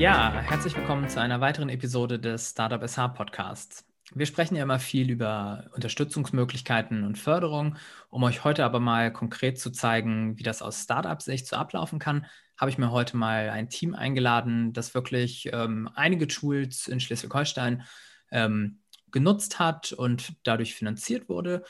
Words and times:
Ja, 0.00 0.40
herzlich 0.40 0.74
willkommen 0.74 1.10
zu 1.10 1.20
einer 1.20 1.42
weiteren 1.42 1.68
Episode 1.68 2.18
des 2.18 2.52
Startup 2.52 2.82
SH 2.82 3.08
Podcasts. 3.08 3.84
Wir 4.14 4.24
sprechen 4.24 4.56
ja 4.56 4.62
immer 4.62 4.78
viel 4.78 5.10
über 5.10 5.68
Unterstützungsmöglichkeiten 5.74 7.04
und 7.04 7.18
Förderung. 7.18 7.76
Um 8.08 8.22
euch 8.22 8.42
heute 8.42 8.64
aber 8.64 8.80
mal 8.80 9.12
konkret 9.12 9.58
zu 9.58 9.70
zeigen, 9.70 10.38
wie 10.38 10.42
das 10.42 10.62
aus 10.62 10.84
Startup-Sicht 10.84 11.46
so 11.46 11.56
ablaufen 11.56 11.98
kann, 11.98 12.24
habe 12.56 12.70
ich 12.70 12.78
mir 12.78 12.90
heute 12.90 13.18
mal 13.18 13.50
ein 13.50 13.68
Team 13.68 13.94
eingeladen, 13.94 14.72
das 14.72 14.94
wirklich 14.94 15.50
ähm, 15.52 15.90
einige 15.94 16.26
Tools 16.28 16.88
in 16.88 16.98
Schleswig-Holstein 16.98 17.84
ähm, 18.30 18.78
genutzt 19.10 19.58
hat 19.58 19.92
und 19.92 20.32
dadurch 20.44 20.74
finanziert 20.74 21.28
wurde. 21.28 21.62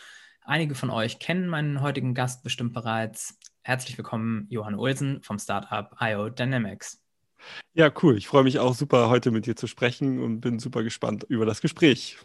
Einige 0.42 0.76
von 0.76 0.90
euch 0.90 1.18
kennen 1.18 1.48
meinen 1.48 1.80
heutigen 1.80 2.14
Gast 2.14 2.44
bestimmt 2.44 2.74
bereits. 2.74 3.40
Herzlich 3.62 3.98
willkommen, 3.98 4.46
Johann 4.50 4.76
Olsen 4.76 5.20
vom 5.20 5.40
Startup 5.40 5.96
IO 6.00 6.28
Dynamics. 6.28 7.02
Ja, 7.72 7.90
cool. 8.02 8.16
Ich 8.16 8.26
freue 8.26 8.44
mich 8.44 8.58
auch 8.58 8.74
super, 8.74 9.08
heute 9.08 9.30
mit 9.30 9.46
dir 9.46 9.56
zu 9.56 9.66
sprechen 9.66 10.20
und 10.20 10.40
bin 10.40 10.58
super 10.58 10.82
gespannt 10.82 11.24
über 11.28 11.46
das 11.46 11.60
Gespräch. 11.60 12.18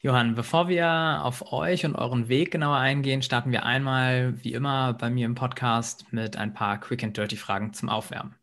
Johann, 0.00 0.34
bevor 0.34 0.68
wir 0.68 1.22
auf 1.24 1.52
euch 1.52 1.84
und 1.84 1.96
euren 1.96 2.28
Weg 2.28 2.52
genauer 2.52 2.76
eingehen, 2.76 3.22
starten 3.22 3.50
wir 3.50 3.64
einmal, 3.64 4.34
wie 4.44 4.52
immer, 4.52 4.92
bei 4.92 5.10
mir 5.10 5.26
im 5.26 5.34
Podcast 5.34 6.12
mit 6.12 6.36
ein 6.36 6.54
paar 6.54 6.78
Quick 6.78 7.02
and 7.02 7.16
Dirty 7.16 7.36
Fragen 7.36 7.72
zum 7.72 7.88
Aufwärmen. 7.88 8.36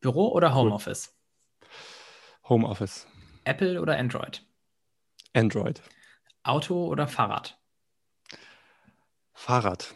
Büro 0.00 0.28
oder 0.28 0.54
Homeoffice? 0.54 1.16
Homeoffice. 2.48 3.06
Apple 3.44 3.80
oder 3.80 3.98
Android? 3.98 4.42
Android. 5.32 5.80
Auto 6.42 6.86
oder 6.86 7.08
Fahrrad? 7.08 7.58
Fahrrad. 9.32 9.94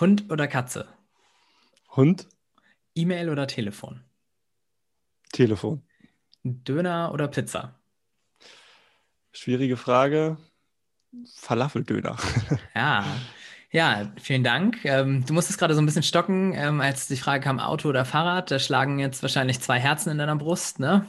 Hund 0.00 0.30
oder 0.30 0.48
Katze? 0.48 0.88
Hund. 1.94 2.26
E-Mail 2.94 3.30
oder 3.30 3.46
Telefon? 3.46 4.02
Telefon. 5.32 5.82
Döner 6.44 7.12
oder 7.12 7.28
Pizza? 7.28 7.80
Schwierige 9.32 9.76
Frage. 9.76 10.36
Falafeldöner. 11.36 12.16
ja. 12.74 13.04
Ja, 13.70 14.12
vielen 14.20 14.44
Dank. 14.44 14.84
Ähm, 14.84 15.24
du 15.24 15.32
musstest 15.32 15.58
gerade 15.58 15.74
so 15.74 15.80
ein 15.80 15.86
bisschen 15.86 16.02
stocken, 16.02 16.52
ähm, 16.54 16.82
als 16.82 17.06
die 17.08 17.16
Frage 17.16 17.42
kam, 17.42 17.58
Auto 17.58 17.88
oder 17.88 18.04
Fahrrad. 18.04 18.50
Da 18.50 18.58
schlagen 18.58 18.98
jetzt 18.98 19.22
wahrscheinlich 19.22 19.60
zwei 19.60 19.80
Herzen 19.80 20.10
in 20.10 20.18
deiner 20.18 20.36
Brust, 20.36 20.78
ne? 20.78 21.06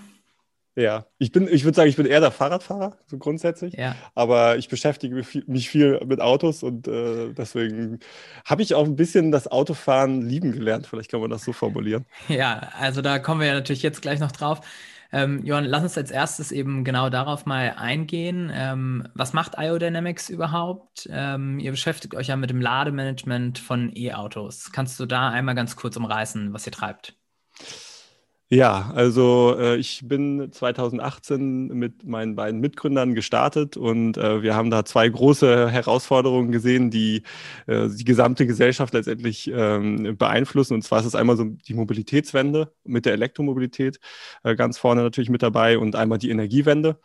Ja, 0.76 1.06
ich 1.20 1.32
bin, 1.32 1.48
ich 1.48 1.66
würde 1.66 1.76
sagen, 1.76 1.90
ich 1.90 1.98
bin 1.98 2.08
eher 2.08 2.20
der 2.20 2.32
Fahrradfahrer, 2.32 2.98
so 3.06 3.20
grundsätzlich. 3.20 3.76
Ja. 3.76 3.96
Aber 4.16 4.58
ich 4.58 4.70
beschäftige 4.70 5.24
mich 5.46 5.70
viel 5.70 6.00
mit 6.06 6.20
Autos 6.20 6.64
und 6.64 6.88
äh, 6.88 7.32
deswegen 7.34 8.00
habe 8.46 8.64
ich 8.64 8.74
auch 8.74 8.86
ein 8.86 8.96
bisschen 8.96 9.32
das 9.32 9.48
Autofahren 9.48 10.22
lieben 10.22 10.52
gelernt. 10.52 10.88
Vielleicht 10.88 11.12
kann 11.12 11.22
man 11.22 11.30
das 11.30 11.44
so 11.44 11.54
formulieren. 11.54 12.06
Ja, 12.34 12.70
also 12.80 13.02
da 13.02 13.20
kommen 13.20 13.42
wir 13.42 13.48
ja 13.48 13.54
natürlich 13.54 13.84
jetzt 13.84 14.02
gleich 14.02 14.20
noch 14.20 14.32
drauf. 14.32 14.62
Ähm, 15.12 15.46
Johann, 15.46 15.66
lass 15.66 15.84
uns 15.84 15.98
als 15.98 16.10
erstes 16.10 16.52
eben 16.52 16.84
genau 16.84 17.10
darauf 17.10 17.46
mal 17.46 17.76
eingehen. 17.78 18.52
Ähm, 18.52 19.08
was 19.14 19.34
macht 19.34 19.54
IODynamics 19.58 20.30
überhaupt? 20.30 21.08
Ähm, 21.12 21.60
ihr 21.60 21.70
beschäftigt 21.70 22.16
euch 22.16 22.28
ja 22.28 22.36
mit 22.36 22.50
dem 22.50 22.60
Lademanagement 22.60 23.60
von 23.60 23.92
E-Autos. 23.96 24.72
Kannst 24.72 25.00
du 25.00 25.06
da 25.06 25.30
einmal 25.30 25.54
ganz 25.54 25.76
kurz 25.76 25.96
umreißen, 25.98 26.54
was 26.54 26.66
ihr 26.66 26.72
treibt? 26.72 27.16
Ja, 28.54 28.92
also 28.94 29.56
äh, 29.58 29.78
ich 29.78 30.02
bin 30.08 30.52
2018 30.52 31.70
mit 31.70 32.04
meinen 32.06 32.36
beiden 32.36 32.62
Mitgründern 32.62 33.16
gestartet 33.16 33.78
und 33.78 34.16
äh, 34.18 34.44
wir 34.44 34.56
haben 34.56 34.70
da 34.70 34.86
zwei 34.86 35.10
große 35.10 35.72
Herausforderungen 35.72 36.52
gesehen, 36.52 36.92
die 36.92 37.24
äh, 37.66 37.90
die 37.90 38.04
gesamte 38.04 38.46
Gesellschaft 38.46 38.94
letztendlich 38.94 39.50
ähm, 39.52 40.18
beeinflussen. 40.20 40.76
Und 40.76 40.84
zwar 40.84 41.00
ist 41.00 41.08
es 41.08 41.16
einmal 41.16 41.36
so 41.36 41.46
die 41.46 41.74
Mobilitätswende 41.74 42.72
mit 42.84 43.08
der 43.08 43.14
Elektromobilität 43.14 44.00
äh, 44.44 44.56
ganz 44.56 44.78
vorne 44.78 45.02
natürlich 45.02 45.32
mit 45.32 45.42
dabei 45.42 45.80
und 45.80 45.96
einmal 45.96 46.20
die 46.20 46.30
Energiewende. 46.30 47.00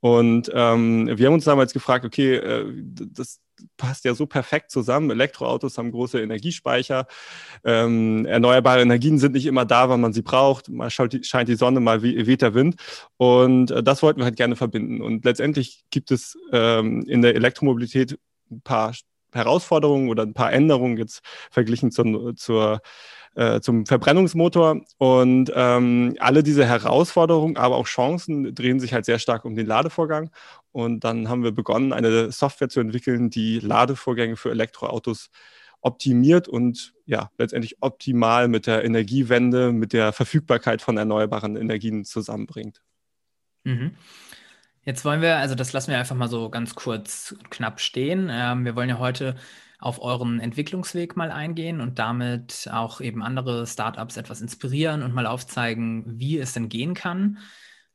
Und 0.00 0.50
ähm, 0.54 1.10
wir 1.14 1.26
haben 1.26 1.34
uns 1.34 1.44
damals 1.44 1.74
gefragt, 1.74 2.06
okay, 2.06 2.36
äh, 2.36 2.72
das, 2.74 3.40
passt 3.76 4.04
ja 4.04 4.14
so 4.14 4.26
perfekt 4.26 4.70
zusammen. 4.70 5.10
Elektroautos 5.10 5.78
haben 5.78 5.92
große 5.92 6.20
Energiespeicher. 6.20 7.06
Ähm, 7.64 8.26
erneuerbare 8.26 8.82
Energien 8.82 9.18
sind 9.18 9.32
nicht 9.32 9.46
immer 9.46 9.64
da, 9.64 9.88
wann 9.88 10.00
man 10.00 10.12
sie 10.12 10.22
braucht. 10.22 10.68
Mal 10.68 10.90
scheint 10.90 11.48
die 11.48 11.54
Sonne, 11.54 11.80
mal 11.80 12.02
weht 12.02 12.42
der 12.42 12.54
Wind. 12.54 12.76
Und 13.16 13.70
äh, 13.70 13.82
das 13.82 14.02
wollten 14.02 14.20
wir 14.20 14.24
halt 14.24 14.36
gerne 14.36 14.56
verbinden. 14.56 15.00
Und 15.02 15.24
letztendlich 15.24 15.84
gibt 15.90 16.10
es 16.10 16.36
ähm, 16.52 17.02
in 17.02 17.22
der 17.22 17.34
Elektromobilität 17.34 18.18
ein 18.50 18.60
paar 18.62 18.94
Herausforderungen 19.32 20.08
oder 20.08 20.22
ein 20.22 20.34
paar 20.34 20.52
Änderungen 20.52 20.96
jetzt 20.96 21.20
verglichen 21.50 21.90
zur, 21.90 22.34
zur 22.36 22.80
äh, 23.36 23.60
zum 23.60 23.86
Verbrennungsmotor. 23.86 24.80
Und 24.98 25.52
ähm, 25.54 26.16
alle 26.18 26.42
diese 26.42 26.66
Herausforderungen, 26.66 27.56
aber 27.56 27.76
auch 27.76 27.86
Chancen 27.86 28.54
drehen 28.54 28.80
sich 28.80 28.92
halt 28.92 29.04
sehr 29.04 29.18
stark 29.18 29.44
um 29.44 29.54
den 29.54 29.66
Ladevorgang. 29.66 30.30
Und 30.72 31.04
dann 31.04 31.28
haben 31.28 31.44
wir 31.44 31.52
begonnen, 31.52 31.92
eine 31.92 32.32
Software 32.32 32.68
zu 32.68 32.80
entwickeln, 32.80 33.30
die 33.30 33.60
Ladevorgänge 33.60 34.36
für 34.36 34.50
Elektroautos 34.50 35.30
optimiert 35.82 36.48
und 36.48 36.94
ja, 37.04 37.30
letztendlich 37.38 37.76
optimal 37.80 38.48
mit 38.48 38.66
der 38.66 38.84
Energiewende, 38.84 39.72
mit 39.72 39.92
der 39.92 40.12
Verfügbarkeit 40.12 40.82
von 40.82 40.96
erneuerbaren 40.96 41.56
Energien 41.56 42.04
zusammenbringt. 42.04 42.82
Mhm. 43.64 43.94
Jetzt 44.82 45.04
wollen 45.04 45.20
wir, 45.20 45.36
also 45.36 45.54
das 45.54 45.72
lassen 45.72 45.90
wir 45.90 45.98
einfach 45.98 46.16
mal 46.16 46.28
so 46.28 46.48
ganz 46.48 46.74
kurz 46.74 47.36
knapp 47.50 47.80
stehen. 47.80 48.28
Ähm, 48.30 48.64
wir 48.64 48.74
wollen 48.76 48.88
ja 48.88 48.98
heute 48.98 49.36
auf 49.78 50.00
euren 50.00 50.40
Entwicklungsweg 50.40 51.16
mal 51.16 51.30
eingehen 51.30 51.80
und 51.80 51.98
damit 51.98 52.68
auch 52.72 53.00
eben 53.00 53.22
andere 53.22 53.66
Startups 53.66 54.16
etwas 54.16 54.40
inspirieren 54.40 55.02
und 55.02 55.14
mal 55.14 55.26
aufzeigen, 55.26 56.04
wie 56.18 56.38
es 56.38 56.52
denn 56.52 56.68
gehen 56.68 56.94
kann. 56.94 57.38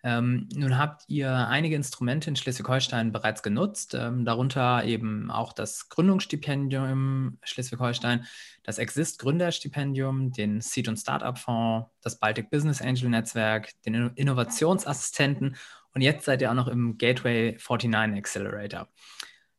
Ähm, 0.04 0.50
nun 0.56 0.80
habt 0.80 1.04
ihr 1.10 1.32
einige 1.48 1.76
Instrumente 1.76 2.30
in 2.30 2.36
Schleswig-Holstein 2.36 3.12
bereits 3.12 3.44
genutzt, 3.44 3.94
ähm, 3.94 4.26
darunter 4.26 4.84
eben 4.84 5.30
auch 5.30 5.54
das 5.54 5.90
Gründungsstipendium 5.90 7.38
Schleswig-Holstein, 7.44 8.26
das 8.64 8.80
Exist 8.80 9.20
Gründerstipendium, 9.20 10.32
den 10.32 10.60
Seed- 10.60 10.88
und 10.88 10.98
Startup-Fonds, 10.98 11.88
das 12.02 12.20
Baltic 12.20 12.50
Business 12.50 12.82
Angel 12.82 13.10
Netzwerk, 13.10 13.70
den 13.86 14.12
Innovationsassistenten 14.16 15.56
und 15.94 16.02
jetzt 16.02 16.26
seid 16.26 16.42
ihr 16.42 16.50
auch 16.50 16.56
noch 16.56 16.68
im 16.68 16.98
Gateway 16.98 17.58
49 17.58 18.18
Accelerator. 18.18 18.88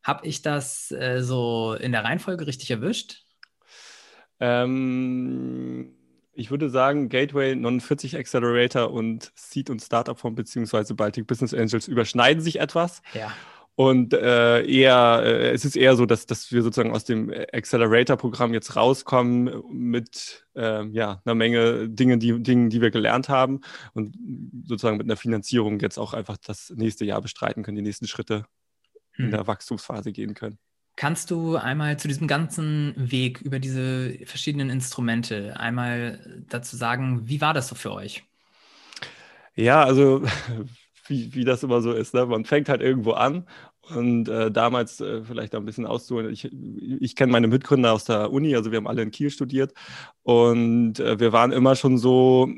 Habe 0.03 0.27
ich 0.27 0.43
das 0.43 0.91
äh, 0.91 1.23
so 1.23 1.75
in 1.75 1.93
der 1.93 2.05
Reihenfolge 2.05 2.47
richtig 2.47 2.71
erwischt? 2.71 3.25
Ähm, 4.41 5.95
ich 6.33 6.51
würde 6.51 6.71
sagen, 6.71 7.09
Gateway 7.09 7.55
49 7.55 8.17
Accelerator 8.17 8.91
und 8.91 9.31
Seed 9.35 9.71
und 9.71 9.81
Startup 9.81 10.19
Fonds 10.19 10.37
beziehungsweise 10.37 10.95
Baltic 10.95 11.27
Business 11.27 11.55
Angels 11.55 11.89
überschneiden 11.89 12.43
sich 12.43 12.59
etwas. 12.59 13.03
Ja. 13.15 13.33
Und 13.75 14.13
äh, 14.13 14.67
eher, 14.67 15.23
äh, 15.25 15.51
es 15.51 15.65
ist 15.65 15.77
eher 15.77 15.97
so, 15.97 16.05
dass, 16.05 16.27
dass 16.27 16.53
wir 16.53 16.63
sozusagen 16.63 16.93
aus 16.93 17.05
dem 17.05 17.33
Accelerator-Programm 17.53 18.53
jetzt 18.53 18.77
rauskommen 18.77 19.63
mit 19.71 20.47
äh, 20.55 20.87
ja, 20.89 21.23
einer 21.25 21.35
Menge 21.35 21.89
Dinge 21.89 22.19
die, 22.19 22.43
Dingen, 22.43 22.69
die 22.69 22.83
wir 22.83 22.91
gelernt 22.91 23.31
haben 23.31 23.61
und 23.95 24.15
sozusagen 24.67 24.99
mit 24.99 25.07
einer 25.07 25.17
Finanzierung 25.17 25.81
jetzt 25.81 25.99
auch 25.99 26.13
einfach 26.13 26.37
das 26.37 26.71
nächste 26.77 27.07
Jahr 27.07 27.23
bestreiten 27.23 27.63
können, 27.63 27.77
die 27.77 27.83
nächsten 27.83 28.07
Schritte 28.07 28.45
in 29.17 29.31
der 29.31 29.43
mhm. 29.43 29.47
Wachstumsphase 29.47 30.13
gehen 30.13 30.35
können. 30.35 30.59
Kannst 30.97 31.31
du 31.31 31.57
einmal 31.57 31.99
zu 31.99 32.07
diesem 32.07 32.29
ganzen 32.29 32.95
Weg 32.97 33.41
über 33.41 33.59
diese 33.59 34.19
verschiedenen 34.25 34.69
Instrumente 34.69 35.59
einmal 35.59 36.45
dazu 36.49 36.77
sagen, 36.77 37.29
wie 37.29 37.41
war 37.41 37.55
das 37.55 37.69
so 37.69 37.75
für 37.75 37.93
euch? 37.93 38.25
Ja, 39.55 39.83
also 39.83 40.23
wie, 41.07 41.35
wie 41.35 41.45
das 41.45 41.63
immer 41.63 41.81
so 41.81 41.93
ist. 41.93 42.15
Ne? 42.15 42.27
Man 42.27 42.45
fängt 42.45 42.69
halt 42.69 42.83
irgendwo 42.83 43.13
an 43.13 43.47
und 43.95 44.29
äh, 44.29 44.51
damals 44.51 45.01
äh, 45.01 45.23
vielleicht 45.25 45.55
ein 45.55 45.65
bisschen 45.65 45.87
auszuholen. 45.87 46.31
Ich, 46.31 46.51
ich 46.53 47.17
kenne 47.17 47.33
meine 47.33 47.49
Mitgründer 47.49 47.93
aus 47.93 48.05
der 48.05 48.31
Uni, 48.31 48.55
also 48.55 48.71
wir 48.71 48.77
haben 48.77 48.87
alle 48.87 49.03
in 49.03 49.11
Kiel 49.11 49.31
studiert 49.31 49.73
und 50.23 51.01
äh, 51.01 51.19
wir 51.19 51.33
waren 51.33 51.53
immer 51.53 51.75
schon 51.75 51.99
so 51.99 52.49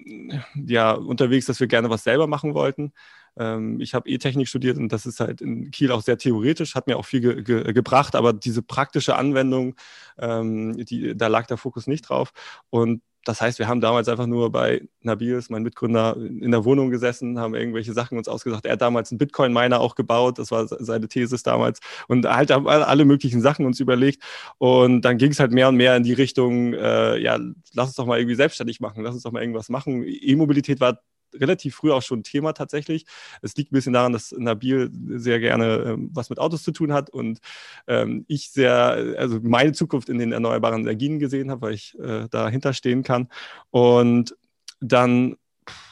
ja, 0.54 0.92
unterwegs, 0.92 1.46
dass 1.46 1.60
wir 1.60 1.66
gerne 1.66 1.88
was 1.88 2.04
selber 2.04 2.26
machen 2.26 2.54
wollten. 2.54 2.92
Ähm, 3.38 3.80
ich 3.80 3.94
habe 3.94 4.08
E-Technik 4.08 4.48
studiert 4.48 4.78
und 4.78 4.92
das 4.92 5.06
ist 5.06 5.20
halt 5.20 5.40
in 5.40 5.70
Kiel 5.70 5.92
auch 5.92 6.02
sehr 6.02 6.18
theoretisch, 6.18 6.74
hat 6.74 6.86
mir 6.86 6.96
auch 6.96 7.06
viel 7.06 7.20
ge 7.20 7.42
ge 7.42 7.72
gebracht, 7.72 8.14
aber 8.14 8.32
diese 8.32 8.62
praktische 8.62 9.16
Anwendung, 9.16 9.74
ähm, 10.18 10.76
die, 10.84 11.16
da 11.16 11.26
lag 11.28 11.46
der 11.46 11.56
Fokus 11.56 11.86
nicht 11.86 12.02
drauf. 12.08 12.32
Und 12.70 13.02
das 13.24 13.40
heißt, 13.40 13.58
wir 13.58 13.68
haben 13.68 13.80
damals 13.80 14.08
einfach 14.08 14.26
nur 14.26 14.52
bei 14.52 14.82
Nabils, 15.00 15.48
mein 15.48 15.62
Mitgründer, 15.62 16.16
in 16.16 16.50
der 16.50 16.64
Wohnung 16.64 16.90
gesessen, 16.90 17.38
haben 17.38 17.54
irgendwelche 17.54 17.92
Sachen 17.94 18.18
uns 18.18 18.28
ausgesagt. 18.28 18.66
Er 18.66 18.72
hat 18.72 18.82
damals 18.82 19.10
einen 19.10 19.18
Bitcoin-Miner 19.18 19.80
auch 19.80 19.94
gebaut, 19.94 20.38
das 20.38 20.50
war 20.50 20.66
seine 20.68 21.08
Thesis 21.08 21.42
damals. 21.42 21.80
Und 22.06 22.26
halt 22.26 22.50
haben 22.50 22.68
alle 22.68 23.04
möglichen 23.06 23.40
Sachen 23.40 23.64
uns 23.64 23.80
überlegt. 23.80 24.22
Und 24.58 25.02
dann 25.02 25.16
ging 25.16 25.30
es 25.30 25.40
halt 25.40 25.52
mehr 25.52 25.68
und 25.68 25.76
mehr 25.76 25.96
in 25.96 26.02
die 26.02 26.12
Richtung, 26.12 26.74
äh, 26.74 27.16
ja, 27.18 27.38
lass 27.72 27.88
uns 27.88 27.96
doch 27.96 28.06
mal 28.06 28.18
irgendwie 28.18 28.36
selbstständig 28.36 28.80
machen, 28.80 29.02
lass 29.02 29.14
uns 29.14 29.22
doch 29.22 29.32
mal 29.32 29.40
irgendwas 29.40 29.70
machen. 29.70 30.04
E-Mobilität 30.06 30.80
war 30.80 31.00
relativ 31.34 31.76
früh 31.76 31.92
auch 31.92 32.02
schon 32.02 32.22
Thema 32.22 32.52
tatsächlich. 32.52 33.06
Es 33.42 33.56
liegt 33.56 33.72
ein 33.72 33.74
bisschen 33.76 33.92
daran, 33.92 34.12
dass 34.12 34.32
Nabil 34.32 34.90
sehr 35.16 35.40
gerne 35.40 35.84
ähm, 35.86 36.10
was 36.12 36.30
mit 36.30 36.38
Autos 36.38 36.62
zu 36.62 36.72
tun 36.72 36.92
hat 36.92 37.10
und 37.10 37.40
ähm, 37.86 38.24
ich 38.28 38.50
sehr, 38.50 39.16
also 39.18 39.40
meine 39.42 39.72
Zukunft 39.72 40.08
in 40.08 40.18
den 40.18 40.32
erneuerbaren 40.32 40.82
Energien 40.82 41.18
gesehen 41.18 41.50
habe, 41.50 41.62
weil 41.62 41.74
ich 41.74 41.98
äh, 41.98 42.28
dahinter 42.30 42.72
stehen 42.72 43.02
kann. 43.02 43.28
Und 43.70 44.36
dann 44.80 45.36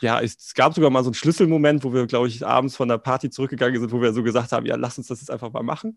ja, 0.00 0.20
es 0.20 0.54
gab 0.54 0.74
sogar 0.74 0.90
mal 0.90 1.02
so 1.02 1.08
einen 1.08 1.14
Schlüsselmoment, 1.14 1.84
wo 1.84 1.92
wir, 1.94 2.06
glaube 2.06 2.28
ich, 2.28 2.46
abends 2.46 2.76
von 2.76 2.88
der 2.88 2.98
Party 2.98 3.30
zurückgegangen 3.30 3.80
sind, 3.80 3.92
wo 3.92 4.02
wir 4.02 4.12
so 4.12 4.22
gesagt 4.22 4.52
haben, 4.52 4.66
ja, 4.66 4.76
lass 4.76 4.98
uns 4.98 5.06
das 5.06 5.20
jetzt 5.20 5.30
einfach 5.30 5.52
mal 5.52 5.62
machen. 5.62 5.96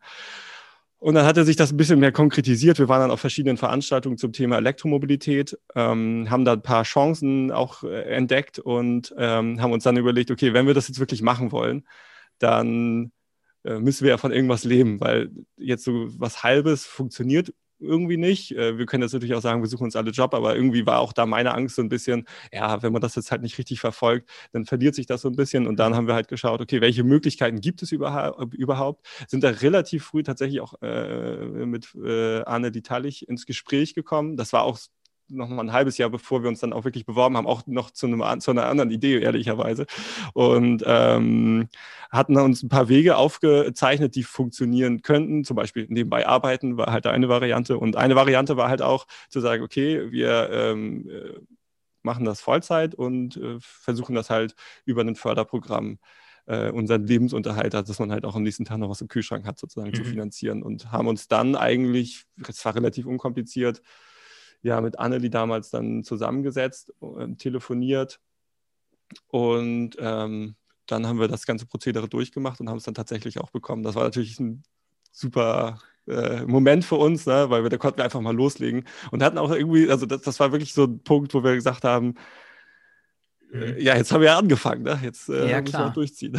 Und 1.05 1.13
dann 1.13 1.27
hat 1.27 1.37
er 1.37 1.45
sich 1.45 1.55
das 1.55 1.71
ein 1.71 1.77
bisschen 1.77 1.99
mehr 1.99 2.11
konkretisiert. 2.11 2.79
Wir 2.79 2.89
waren 2.89 2.99
dann 2.99 3.11
auf 3.11 3.19
verschiedenen 3.19 3.57
Veranstaltungen 3.57 4.17
zum 4.17 4.33
Thema 4.33 4.57
Elektromobilität, 4.57 5.55
ähm, 5.75 6.31
haben 6.31 6.45
da 6.45 6.53
ein 6.53 6.63
paar 6.63 6.81
Chancen 6.81 7.51
auch 7.51 7.83
äh, 7.83 8.05
entdeckt 8.15 8.57
und 8.57 9.13
ähm, 9.15 9.61
haben 9.61 9.71
uns 9.71 9.83
dann 9.83 9.97
überlegt, 9.97 10.31
okay, 10.31 10.53
wenn 10.53 10.65
wir 10.65 10.73
das 10.73 10.87
jetzt 10.87 10.99
wirklich 10.99 11.21
machen 11.21 11.51
wollen, 11.51 11.87
dann 12.39 13.11
äh, 13.65 13.77
müssen 13.77 14.03
wir 14.03 14.13
ja 14.13 14.17
von 14.17 14.31
irgendwas 14.31 14.63
leben, 14.63 14.99
weil 14.99 15.29
jetzt 15.57 15.83
so 15.83 16.07
was 16.19 16.41
Halbes 16.41 16.87
funktioniert 16.87 17.53
irgendwie 17.85 18.17
nicht. 18.17 18.51
Äh, 18.55 18.77
wir 18.77 18.85
können 18.85 19.03
jetzt 19.03 19.13
natürlich 19.13 19.35
auch 19.35 19.41
sagen, 19.41 19.61
wir 19.61 19.69
suchen 19.69 19.85
uns 19.85 19.95
alle 19.95 20.11
Job, 20.11 20.33
aber 20.33 20.55
irgendwie 20.55 20.85
war 20.85 20.99
auch 20.99 21.13
da 21.13 21.25
meine 21.25 21.53
Angst 21.53 21.75
so 21.75 21.81
ein 21.81 21.89
bisschen, 21.89 22.25
ja, 22.51 22.81
wenn 22.83 22.91
man 22.93 23.01
das 23.01 23.15
jetzt 23.15 23.31
halt 23.31 23.41
nicht 23.41 23.57
richtig 23.57 23.79
verfolgt, 23.79 24.29
dann 24.51 24.65
verliert 24.65 24.95
sich 24.95 25.05
das 25.05 25.21
so 25.21 25.29
ein 25.29 25.35
bisschen. 25.35 25.67
Und 25.67 25.77
dann 25.77 25.95
haben 25.95 26.07
wir 26.07 26.13
halt 26.15 26.27
geschaut, 26.27 26.61
okay, 26.61 26.81
welche 26.81 27.03
Möglichkeiten 27.03 27.61
gibt 27.61 27.81
es 27.83 27.91
überhaupt? 27.91 29.05
Sind 29.27 29.43
da 29.43 29.49
relativ 29.49 30.05
früh 30.05 30.23
tatsächlich 30.23 30.61
auch 30.61 30.73
äh, 30.81 31.65
mit 31.65 31.93
äh, 31.95 32.41
Arne 32.43 32.71
Ditalich 32.71 33.27
ins 33.27 33.45
Gespräch 33.45 33.93
gekommen. 33.93 34.37
Das 34.37 34.53
war 34.53 34.63
auch 34.63 34.77
noch 35.29 35.49
mal 35.49 35.63
ein 35.63 35.73
halbes 35.73 35.97
Jahr, 35.97 36.09
bevor 36.09 36.43
wir 36.43 36.49
uns 36.49 36.59
dann 36.59 36.73
auch 36.73 36.85
wirklich 36.85 37.05
beworben 37.05 37.37
haben, 37.37 37.47
auch 37.47 37.65
noch 37.67 37.91
zu, 37.91 38.07
einem, 38.07 38.39
zu 38.39 38.51
einer 38.51 38.65
anderen 38.65 38.91
Idee, 38.91 39.19
ehrlicherweise. 39.19 39.85
Und 40.33 40.83
ähm, 40.85 41.69
hatten 42.11 42.37
uns 42.37 42.63
ein 42.63 42.69
paar 42.69 42.89
Wege 42.89 43.17
aufgezeichnet, 43.17 44.15
die 44.15 44.23
funktionieren 44.23 45.01
könnten. 45.01 45.43
Zum 45.43 45.55
Beispiel 45.55 45.87
nebenbei 45.89 46.27
arbeiten 46.27 46.77
war 46.77 46.91
halt 46.91 47.07
eine 47.07 47.29
Variante. 47.29 47.77
Und 47.77 47.95
eine 47.95 48.15
Variante 48.15 48.57
war 48.57 48.69
halt 48.69 48.81
auch 48.81 49.07
zu 49.29 49.39
sagen, 49.39 49.63
okay, 49.63 50.11
wir 50.11 50.49
ähm, 50.51 51.09
äh, 51.09 51.39
machen 52.03 52.25
das 52.25 52.41
Vollzeit 52.41 52.95
und 52.95 53.37
äh, 53.37 53.57
versuchen 53.59 54.15
das 54.15 54.29
halt 54.29 54.55
über 54.85 55.01
ein 55.01 55.15
Förderprogramm 55.15 55.99
äh, 56.45 56.69
unseren 56.69 57.05
Lebensunterhalt, 57.05 57.73
also 57.75 57.87
dass 57.87 57.99
man 57.99 58.11
halt 58.11 58.25
auch 58.25 58.35
am 58.35 58.43
nächsten 58.43 58.65
Tag 58.65 58.77
noch 58.77 58.89
was 58.89 59.01
im 59.01 59.07
Kühlschrank 59.07 59.45
hat, 59.45 59.57
sozusagen 59.57 59.89
mhm. 59.89 59.95
zu 59.95 60.03
finanzieren. 60.03 60.63
Und 60.63 60.91
haben 60.91 61.07
uns 61.07 61.27
dann 61.27 61.55
eigentlich, 61.55 62.25
es 62.47 62.63
war 62.63 62.75
relativ 62.75 63.05
unkompliziert, 63.05 63.81
ja 64.65 64.81
mit 64.81 64.99
Annelie 64.99 65.29
damals 65.29 65.69
dann 65.69 66.03
zusammengesetzt, 66.03 66.93
äh, 67.01 67.35
telefoniert 67.35 68.19
und 69.27 69.91
ähm, 69.99 70.55
dann 70.87 71.07
haben 71.07 71.19
wir 71.19 71.27
das 71.27 71.45
ganze 71.45 71.65
Prozedere 71.65 72.09
durchgemacht 72.09 72.59
und 72.59 72.69
haben 72.69 72.77
es 72.77 72.83
dann 72.83 72.93
tatsächlich 72.93 73.39
auch 73.39 73.51
bekommen. 73.51 73.83
Das 73.83 73.95
war 73.95 74.03
natürlich 74.03 74.39
ein 74.39 74.63
super 75.11 75.79
äh, 76.07 76.43
Moment 76.45 76.85
für 76.85 76.95
uns, 76.95 77.25
ne? 77.25 77.49
weil 77.49 77.63
wir 77.63 77.69
da 77.69 77.77
konnten 77.77 77.97
wir 77.97 78.05
einfach 78.05 78.21
mal 78.21 78.35
loslegen 78.35 78.85
und 79.11 79.23
hatten 79.23 79.37
auch 79.37 79.51
irgendwie, 79.51 79.89
also 79.89 80.05
das, 80.05 80.21
das 80.21 80.39
war 80.39 80.51
wirklich 80.51 80.73
so 80.73 80.85
ein 80.85 80.99
Punkt, 81.03 81.33
wo 81.33 81.43
wir 81.43 81.55
gesagt 81.55 81.83
haben. 81.83 82.15
Ja, 83.53 83.95
jetzt 83.95 84.11
haben 84.11 84.21
wir 84.21 84.27
ja 84.27 84.37
angefangen, 84.37 84.83
ne? 84.83 84.99
jetzt 85.01 85.29
äh, 85.29 85.49
ja, 85.49 85.61
müssen 85.61 85.79
wir 85.79 85.89
durchziehen. 85.91 86.37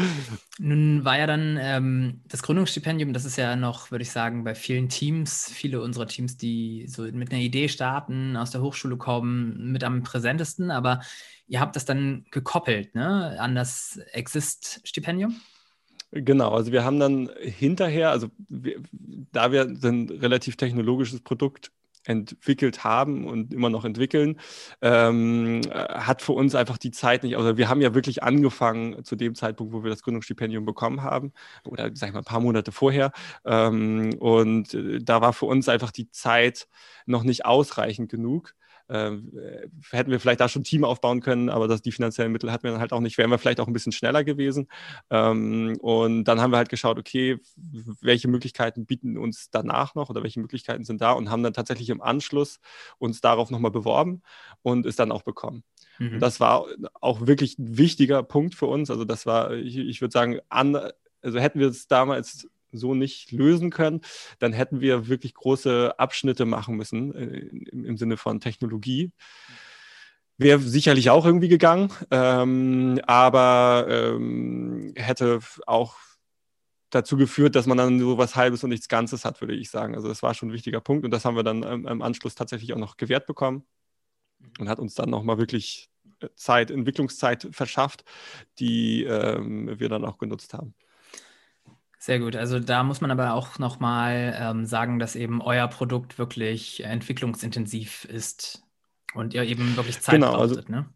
Nun 0.58 1.04
war 1.04 1.18
ja 1.18 1.26
dann 1.26 1.56
ähm, 1.60 2.22
das 2.26 2.42
Gründungsstipendium, 2.42 3.12
das 3.12 3.24
ist 3.24 3.36
ja 3.36 3.54
noch, 3.54 3.90
würde 3.90 4.02
ich 4.02 4.10
sagen, 4.10 4.44
bei 4.44 4.54
vielen 4.54 4.88
Teams, 4.88 5.50
viele 5.52 5.80
unserer 5.80 6.06
Teams, 6.06 6.36
die 6.36 6.86
so 6.88 7.02
mit 7.02 7.30
einer 7.30 7.40
Idee 7.40 7.68
starten, 7.68 8.36
aus 8.36 8.50
der 8.50 8.60
Hochschule 8.60 8.96
kommen, 8.96 9.70
mit 9.70 9.84
am 9.84 10.02
präsentesten, 10.02 10.70
aber 10.70 11.00
ihr 11.46 11.60
habt 11.60 11.76
das 11.76 11.84
dann 11.84 12.24
gekoppelt 12.30 12.94
ne? 12.94 13.36
an 13.38 13.54
das 13.54 14.00
Exist-Stipendium? 14.12 15.36
Genau, 16.10 16.52
also 16.52 16.72
wir 16.72 16.84
haben 16.84 16.98
dann 16.98 17.30
hinterher, 17.40 18.10
also 18.10 18.28
wir, 18.48 18.80
da 19.32 19.52
wir 19.52 19.62
ein 19.62 20.08
relativ 20.08 20.56
technologisches 20.56 21.20
Produkt 21.20 21.70
entwickelt 22.08 22.84
haben 22.84 23.26
und 23.26 23.52
immer 23.52 23.70
noch 23.70 23.84
entwickeln, 23.84 24.40
ähm, 24.82 25.60
hat 25.72 26.22
für 26.22 26.32
uns 26.32 26.54
einfach 26.54 26.78
die 26.78 26.90
Zeit 26.90 27.22
nicht, 27.22 27.36
also 27.36 27.56
wir 27.56 27.68
haben 27.68 27.80
ja 27.80 27.94
wirklich 27.94 28.22
angefangen 28.22 29.04
zu 29.04 29.14
dem 29.14 29.34
Zeitpunkt, 29.34 29.72
wo 29.72 29.84
wir 29.84 29.90
das 29.90 30.02
Gründungsstipendium 30.02 30.64
bekommen 30.64 31.02
haben, 31.02 31.32
oder 31.64 31.90
sag 31.94 32.08
ich 32.08 32.14
mal 32.14 32.20
ein 32.20 32.24
paar 32.24 32.40
Monate 32.40 32.72
vorher. 32.72 33.12
Ähm, 33.44 34.14
und 34.18 34.74
äh, 34.74 34.98
da 35.02 35.20
war 35.20 35.32
für 35.32 35.46
uns 35.46 35.68
einfach 35.68 35.90
die 35.90 36.10
Zeit 36.10 36.68
noch 37.06 37.24
nicht 37.24 37.44
ausreichend 37.44 38.10
genug 38.10 38.54
äh, 38.54 38.67
hätten 38.88 40.10
wir 40.10 40.18
vielleicht 40.18 40.40
da 40.40 40.48
schon 40.48 40.62
ein 40.62 40.64
Team 40.64 40.84
aufbauen 40.84 41.20
können, 41.20 41.50
aber 41.50 41.68
das, 41.68 41.82
die 41.82 41.92
finanziellen 41.92 42.32
Mittel 42.32 42.50
hatten 42.50 42.64
wir 42.64 42.70
dann 42.70 42.80
halt 42.80 42.92
auch 42.92 43.00
nicht, 43.00 43.18
wären 43.18 43.30
wir 43.30 43.38
vielleicht 43.38 43.60
auch 43.60 43.66
ein 43.66 43.72
bisschen 43.72 43.92
schneller 43.92 44.24
gewesen. 44.24 44.68
Ähm, 45.10 45.76
und 45.80 46.24
dann 46.24 46.40
haben 46.40 46.52
wir 46.52 46.56
halt 46.56 46.70
geschaut, 46.70 46.98
okay, 46.98 47.38
welche 48.00 48.28
Möglichkeiten 48.28 48.86
bieten 48.86 49.18
uns 49.18 49.50
danach 49.50 49.94
noch 49.94 50.08
oder 50.08 50.22
welche 50.22 50.40
Möglichkeiten 50.40 50.84
sind 50.84 51.00
da 51.00 51.12
und 51.12 51.30
haben 51.30 51.42
dann 51.42 51.52
tatsächlich 51.52 51.90
im 51.90 52.00
Anschluss 52.00 52.60
uns 52.98 53.20
darauf 53.20 53.50
nochmal 53.50 53.70
beworben 53.70 54.22
und 54.62 54.86
es 54.86 54.96
dann 54.96 55.12
auch 55.12 55.22
bekommen. 55.22 55.64
Mhm. 55.98 56.20
Das 56.20 56.40
war 56.40 56.66
auch 57.00 57.26
wirklich 57.26 57.58
ein 57.58 57.76
wichtiger 57.76 58.22
Punkt 58.22 58.54
für 58.54 58.66
uns. 58.66 58.90
Also 58.90 59.04
das 59.04 59.26
war, 59.26 59.52
ich, 59.52 59.76
ich 59.76 60.00
würde 60.00 60.12
sagen, 60.12 60.40
an, 60.48 60.76
also 61.20 61.38
hätten 61.38 61.60
wir 61.60 61.68
es 61.68 61.88
damals 61.88 62.48
so 62.72 62.94
nicht 62.94 63.32
lösen 63.32 63.70
können, 63.70 64.00
dann 64.38 64.52
hätten 64.52 64.80
wir 64.80 65.08
wirklich 65.08 65.34
große 65.34 65.98
Abschnitte 65.98 66.44
machen 66.44 66.76
müssen 66.76 67.14
äh, 67.14 67.38
im, 67.72 67.96
Sinne 67.96 68.16
von 68.16 68.40
Technologie. 68.40 69.12
Wäre 70.36 70.60
sicherlich 70.60 71.10
auch 71.10 71.26
irgendwie 71.26 71.48
gegangen, 71.48 71.92
ähm, 72.10 73.00
aber 73.06 73.86
ähm, 73.88 74.92
hätte 74.96 75.40
auch 75.66 75.96
dazu 76.90 77.16
geführt, 77.16 77.54
dass 77.56 77.66
man 77.66 77.76
dann 77.76 77.98
so 77.98 78.18
was 78.18 78.36
Halbes 78.36 78.64
und 78.64 78.70
nichts 78.70 78.88
Ganzes 78.88 79.24
hat, 79.24 79.40
würde 79.40 79.54
ich 79.54 79.70
sagen. 79.70 79.94
Also 79.94 80.08
das 80.08 80.22
war 80.22 80.34
schon 80.34 80.50
ein 80.50 80.54
wichtiger 80.54 80.80
Punkt 80.80 81.04
und 81.04 81.10
das 81.10 81.24
haben 81.24 81.36
wir 81.36 81.42
dann 81.42 81.62
ähm, 81.62 81.86
im 81.86 82.02
Anschluss 82.02 82.34
tatsächlich 82.34 82.72
auch 82.72 82.78
noch 82.78 82.96
gewährt 82.96 83.26
bekommen 83.26 83.64
und 84.58 84.68
hat 84.68 84.78
uns 84.78 84.94
dann 84.94 85.10
nochmal 85.10 85.38
wirklich 85.38 85.90
äh, 86.20 86.28
Zeit, 86.36 86.70
Entwicklungszeit 86.70 87.48
verschafft, 87.50 88.04
die 88.58 89.04
ähm, 89.04 89.78
wir 89.78 89.88
dann 89.88 90.04
auch 90.04 90.18
genutzt 90.18 90.54
haben. 90.54 90.74
Sehr 91.98 92.20
gut. 92.20 92.36
Also 92.36 92.60
da 92.60 92.84
muss 92.84 93.00
man 93.00 93.10
aber 93.10 93.34
auch 93.34 93.58
nochmal 93.58 94.36
ähm, 94.40 94.66
sagen, 94.66 94.98
dass 94.98 95.16
eben 95.16 95.42
euer 95.42 95.66
Produkt 95.68 96.18
wirklich 96.18 96.84
entwicklungsintensiv 96.84 98.04
ist 98.04 98.62
und 99.14 99.34
ihr 99.34 99.42
eben 99.42 99.76
wirklich 99.76 100.00
Zeit 100.00 100.14
genau, 100.14 100.32
brauchtet, 100.32 100.58
also, 100.58 100.72
ne? 100.72 100.86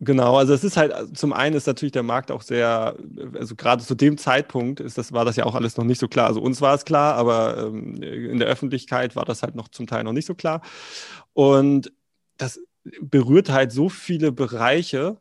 Genau, 0.00 0.36
also 0.36 0.52
es 0.52 0.64
ist 0.64 0.76
halt, 0.76 1.16
zum 1.16 1.32
einen 1.32 1.54
ist 1.54 1.66
natürlich 1.66 1.92
der 1.92 2.02
Markt 2.02 2.32
auch 2.32 2.42
sehr, 2.42 2.96
also 3.34 3.54
gerade 3.54 3.82
zu 3.82 3.94
dem 3.94 4.18
Zeitpunkt 4.18 4.80
ist 4.80 4.98
das, 4.98 5.12
war 5.12 5.24
das 5.24 5.36
ja 5.36 5.44
auch 5.46 5.54
alles 5.54 5.76
noch 5.76 5.84
nicht 5.84 6.00
so 6.00 6.08
klar. 6.08 6.26
Also 6.26 6.42
uns 6.42 6.60
war 6.60 6.74
es 6.74 6.84
klar, 6.84 7.14
aber 7.14 7.56
ähm, 7.58 8.02
in 8.02 8.38
der 8.38 8.48
Öffentlichkeit 8.48 9.14
war 9.14 9.24
das 9.24 9.42
halt 9.42 9.54
noch 9.54 9.68
zum 9.68 9.86
Teil 9.86 10.02
noch 10.02 10.12
nicht 10.12 10.26
so 10.26 10.34
klar. 10.34 10.62
Und 11.32 11.92
das 12.36 12.60
berührt 13.00 13.50
halt 13.50 13.72
so 13.72 13.88
viele 13.88 14.32
Bereiche, 14.32 15.16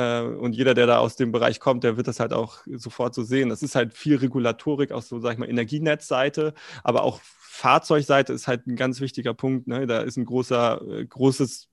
und 0.00 0.54
jeder, 0.54 0.74
der 0.74 0.86
da 0.86 0.98
aus 0.98 1.16
dem 1.16 1.30
Bereich 1.30 1.60
kommt, 1.60 1.84
der 1.84 1.96
wird 1.96 2.08
das 2.08 2.20
halt 2.20 2.32
auch 2.32 2.58
sofort 2.66 3.14
so 3.14 3.22
sehen. 3.22 3.48
Das 3.48 3.62
ist 3.62 3.74
halt 3.74 3.94
viel 3.94 4.16
Regulatorik 4.16 4.92
aus 4.92 5.08
so, 5.08 5.20
sag 5.20 5.34
ich 5.34 5.38
mal, 5.38 5.48
Energienetzseite, 5.48 6.54
aber 6.82 7.04
auch 7.04 7.20
Fahrzeugseite 7.22 8.32
ist 8.32 8.48
halt 8.48 8.66
ein 8.66 8.74
ganz 8.76 9.00
wichtiger 9.00 9.34
Punkt. 9.34 9.68
Ne? 9.68 9.86
Da 9.86 10.00
ist 10.00 10.16
ein 10.16 10.24
großer, 10.24 10.82
äh, 10.90 11.06
großes 11.06 11.68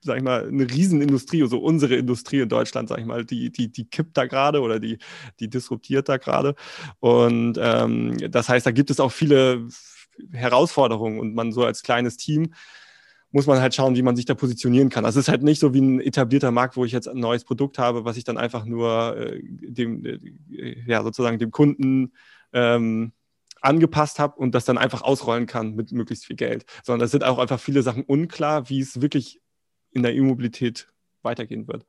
sag 0.00 0.18
ich 0.18 0.22
mal, 0.22 0.46
eine 0.46 0.70
Riesenindustrie, 0.70 1.42
also 1.42 1.58
unsere 1.58 1.94
Industrie 1.94 2.40
in 2.40 2.48
Deutschland, 2.48 2.88
sag 2.90 2.98
ich 2.98 3.06
mal, 3.06 3.24
die, 3.24 3.50
die, 3.50 3.72
die 3.72 3.86
kippt 3.86 4.16
da 4.16 4.26
gerade 4.26 4.60
oder 4.60 4.78
die, 4.78 4.98
die 5.40 5.48
disruptiert 5.48 6.08
da 6.08 6.18
gerade. 6.18 6.54
Und 7.00 7.58
ähm, 7.58 8.18
das 8.30 8.48
heißt, 8.48 8.66
da 8.66 8.70
gibt 8.70 8.90
es 8.90 9.00
auch 9.00 9.12
viele 9.12 9.66
Herausforderungen 10.32 11.18
und 11.18 11.34
man 11.34 11.52
so 11.52 11.64
als 11.64 11.82
kleines 11.82 12.16
Team 12.16 12.52
muss 13.34 13.48
man 13.48 13.60
halt 13.60 13.74
schauen, 13.74 13.96
wie 13.96 14.02
man 14.02 14.14
sich 14.14 14.26
da 14.26 14.34
positionieren 14.34 14.90
kann. 14.90 15.04
Also 15.04 15.18
es 15.18 15.26
ist 15.26 15.28
halt 15.28 15.42
nicht 15.42 15.58
so 15.58 15.74
wie 15.74 15.80
ein 15.80 16.00
etablierter 16.00 16.52
Markt, 16.52 16.76
wo 16.76 16.84
ich 16.84 16.92
jetzt 16.92 17.08
ein 17.08 17.18
neues 17.18 17.44
Produkt 17.44 17.80
habe, 17.80 18.04
was 18.04 18.16
ich 18.16 18.22
dann 18.22 18.38
einfach 18.38 18.64
nur 18.64 19.16
äh, 19.16 19.40
dem, 19.42 20.04
äh, 20.04 20.76
ja, 20.86 21.02
sozusagen 21.02 21.40
dem 21.40 21.50
Kunden 21.50 22.12
ähm, 22.52 23.12
angepasst 23.60 24.20
habe 24.20 24.36
und 24.36 24.54
das 24.54 24.66
dann 24.66 24.78
einfach 24.78 25.02
ausrollen 25.02 25.46
kann 25.46 25.74
mit 25.74 25.90
möglichst 25.90 26.26
viel 26.26 26.36
Geld. 26.36 26.64
Sondern 26.84 27.06
es 27.06 27.10
sind 27.10 27.24
auch 27.24 27.38
einfach 27.38 27.58
viele 27.58 27.82
Sachen 27.82 28.04
unklar, 28.04 28.68
wie 28.68 28.78
es 28.78 29.00
wirklich 29.02 29.40
in 29.90 30.04
der 30.04 30.14
E-Mobilität 30.14 30.92
weitergehen 31.22 31.66
wird. 31.66 31.86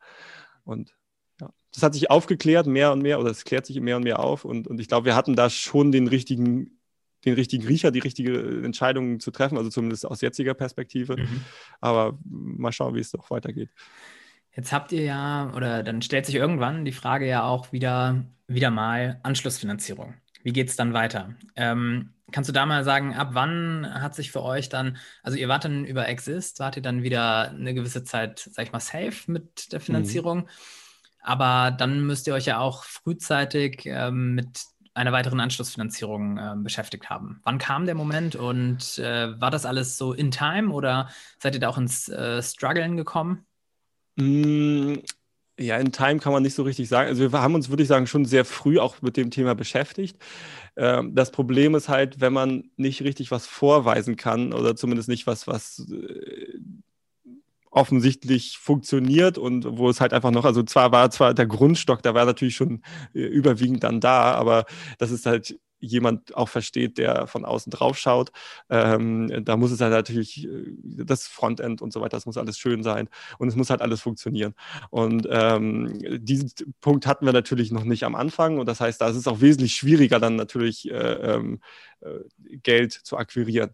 Und 0.63 0.95
ja, 1.39 1.53
das 1.71 1.83
hat 1.83 1.93
sich 1.93 2.09
aufgeklärt 2.09 2.65
mehr 2.65 2.91
und 2.91 3.03
mehr 3.03 3.19
oder 3.19 3.29
es 3.29 3.43
klärt 3.43 3.67
sich 3.67 3.79
mehr 3.79 3.97
und 3.97 4.03
mehr 4.03 4.19
auf. 4.19 4.45
Und, 4.45 4.67
und 4.67 4.79
ich 4.79 4.87
glaube, 4.87 5.05
wir 5.05 5.15
hatten 5.15 5.35
da 5.35 5.51
schon 5.51 5.91
den 5.91 6.07
richtigen 6.07 6.74
den 7.25 7.33
richtigen 7.33 7.65
Riecher, 7.65 7.91
die 7.91 7.99
richtige 7.99 8.61
Entscheidung 8.63 9.19
zu 9.19 9.31
treffen, 9.31 9.57
also 9.57 9.69
zumindest 9.69 10.05
aus 10.05 10.21
jetziger 10.21 10.53
Perspektive. 10.53 11.17
Mhm. 11.17 11.41
Aber 11.81 12.17
mal 12.23 12.71
schauen, 12.71 12.95
wie 12.95 12.99
es 12.99 13.11
doch 13.11 13.29
weitergeht. 13.31 13.69
Jetzt 14.55 14.71
habt 14.71 14.91
ihr 14.91 15.03
ja, 15.03 15.51
oder 15.55 15.83
dann 15.83 16.01
stellt 16.01 16.25
sich 16.25 16.35
irgendwann 16.35 16.85
die 16.85 16.93
Frage 16.93 17.27
ja 17.27 17.43
auch 17.43 17.73
wieder, 17.73 18.23
wieder 18.47 18.71
mal 18.71 19.19
Anschlussfinanzierung. 19.23 20.13
Wie 20.43 20.53
geht 20.53 20.69
es 20.69 20.75
dann 20.75 20.93
weiter? 20.93 21.35
Ähm, 21.55 22.13
kannst 22.31 22.47
du 22.47 22.53
da 22.53 22.65
mal 22.65 22.83
sagen, 22.83 23.13
ab 23.13 23.29
wann 23.33 23.87
hat 23.91 24.15
sich 24.15 24.31
für 24.31 24.43
euch 24.43 24.69
dann, 24.69 24.97
also 25.23 25.37
ihr 25.37 25.49
wart 25.49 25.65
dann 25.65 25.85
über 25.85 26.07
Exist, 26.07 26.59
wart 26.59 26.77
ihr 26.77 26.83
dann 26.83 27.03
wieder 27.03 27.49
eine 27.49 27.73
gewisse 27.73 28.03
Zeit, 28.03 28.49
sag 28.51 28.65
ich 28.65 28.71
mal, 28.71 28.79
safe 28.79 29.29
mit 29.29 29.71
der 29.73 29.79
mhm. 29.79 29.83
Finanzierung? 29.83 30.37
Mhm. 30.39 30.49
Aber 31.21 31.71
dann 31.71 32.05
müsst 32.05 32.27
ihr 32.27 32.35
euch 32.35 32.45
ja 32.45 32.59
auch 32.59 32.83
frühzeitig 32.83 33.81
ähm, 33.85 34.35
mit 34.35 34.59
einer 34.95 35.11
weiteren 35.11 35.39
Anschlussfinanzierung 35.39 36.37
äh, 36.37 36.53
beschäftigt 36.57 37.09
haben. 37.09 37.41
Wann 37.43 37.57
kam 37.57 37.85
der 37.85 37.95
Moment 37.95 38.35
und 38.35 38.97
äh, 38.97 39.39
war 39.39 39.51
das 39.51 39.65
alles 39.65 39.97
so 39.97 40.13
in 40.13 40.31
time 40.31 40.71
oder 40.71 41.09
seid 41.39 41.53
ihr 41.53 41.59
da 41.59 41.69
auch 41.69 41.77
ins 41.77 42.09
äh, 42.09 42.41
Struggeln 42.41 42.97
gekommen? 42.97 43.45
Mm, 44.15 44.95
ja, 45.59 45.77
in 45.77 45.91
Time 45.91 46.19
kann 46.19 46.33
man 46.33 46.43
nicht 46.43 46.55
so 46.55 46.63
richtig 46.63 46.87
sagen. 46.87 47.09
Also 47.09 47.31
wir 47.31 47.41
haben 47.41 47.55
uns, 47.55 47.69
würde 47.69 47.83
ich 47.83 47.89
sagen, 47.89 48.07
schon 48.07 48.25
sehr 48.25 48.45
früh 48.45 48.79
auch 48.79 49.01
mit 49.01 49.17
dem 49.17 49.31
Thema 49.31 49.53
beschäftigt. 49.53 50.17
Ähm, 50.77 51.13
das 51.13 51.31
Problem 51.31 51.75
ist 51.75 51.89
halt, 51.89 52.21
wenn 52.21 52.33
man 52.33 52.69
nicht 52.77 53.01
richtig 53.01 53.31
was 53.31 53.45
vorweisen 53.47 54.15
kann 54.15 54.53
oder 54.53 54.75
zumindest 54.75 55.09
nicht 55.09 55.27
was, 55.27 55.45
was 55.47 55.87
äh, 55.91 56.59
offensichtlich 57.75 58.57
funktioniert 58.57 59.37
und 59.37 59.77
wo 59.77 59.89
es 59.89 59.99
halt 59.99 60.13
einfach 60.13 60.31
noch, 60.31 60.45
also 60.45 60.63
zwar 60.63 60.93
war 60.93 61.11
zwar 61.11 61.33
der 61.33 61.45
Grundstock, 61.45 62.01
da 62.01 62.13
war 62.13 62.25
natürlich 62.25 62.55
schon 62.55 62.81
äh, 63.13 63.19
überwiegend 63.19 63.83
dann 63.83 63.99
da, 63.99 64.31
aber 64.33 64.65
das 64.97 65.11
ist 65.11 65.25
halt 65.25 65.59
jemand 65.79 66.33
auch 66.35 66.47
versteht, 66.47 66.97
der 66.97 67.27
von 67.27 67.43
außen 67.43 67.69
drauf 67.69 67.97
schaut. 67.97 68.31
Ähm, 68.69 69.43
da 69.43 69.57
muss 69.57 69.71
es 69.71 69.81
halt 69.81 69.91
natürlich 69.91 70.45
äh, 70.47 70.63
das 70.83 71.27
Frontend 71.27 71.81
und 71.81 71.91
so 71.91 71.99
weiter, 71.99 72.15
das 72.15 72.25
muss 72.25 72.37
alles 72.37 72.57
schön 72.57 72.81
sein 72.81 73.09
und 73.39 73.49
es 73.49 73.57
muss 73.57 73.69
halt 73.69 73.81
alles 73.81 73.99
funktionieren. 73.99 74.53
Und 74.89 75.27
ähm, 75.29 75.99
diesen 76.23 76.51
Punkt 76.79 77.05
hatten 77.05 77.25
wir 77.25 77.33
natürlich 77.33 77.71
noch 77.71 77.83
nicht 77.83 78.05
am 78.05 78.15
Anfang 78.15 78.57
und 78.57 78.67
das 78.67 78.79
heißt, 78.79 79.01
da 79.01 79.09
ist 79.09 79.17
es 79.17 79.27
auch 79.27 79.41
wesentlich 79.41 79.75
schwieriger, 79.75 80.19
dann 80.21 80.37
natürlich 80.37 80.89
äh, 80.89 80.93
ähm, 80.93 81.59
äh, 81.99 82.57
Geld 82.63 82.93
zu 82.93 83.17
akquirieren. 83.17 83.71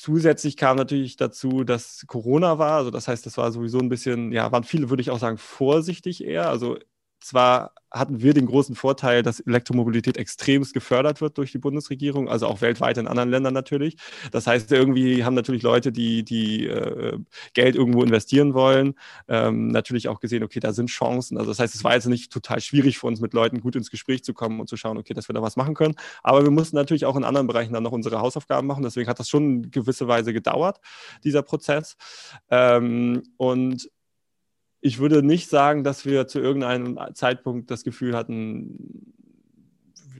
Zusätzlich 0.00 0.56
kam 0.56 0.76
natürlich 0.76 1.16
dazu, 1.16 1.64
dass 1.64 2.04
Corona 2.06 2.56
war. 2.56 2.76
Also 2.76 2.92
das 2.92 3.08
heißt, 3.08 3.26
das 3.26 3.36
war 3.36 3.50
sowieso 3.50 3.80
ein 3.80 3.88
bisschen, 3.88 4.30
ja, 4.30 4.52
waren 4.52 4.62
viele, 4.62 4.90
würde 4.90 5.00
ich 5.00 5.10
auch 5.10 5.18
sagen, 5.18 5.38
vorsichtig 5.38 6.22
eher. 6.22 6.48
Also 6.48 6.78
zwar 7.20 7.72
hatten 7.90 8.20
wir 8.20 8.34
den 8.34 8.46
großen 8.46 8.74
Vorteil, 8.74 9.22
dass 9.22 9.40
Elektromobilität 9.40 10.16
extremst 10.16 10.74
gefördert 10.74 11.20
wird 11.20 11.38
durch 11.38 11.52
die 11.52 11.58
Bundesregierung, 11.58 12.28
also 12.28 12.46
auch 12.46 12.60
weltweit 12.60 12.98
in 12.98 13.06
anderen 13.06 13.30
Ländern 13.30 13.54
natürlich. 13.54 13.96
Das 14.30 14.46
heißt, 14.46 14.70
irgendwie 14.72 15.24
haben 15.24 15.34
natürlich 15.34 15.62
Leute, 15.62 15.90
die, 15.90 16.22
die 16.22 16.66
äh, 16.66 17.18
Geld 17.54 17.76
irgendwo 17.76 18.02
investieren 18.02 18.54
wollen, 18.54 18.94
ähm, 19.28 19.68
natürlich 19.68 20.08
auch 20.08 20.20
gesehen, 20.20 20.42
okay, 20.42 20.60
da 20.60 20.72
sind 20.72 20.90
Chancen. 20.90 21.38
Also 21.38 21.50
das 21.50 21.58
heißt, 21.58 21.74
es 21.74 21.84
war 21.84 21.94
jetzt 21.94 22.06
nicht 22.06 22.30
total 22.30 22.60
schwierig 22.60 22.98
für 22.98 23.06
uns, 23.06 23.20
mit 23.20 23.32
Leuten 23.32 23.60
gut 23.60 23.76
ins 23.76 23.90
Gespräch 23.90 24.22
zu 24.22 24.34
kommen 24.34 24.60
und 24.60 24.68
zu 24.68 24.76
schauen, 24.76 24.98
okay, 24.98 25.14
dass 25.14 25.28
wir 25.28 25.34
da 25.34 25.42
was 25.42 25.56
machen 25.56 25.74
können. 25.74 25.94
Aber 26.22 26.42
wir 26.42 26.50
mussten 26.50 26.76
natürlich 26.76 27.06
auch 27.06 27.16
in 27.16 27.24
anderen 27.24 27.46
Bereichen 27.46 27.72
dann 27.72 27.82
noch 27.82 27.92
unsere 27.92 28.20
Hausaufgaben 28.20 28.66
machen. 28.66 28.82
Deswegen 28.82 29.08
hat 29.08 29.18
das 29.18 29.28
schon 29.28 29.64
in 29.64 29.70
gewisser 29.70 30.08
Weise 30.08 30.32
gedauert, 30.32 30.78
dieser 31.24 31.42
Prozess. 31.42 31.96
Ähm, 32.50 33.22
und 33.38 33.88
ich 34.80 34.98
würde 34.98 35.22
nicht 35.22 35.48
sagen, 35.48 35.84
dass 35.84 36.04
wir 36.04 36.26
zu 36.28 36.38
irgendeinem 36.38 36.98
Zeitpunkt 37.14 37.70
das 37.70 37.84
Gefühl 37.84 38.16
hatten, 38.16 39.14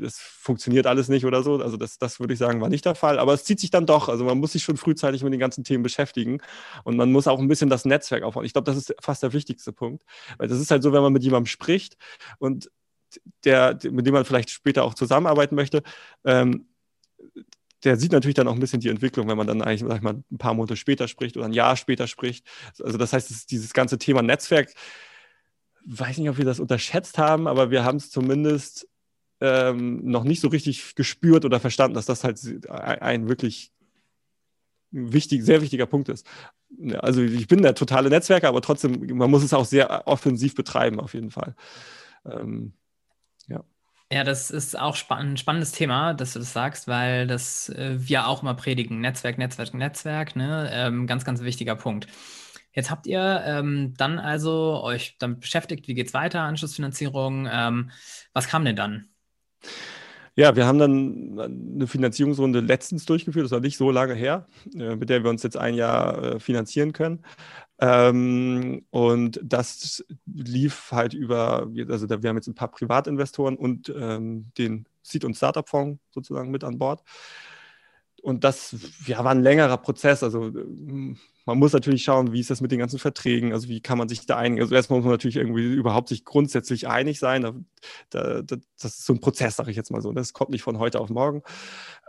das 0.00 0.18
funktioniert 0.18 0.86
alles 0.86 1.08
nicht 1.08 1.26
oder 1.26 1.42
so. 1.42 1.56
Also 1.56 1.76
das, 1.76 1.98
das 1.98 2.20
würde 2.20 2.32
ich 2.32 2.38
sagen, 2.38 2.60
war 2.60 2.68
nicht 2.68 2.84
der 2.84 2.94
Fall. 2.94 3.18
Aber 3.18 3.34
es 3.34 3.44
zieht 3.44 3.60
sich 3.60 3.70
dann 3.70 3.86
doch. 3.86 4.08
Also 4.08 4.24
man 4.24 4.38
muss 4.38 4.52
sich 4.52 4.62
schon 4.62 4.76
frühzeitig 4.76 5.22
mit 5.22 5.32
den 5.32 5.40
ganzen 5.40 5.64
Themen 5.64 5.82
beschäftigen 5.82 6.40
und 6.84 6.96
man 6.96 7.12
muss 7.12 7.26
auch 7.26 7.38
ein 7.38 7.48
bisschen 7.48 7.70
das 7.70 7.84
Netzwerk 7.84 8.22
aufbauen. 8.22 8.44
Ich 8.44 8.52
glaube, 8.52 8.66
das 8.66 8.76
ist 8.76 8.94
fast 9.00 9.22
der 9.22 9.32
wichtigste 9.32 9.72
Punkt. 9.72 10.04
Weil 10.38 10.48
das 10.48 10.60
ist 10.60 10.70
halt 10.70 10.82
so, 10.82 10.92
wenn 10.92 11.02
man 11.02 11.12
mit 11.12 11.24
jemandem 11.24 11.46
spricht 11.46 11.96
und 12.38 12.70
der, 13.44 13.78
mit 13.90 14.06
dem 14.06 14.14
man 14.14 14.24
vielleicht 14.24 14.50
später 14.50 14.84
auch 14.84 14.94
zusammenarbeiten 14.94 15.54
möchte, 15.54 15.82
ähm, 16.24 16.68
der 17.84 17.96
sieht 17.96 18.12
natürlich 18.12 18.34
dann 18.34 18.48
auch 18.48 18.54
ein 18.54 18.60
bisschen 18.60 18.80
die 18.80 18.88
Entwicklung, 18.88 19.28
wenn 19.28 19.36
man 19.36 19.46
dann 19.46 19.62
eigentlich, 19.62 19.88
sag 19.88 19.96
ich 19.96 20.02
mal, 20.02 20.22
ein 20.30 20.38
paar 20.38 20.54
Monate 20.54 20.76
später 20.76 21.08
spricht 21.08 21.36
oder 21.36 21.46
ein 21.46 21.52
Jahr 21.52 21.76
später 21.76 22.06
spricht. 22.06 22.46
Also 22.82 22.98
das 22.98 23.12
heißt, 23.12 23.50
dieses 23.50 23.72
ganze 23.72 23.98
Thema 23.98 24.22
Netzwerk, 24.22 24.72
weiß 25.84 26.18
nicht, 26.18 26.28
ob 26.28 26.38
wir 26.38 26.44
das 26.44 26.60
unterschätzt 26.60 27.18
haben, 27.18 27.46
aber 27.46 27.70
wir 27.70 27.84
haben 27.84 27.96
es 27.96 28.10
zumindest 28.10 28.88
ähm, 29.40 30.00
noch 30.04 30.24
nicht 30.24 30.40
so 30.40 30.48
richtig 30.48 30.94
gespürt 30.96 31.44
oder 31.44 31.60
verstanden, 31.60 31.94
dass 31.94 32.06
das 32.06 32.24
halt 32.24 32.40
ein 32.68 33.28
wirklich 33.28 33.72
wichtig, 34.90 35.44
sehr 35.44 35.62
wichtiger 35.62 35.86
Punkt 35.86 36.08
ist. 36.08 36.26
Also 36.98 37.22
ich 37.22 37.46
bin 37.46 37.62
der 37.62 37.74
totale 37.74 38.10
Netzwerker, 38.10 38.48
aber 38.48 38.60
trotzdem, 38.60 39.06
man 39.16 39.30
muss 39.30 39.44
es 39.44 39.54
auch 39.54 39.64
sehr 39.64 40.06
offensiv 40.06 40.54
betreiben, 40.54 41.00
auf 41.00 41.14
jeden 41.14 41.30
Fall. 41.30 41.54
Ähm, 42.24 42.72
ja. 44.12 44.24
Das 44.24 44.50
ist 44.50 44.78
auch 44.78 44.96
ein 45.10 45.36
spannendes 45.36 45.72
Thema, 45.72 46.14
dass 46.14 46.32
du 46.32 46.38
das 46.38 46.52
sagst, 46.52 46.88
weil 46.88 47.26
das 47.26 47.68
äh, 47.70 47.96
wir 47.98 48.26
auch 48.26 48.42
immer 48.42 48.54
predigen. 48.54 49.00
Netzwerk, 49.00 49.38
Netzwerk, 49.38 49.74
Netzwerk, 49.74 50.36
ne? 50.36 50.70
Ähm, 50.72 51.06
ganz, 51.06 51.24
ganz 51.24 51.42
wichtiger 51.42 51.76
Punkt. 51.76 52.08
Jetzt 52.72 52.90
habt 52.90 53.06
ihr 53.06 53.42
ähm, 53.44 53.94
dann 53.96 54.18
also 54.18 54.82
euch 54.82 55.16
damit 55.18 55.40
beschäftigt, 55.40 55.88
wie 55.88 55.94
geht 55.94 56.08
es 56.08 56.14
weiter, 56.14 56.42
Anschlussfinanzierung. 56.42 57.48
Ähm, 57.50 57.90
was 58.32 58.48
kam 58.48 58.64
denn 58.64 58.76
dann? 58.76 59.08
Ja, 60.36 60.54
wir 60.54 60.66
haben 60.66 60.78
dann 60.78 61.40
eine 61.74 61.88
Finanzierungsrunde 61.88 62.60
letztens 62.60 63.04
durchgeführt, 63.06 63.44
das 63.44 63.50
war 63.50 63.58
nicht 63.58 63.76
so 63.76 63.90
lange 63.90 64.14
her, 64.14 64.46
äh, 64.76 64.94
mit 64.94 65.10
der 65.10 65.24
wir 65.24 65.30
uns 65.30 65.42
jetzt 65.42 65.56
ein 65.56 65.74
Jahr 65.74 66.22
äh, 66.22 66.38
finanzieren 66.38 66.92
können. 66.92 67.24
Ähm, 67.80 68.84
und 68.90 69.40
das 69.42 70.04
lief 70.26 70.90
halt 70.90 71.14
über, 71.14 71.68
also 71.88 72.08
wir 72.08 72.28
haben 72.28 72.36
jetzt 72.36 72.48
ein 72.48 72.54
paar 72.54 72.70
Privatinvestoren 72.70 73.56
und 73.56 73.92
ähm, 73.96 74.50
den 74.58 74.86
Seed- 75.02 75.24
und 75.24 75.36
Startup-Fonds 75.36 76.00
sozusagen 76.10 76.50
mit 76.50 76.64
an 76.64 76.78
Bord. 76.78 77.02
Und 78.20 78.42
das 78.42 78.74
ja, 79.06 79.22
war 79.24 79.30
ein 79.30 79.42
längerer 79.42 79.76
Prozess. 79.76 80.24
Also 80.24 80.50
man 81.44 81.58
muss 81.58 81.72
natürlich 81.72 82.02
schauen, 82.02 82.32
wie 82.32 82.40
ist 82.40 82.50
das 82.50 82.60
mit 82.60 82.72
den 82.72 82.80
ganzen 82.80 82.98
Verträgen, 82.98 83.52
also 83.52 83.68
wie 83.68 83.80
kann 83.80 83.96
man 83.96 84.08
sich 84.08 84.26
da 84.26 84.36
einigen. 84.36 84.60
Also 84.60 84.74
erstmal 84.74 84.98
muss 84.98 85.04
man 85.04 85.14
natürlich 85.14 85.36
irgendwie 85.36 85.72
überhaupt 85.72 86.08
sich 86.08 86.24
grundsätzlich 86.24 86.88
einig 86.88 87.20
sein. 87.20 87.42
Da, 88.10 88.42
da, 88.42 88.42
das 88.42 88.84
ist 88.84 89.06
so 89.06 89.12
ein 89.12 89.20
Prozess, 89.20 89.56
sage 89.56 89.70
ich 89.70 89.76
jetzt 89.76 89.90
mal 89.90 90.02
so. 90.02 90.12
Das 90.12 90.32
kommt 90.32 90.50
nicht 90.50 90.62
von 90.62 90.78
heute 90.78 91.00
auf 91.00 91.10
morgen 91.10 91.42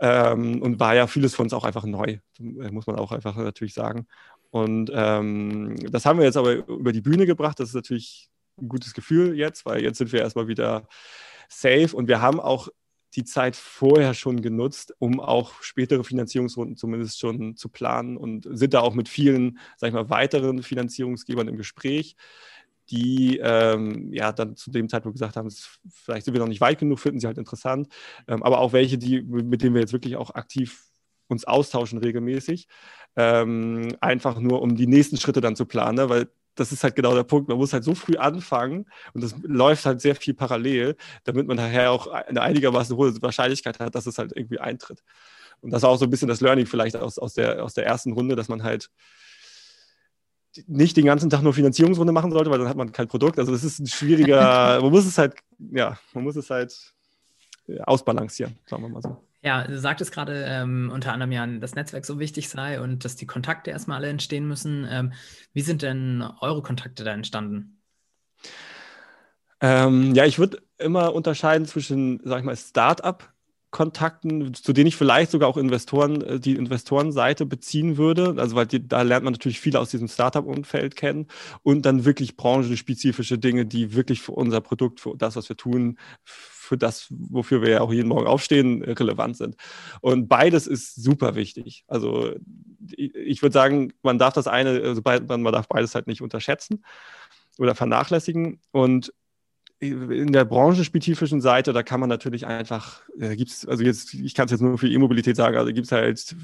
ähm, 0.00 0.60
und 0.60 0.80
war 0.80 0.94
ja 0.94 1.06
vieles 1.06 1.34
von 1.34 1.46
uns 1.46 1.54
auch 1.54 1.64
einfach 1.64 1.84
neu, 1.84 2.18
muss 2.38 2.86
man 2.88 2.96
auch 2.96 3.12
einfach 3.12 3.36
natürlich 3.36 3.74
sagen. 3.74 4.06
Und 4.50 4.90
ähm, 4.92 5.76
das 5.90 6.06
haben 6.06 6.18
wir 6.18 6.26
jetzt 6.26 6.36
aber 6.36 6.54
über 6.66 6.92
die 6.92 7.00
Bühne 7.00 7.26
gebracht. 7.26 7.60
Das 7.60 7.68
ist 7.68 7.74
natürlich 7.74 8.28
ein 8.60 8.68
gutes 8.68 8.94
Gefühl 8.94 9.36
jetzt, 9.36 9.64
weil 9.64 9.82
jetzt 9.82 9.98
sind 9.98 10.12
wir 10.12 10.20
erstmal 10.20 10.48
wieder 10.48 10.88
safe 11.48 11.94
und 11.94 12.08
wir 12.08 12.20
haben 12.20 12.40
auch 12.40 12.68
die 13.14 13.24
Zeit 13.24 13.56
vorher 13.56 14.14
schon 14.14 14.40
genutzt, 14.40 14.94
um 14.98 15.18
auch 15.20 15.62
spätere 15.62 16.04
Finanzierungsrunden 16.04 16.76
zumindest 16.76 17.18
schon 17.18 17.56
zu 17.56 17.68
planen 17.68 18.16
und 18.16 18.46
sind 18.50 18.74
da 18.74 18.80
auch 18.80 18.94
mit 18.94 19.08
vielen, 19.08 19.58
sag 19.76 19.88
ich 19.88 19.94
mal, 19.94 20.10
weiteren 20.10 20.62
Finanzierungsgebern 20.62 21.48
im 21.48 21.56
Gespräch, 21.56 22.16
die 22.88 23.38
ähm, 23.42 24.12
ja 24.12 24.32
dann 24.32 24.56
zu 24.56 24.70
dem 24.70 24.88
Zeitpunkt 24.88 25.16
gesagt 25.16 25.36
haben, 25.36 25.48
vielleicht 25.92 26.24
sind 26.24 26.34
wir 26.34 26.40
noch 26.40 26.48
nicht 26.48 26.60
weit 26.60 26.78
genug, 26.78 27.00
finden 27.00 27.20
sie 27.20 27.26
halt 27.26 27.38
interessant, 27.38 27.88
ähm, 28.28 28.42
aber 28.42 28.58
auch 28.58 28.72
welche, 28.72 28.98
die, 28.98 29.22
mit 29.22 29.62
denen 29.62 29.74
wir 29.74 29.80
jetzt 29.80 29.92
wirklich 29.92 30.16
auch 30.16 30.34
aktiv 30.34 30.89
uns 31.30 31.44
austauschen 31.44 31.98
regelmäßig, 31.98 32.68
ähm, 33.16 33.88
einfach 34.00 34.38
nur 34.38 34.62
um 34.62 34.76
die 34.76 34.86
nächsten 34.86 35.16
Schritte 35.16 35.40
dann 35.40 35.56
zu 35.56 35.66
planen, 35.66 35.96
ne? 35.96 36.08
weil 36.08 36.28
das 36.54 36.72
ist 36.72 36.84
halt 36.84 36.94
genau 36.96 37.14
der 37.14 37.22
Punkt. 37.22 37.48
Man 37.48 37.58
muss 37.58 37.72
halt 37.72 37.84
so 37.84 37.94
früh 37.94 38.16
anfangen 38.16 38.86
und 39.14 39.22
das 39.22 39.34
läuft 39.42 39.86
halt 39.86 40.00
sehr 40.00 40.14
viel 40.14 40.34
parallel, 40.34 40.96
damit 41.24 41.46
man 41.46 41.56
daher 41.56 41.90
auch 41.90 42.06
eine 42.08 42.42
einigermaßen 42.42 42.96
hohe 42.96 43.20
Wahrscheinlichkeit 43.22 43.80
hat, 43.80 43.94
dass 43.94 44.06
es 44.06 44.18
halt 44.18 44.32
irgendwie 44.34 44.58
eintritt. 44.58 45.02
Und 45.62 45.70
das 45.70 45.82
war 45.82 45.90
auch 45.90 45.96
so 45.96 46.04
ein 46.04 46.10
bisschen 46.10 46.28
das 46.28 46.40
Learning 46.40 46.66
vielleicht 46.66 46.96
aus, 46.96 47.18
aus, 47.18 47.34
der, 47.34 47.64
aus 47.64 47.74
der 47.74 47.86
ersten 47.86 48.12
Runde, 48.12 48.36
dass 48.36 48.48
man 48.48 48.62
halt 48.62 48.90
nicht 50.66 50.96
den 50.96 51.06
ganzen 51.06 51.30
Tag 51.30 51.42
nur 51.42 51.54
Finanzierungsrunde 51.54 52.12
machen 52.12 52.32
sollte, 52.32 52.50
weil 52.50 52.58
dann 52.58 52.68
hat 52.68 52.76
man 52.76 52.92
kein 52.92 53.08
Produkt. 53.08 53.38
Also 53.38 53.52
das 53.52 53.62
ist 53.62 53.78
ein 53.78 53.86
schwieriger, 53.86 54.80
man 54.82 54.90
muss 54.90 55.06
es 55.06 55.16
halt, 55.16 55.34
ja, 55.58 55.98
man 56.12 56.24
muss 56.24 56.36
es 56.36 56.50
halt 56.50 56.74
ausbalancieren, 57.84 58.58
sagen 58.66 58.82
wir 58.82 58.88
mal 58.88 59.02
so. 59.02 59.16
Ja, 59.42 59.66
du 59.66 59.78
sagtest 59.78 60.12
gerade 60.12 60.44
ähm, 60.46 60.90
unter 60.92 61.12
anderem 61.12 61.32
ja, 61.32 61.46
dass 61.46 61.74
Netzwerk 61.74 62.04
so 62.04 62.18
wichtig 62.18 62.50
sei 62.50 62.80
und 62.80 63.04
dass 63.04 63.16
die 63.16 63.26
Kontakte 63.26 63.70
erstmal 63.70 63.98
alle 63.98 64.08
entstehen 64.08 64.46
müssen. 64.46 64.86
Ähm, 64.90 65.12
wie 65.54 65.62
sind 65.62 65.82
denn 65.82 66.22
eure 66.40 66.62
Kontakte 66.62 67.04
da 67.04 67.12
entstanden? 67.12 67.80
Ähm, 69.62 70.14
ja, 70.14 70.26
ich 70.26 70.38
würde 70.38 70.62
immer 70.78 71.14
unterscheiden 71.14 71.66
zwischen, 71.66 72.20
sag 72.24 72.40
ich 72.40 72.44
mal, 72.44 72.56
Start-up 72.56 73.32
Kontakten, 73.70 74.52
zu 74.52 74.72
denen 74.72 74.88
ich 74.88 74.96
vielleicht 74.96 75.30
sogar 75.30 75.48
auch 75.48 75.56
Investoren, 75.56 76.22
äh, 76.22 76.40
die 76.40 76.56
Investorenseite 76.56 77.46
beziehen 77.46 77.96
würde. 77.96 78.34
Also 78.36 78.56
weil 78.56 78.66
die, 78.66 78.86
da 78.86 79.02
lernt 79.02 79.24
man 79.24 79.32
natürlich 79.32 79.60
viele 79.60 79.78
aus 79.78 79.90
diesem 79.90 80.08
Startup-Umfeld 80.08 80.96
kennen 80.96 81.28
und 81.62 81.86
dann 81.86 82.04
wirklich 82.04 82.36
branchenspezifische 82.36 83.38
Dinge, 83.38 83.66
die 83.66 83.94
wirklich 83.94 84.22
für 84.22 84.32
unser 84.32 84.60
Produkt, 84.60 85.00
für 85.00 85.16
das, 85.16 85.36
was 85.36 85.48
wir 85.48 85.56
tun, 85.56 85.98
für 86.70 86.78
das, 86.78 87.08
wofür 87.10 87.62
wir 87.62 87.70
ja 87.70 87.80
auch 87.80 87.92
jeden 87.92 88.08
Morgen 88.08 88.28
aufstehen, 88.28 88.84
relevant 88.84 89.36
sind. 89.36 89.56
Und 90.02 90.28
beides 90.28 90.68
ist 90.68 90.94
super 90.94 91.34
wichtig. 91.34 91.82
Also 91.88 92.32
ich 92.96 93.42
würde 93.42 93.52
sagen, 93.52 93.92
man 94.04 94.20
darf 94.20 94.34
das 94.34 94.46
eine, 94.46 94.80
also 94.80 95.02
man 95.04 95.44
darf 95.52 95.66
beides 95.66 95.96
halt 95.96 96.06
nicht 96.06 96.22
unterschätzen 96.22 96.84
oder 97.58 97.74
vernachlässigen. 97.74 98.60
Und 98.70 99.12
in 99.80 100.30
der 100.32 100.44
branchenspezifischen 100.44 101.40
Seite, 101.40 101.72
da 101.72 101.82
kann 101.82 102.00
man 102.00 102.10
natürlich 102.10 102.46
einfach, 102.46 103.00
äh, 103.18 103.34
gibt's, 103.34 103.66
also 103.66 103.82
jetzt, 103.82 104.12
ich 104.12 104.34
kann 104.34 104.44
es 104.44 104.50
jetzt 104.50 104.60
nur 104.60 104.76
für 104.76 104.88
E-Mobilität 104.88 105.36
sagen, 105.36 105.56
also 105.56 105.72
gibt 105.72 105.86
es 105.86 105.92
halt 105.92 106.36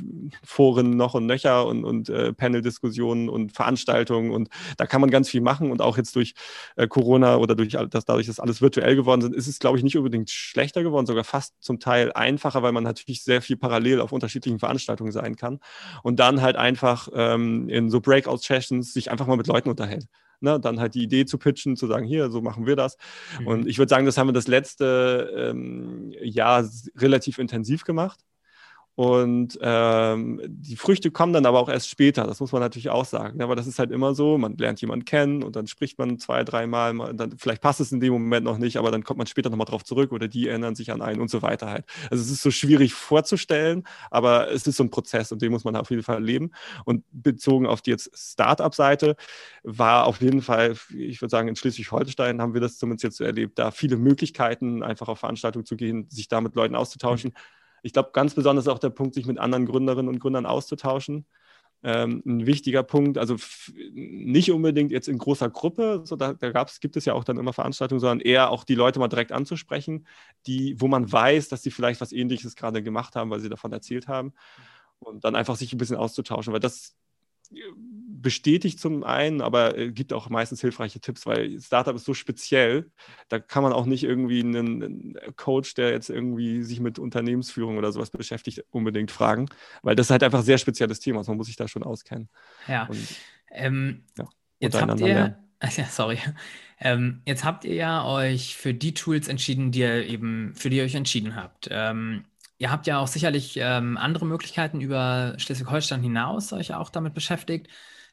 Foren 0.43 0.97
noch 0.97 1.13
und 1.13 1.27
nöcher 1.27 1.67
und, 1.67 1.85
und 1.85 2.09
äh, 2.09 2.33
Panel-Diskussionen 2.33 3.29
und 3.29 3.53
Veranstaltungen 3.53 4.31
und 4.31 4.49
da 4.79 4.87
kann 4.87 5.03
man 5.03 5.11
ganz 5.11 5.29
viel 5.29 5.43
machen 5.43 5.71
und 5.71 5.83
auch 5.83 5.99
jetzt 5.99 6.17
durch 6.17 6.33
äh, 6.77 6.89
Corona 6.89 7.37
oder 7.37 7.55
durch 7.55 7.77
dass 7.91 8.07
dadurch, 8.07 8.27
dass 8.27 8.41
alles 8.41 8.63
virtuell 8.63 8.97
geworden 8.97 9.21
sind, 9.21 9.35
ist 9.35 9.49
es, 9.49 9.59
glaube 9.59 9.77
ich, 9.77 9.85
nicht 9.85 9.99
unbedingt 9.99 10.31
schlechter 10.31 10.83
geworden, 10.83 11.05
sogar 11.05 11.25
fast 11.25 11.63
zum 11.63 11.79
Teil 11.79 12.13
einfacher, 12.15 12.63
weil 12.63 12.73
man 12.73 12.85
natürlich 12.85 13.23
sehr 13.23 13.43
viel 13.43 13.59
parallel 13.59 14.01
auf 14.01 14.13
unterschiedlichen 14.13 14.59
Veranstaltungen 14.59 15.13
sein 15.13 15.37
kann 15.37 15.59
und 16.03 16.21
dann 16.21 16.41
halt 16.41 16.57
einfach 16.57 17.09
ähm, 17.13 17.69
in 17.69 17.91
so 17.91 18.01
Breakout-Sessions 18.01 18.95
sich 18.95 19.11
einfach 19.11 19.27
mal 19.27 19.37
mit 19.37 19.47
Leuten 19.47 19.69
unterhält. 19.69 20.07
Ne, 20.41 20.61
dann 20.61 20.81
halt 20.81 20.95
die 20.95 21.03
Idee 21.03 21.25
zu 21.25 21.39
pitchen, 21.39 21.77
zu 21.77 21.87
sagen, 21.87 22.07
hier, 22.07 22.31
so 22.31 22.43
machen 22.43 22.67
wir 22.67 22.77
das. 22.77 22.97
Mhm. 23.41 23.47
Und 23.47 23.67
ich 23.67 23.79
würde 23.79 23.89
sagen, 23.89 24.07
das 24.07 24.19
haben 24.19 24.29
wir 24.29 24.33
das 24.33 24.49
letzte 24.49 25.33
ähm, 25.35 26.13
Jahr 26.23 26.69
relativ 26.97 27.39
intensiv 27.39 27.85
gemacht. 27.85 28.21
Und 28.97 29.59
ähm, 29.61 30.41
die 30.49 30.75
Früchte 30.77 31.11
kommen 31.11 31.35
dann 31.35 31.45
aber 31.45 31.61
auch 31.61 31.69
erst 31.69 31.91
später, 31.91 32.27
das 32.27 32.41
muss 32.41 32.51
man 32.53 32.63
natürlich 32.63 32.89
auch 32.89 33.05
sagen. 33.05 33.43
Aber 33.43 33.55
das 33.55 33.67
ist 33.67 33.79
halt 33.79 33.91
immer 33.91 34.15
so, 34.15 34.39
man 34.39 34.57
lernt 34.57 34.81
jemanden 34.81 35.05
kennen 35.05 35.43
und 35.43 35.55
dann 35.55 35.67
spricht 35.67 35.99
man 35.99 36.19
zwei, 36.19 36.45
dreimal, 36.45 36.95
dann, 37.15 37.37
vielleicht 37.37 37.61
passt 37.61 37.81
es 37.81 37.93
in 37.93 38.01
dem 38.01 38.15
Moment 38.15 38.45
noch 38.47 38.57
nicht, 38.57 38.79
aber 38.79 38.91
dann 38.91 39.05
kommt 39.05 39.19
man 39.19 39.27
später 39.27 39.51
nochmal 39.51 39.67
drauf 39.67 39.85
zurück 39.85 40.13
oder 40.13 40.29
die 40.29 40.49
erinnern 40.49 40.75
sich 40.75 40.91
an 40.93 41.03
einen 41.03 41.21
und 41.21 41.31
so 41.31 41.43
weiter 41.43 41.69
halt. 41.69 41.85
Also 42.11 42.25
es 42.25 42.31
ist 42.31 42.41
so 42.43 42.51
schwierig 42.51 42.95
vorzustellen, 42.95 43.85
aber 44.11 44.51
es 44.51 44.67
ist 44.67 44.77
so 44.77 44.83
ein 44.85 44.91
Prozess 44.91 45.31
und 45.31 45.43
den 45.43 45.53
muss 45.53 45.65
man 45.65 45.77
auf 45.77 45.91
jeden 45.91 46.03
Fall 46.03 46.17
erleben. 46.17 46.53
Und 46.87 47.05
bezogen 47.13 47.67
auf 47.67 47.83
die 47.83 47.91
jetzt 47.91 48.11
Start-up-Seite 48.17 49.17
war 49.63 50.07
auf 50.07 50.23
jeden 50.23 50.41
Fall, 50.41 50.75
ich 50.97 51.21
würde 51.21 51.31
sagen, 51.31 51.49
in 51.49 51.57
Schleswig-Holstein 51.57 52.41
haben 52.41 52.55
wir 52.55 52.63
das 52.63 52.79
zumindest 52.79 53.05
jetzt 53.05 53.17
so 53.19 53.25
erlebt, 53.25 53.59
da 53.59 53.71
viele 53.73 53.99
Möglichkeiten, 53.99 54.83
einfach 54.83 55.09
auf 55.09 55.19
Veranstaltungen 55.19 55.67
zu 55.67 55.77
gehen, 55.77 56.07
sich 56.09 56.29
da 56.29 56.41
mit 56.41 56.55
Leuten 56.55 56.75
auszutauschen. 56.75 57.33
Mhm 57.35 57.66
ich 57.83 57.93
glaube, 57.93 58.11
ganz 58.13 58.35
besonders 58.35 58.69
auch 58.69 58.79
der 58.79 58.91
Punkt, 58.91 59.15
sich 59.15 59.27
mit 59.27 59.39
anderen 59.39 59.67
Gründerinnen 59.67 60.09
und 60.09 60.21
Gründern 60.21 60.47
auszutauschen. 60.47 61.27
Ähm, 61.83 62.23
ein 62.27 62.47
wichtiger 62.47 62.83
Punkt, 62.83 63.19
also 63.19 63.37
nicht 63.93 64.51
unbedingt 64.51 64.91
jetzt 64.91 65.09
in 65.09 65.19
großer 65.19 65.51
Gruppe, 65.51 66.01
so 66.05 66.17
da, 66.17 66.33
da 66.33 66.51
gab's, 66.51 66.81
gibt 66.81 66.97
es 66.97 67.05
ja 67.05 67.13
auch 67.13 67.23
dann 67.23 67.37
immer 67.37 67.53
Veranstaltungen, 67.53 68.01
sondern 68.01 68.21
eher 68.21 68.51
auch 68.51 68.65
die 68.65 68.75
Leute 68.75 68.99
mal 68.99 69.09
direkt 69.09 69.31
anzusprechen, 69.31 70.07
die, 70.47 70.81
wo 70.81 70.89
man 70.89 71.11
weiß, 71.11 71.49
dass 71.49 71.63
sie 71.63 71.71
vielleicht 71.71 72.01
was 72.01 72.13
Ähnliches 72.13 72.57
gerade 72.57 72.83
gemacht 72.83 73.15
haben, 73.15 73.31
weil 73.31 73.41
sie 73.41 73.51
davon 73.51 73.73
erzählt 73.73 74.09
haben. 74.09 74.33
Und 74.99 75.25
dann 75.25 75.37
einfach 75.37 75.57
sich 75.57 75.73
ein 75.73 75.79
bisschen 75.79 75.97
auszutauschen, 75.97 76.53
weil 76.53 76.61
das 76.61 76.97
bestätigt 78.23 78.81
zum 78.81 79.05
einen, 79.05 79.41
aber 79.41 79.77
äh, 79.77 79.93
gibt 79.93 80.13
auch 80.13 80.29
meistens 80.29 80.61
hilfreiche 80.61 81.01
Tipps, 81.01 81.27
weil 81.27 81.61
Startup 81.61 81.95
ist 81.95 82.05
so 82.05 82.15
speziell, 82.15 82.91
da 83.29 83.39
kann 83.39 83.63
man 83.63 83.73
auch 83.73 83.87
nicht 83.87 84.05
irgendwie 84.05 84.41
einen 84.41 85.17
Coach, 85.37 85.75
der 85.75 85.91
jetzt 85.91 86.11
irgendwie 86.11 86.63
sich 86.63 86.81
mit 86.81 86.99
Unternehmensführung 86.99 87.79
oder 87.79 87.93
sowas 87.93 88.11
beschäftigt, 88.11 88.65
unbedingt 88.71 89.11
fragen, 89.11 89.47
weil 89.83 89.97
das 89.97 90.07
ist 90.07 90.11
halt 90.11 90.23
einfach 90.23 90.41
ein 90.41 90.45
sehr 90.45 90.59
spezielles 90.59 91.01
Thema, 91.01 91.19
also 91.19 91.33
man 91.33 91.39
muss 91.39 91.47
sich 91.47 91.57
da 91.57 91.69
schon 91.69 91.83
auskennen. 91.83 92.29
Ja. 92.69 92.87
Und, 92.87 93.07
ähm, 93.51 94.05
ja 94.17 94.29
jetzt 94.59 94.81
habt 94.81 95.01
ihr, 95.01 95.07
lernen. 95.07 95.35
ja, 95.77 95.85
sorry. 95.85 96.19
Ähm, 96.79 97.23
jetzt 97.27 97.45
habt 97.45 97.65
ihr 97.65 97.75
ja 97.75 98.05
euch 98.05 98.57
für 98.57 98.75
die 98.75 98.95
Tools 98.95 99.29
entschieden, 99.29 99.73
die 99.73 99.81
ihr 99.81 100.07
eben, 100.07 100.55
für 100.55 100.71
die 100.71 100.79
ihr 100.79 100.85
euch 100.85 100.95
entschieden 100.95 101.37
habt. 101.37 101.69
Ähm, 101.71 102.25
Ihr 102.59 102.71
habt 102.71 102.87
ja 102.87 102.99
auch 102.99 103.07
sicherlich 103.07 103.59
ähm, 103.61 103.99
andere 103.99 104.25
Möglichkeiten 104.25 104.81
über 104.81 105.35
Schleswig-Holstein 105.37 106.03
hinaus 106.03 106.53
euch 106.55 106.73
auch 106.73 106.89
damit 106.89 107.13
beschäftigt. 107.13 107.69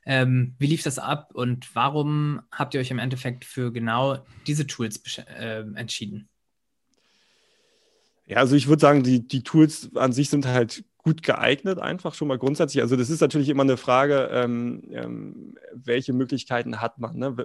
Ähm, 0.06 0.56
wie 0.60 0.68
lief 0.68 0.84
das 0.84 1.00
ab 1.00 1.32
und 1.34 1.74
warum 1.76 2.42
habt 2.52 2.74
ihr 2.74 2.82
euch 2.82 2.92
im 2.92 3.00
Endeffekt 3.00 3.46
für 3.46 3.72
genau 3.72 4.26
diese 4.48 4.68
Tools 4.68 5.02
äh, 5.18 5.64
entschieden? 5.76 6.28
Ja, 8.26 8.38
also 8.38 8.56
ich 8.56 8.68
würde 8.68 8.82
sagen, 8.82 9.04
die, 9.04 9.28
die 9.28 9.44
Tools 9.44 9.96
an 9.96 10.14
sich 10.14 10.30
sind 10.30 10.46
halt 10.46 10.84
gut 10.98 11.24
geeignet, 11.24 11.80
einfach 11.80 12.14
schon 12.14 12.30
mal 12.30 12.38
grundsätzlich. 12.38 12.82
Also 12.82 12.96
das 12.96 13.10
ist 13.10 13.22
natürlich 13.22 13.50
immer 13.50 13.64
eine 13.64 13.78
Frage, 13.78 14.30
ähm, 14.32 14.84
ähm 14.92 15.56
welche 15.74 16.14
Möglichkeiten 16.14 16.82
hat 16.82 17.00
man. 17.00 17.18
Ne? 17.18 17.36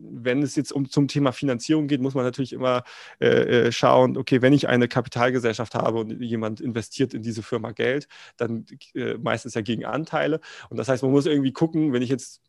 Wenn 0.00 0.42
es 0.42 0.56
jetzt 0.56 0.72
um 0.72 0.88
zum 0.88 1.08
Thema 1.08 1.32
Finanzierung 1.32 1.86
geht, 1.86 2.00
muss 2.00 2.14
man 2.14 2.24
natürlich 2.24 2.52
immer 2.52 2.82
äh, 3.20 3.66
äh, 3.66 3.72
schauen, 3.72 4.16
okay, 4.16 4.42
wenn 4.42 4.52
ich 4.52 4.68
eine 4.68 4.88
Kapitalgesellschaft 4.88 5.74
habe 5.74 5.98
und 5.98 6.20
jemand 6.22 6.60
investiert 6.60 7.14
in 7.14 7.22
diese 7.22 7.42
Firma 7.42 7.72
Geld, 7.72 8.08
dann 8.36 8.66
äh, 8.94 9.14
meistens 9.14 9.54
ja 9.54 9.60
gegen 9.60 9.84
Anteile. 9.84 10.40
Und 10.70 10.76
das 10.78 10.88
heißt, 10.88 11.02
man 11.02 11.12
muss 11.12 11.26
irgendwie 11.26 11.52
gucken, 11.52 11.92
wenn 11.92 12.02
ich 12.02 12.10
jetzt 12.10 12.40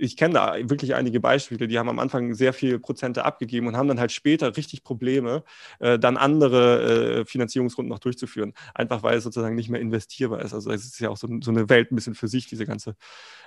ich 0.00 0.16
kenne 0.16 0.34
da 0.34 0.56
wirklich 0.70 0.94
einige 0.94 1.20
Beispiele, 1.20 1.68
die 1.68 1.78
haben 1.78 1.88
am 1.88 1.98
Anfang 1.98 2.34
sehr 2.34 2.54
viel 2.54 2.78
Prozente 2.78 3.24
abgegeben 3.24 3.66
und 3.66 3.76
haben 3.76 3.88
dann 3.88 4.00
halt 4.00 4.12
später 4.12 4.56
richtig 4.56 4.82
Probleme, 4.82 5.44
äh, 5.78 5.98
dann 5.98 6.16
andere 6.16 7.20
äh, 7.20 7.24
Finanzierungsrunden 7.26 7.90
noch 7.90 7.98
durchzuführen. 7.98 8.54
Einfach 8.74 9.02
weil 9.02 9.18
es 9.18 9.24
sozusagen 9.24 9.54
nicht 9.54 9.68
mehr 9.68 9.80
investierbar 9.80 10.40
ist. 10.40 10.54
Also 10.54 10.70
es 10.70 10.84
ist 10.84 11.00
ja 11.00 11.10
auch 11.10 11.18
so, 11.18 11.28
so 11.42 11.50
eine 11.50 11.68
Welt 11.68 11.92
ein 11.92 11.96
bisschen 11.96 12.14
für 12.14 12.28
sich, 12.28 12.46
diese 12.46 12.64
ganze 12.64 12.96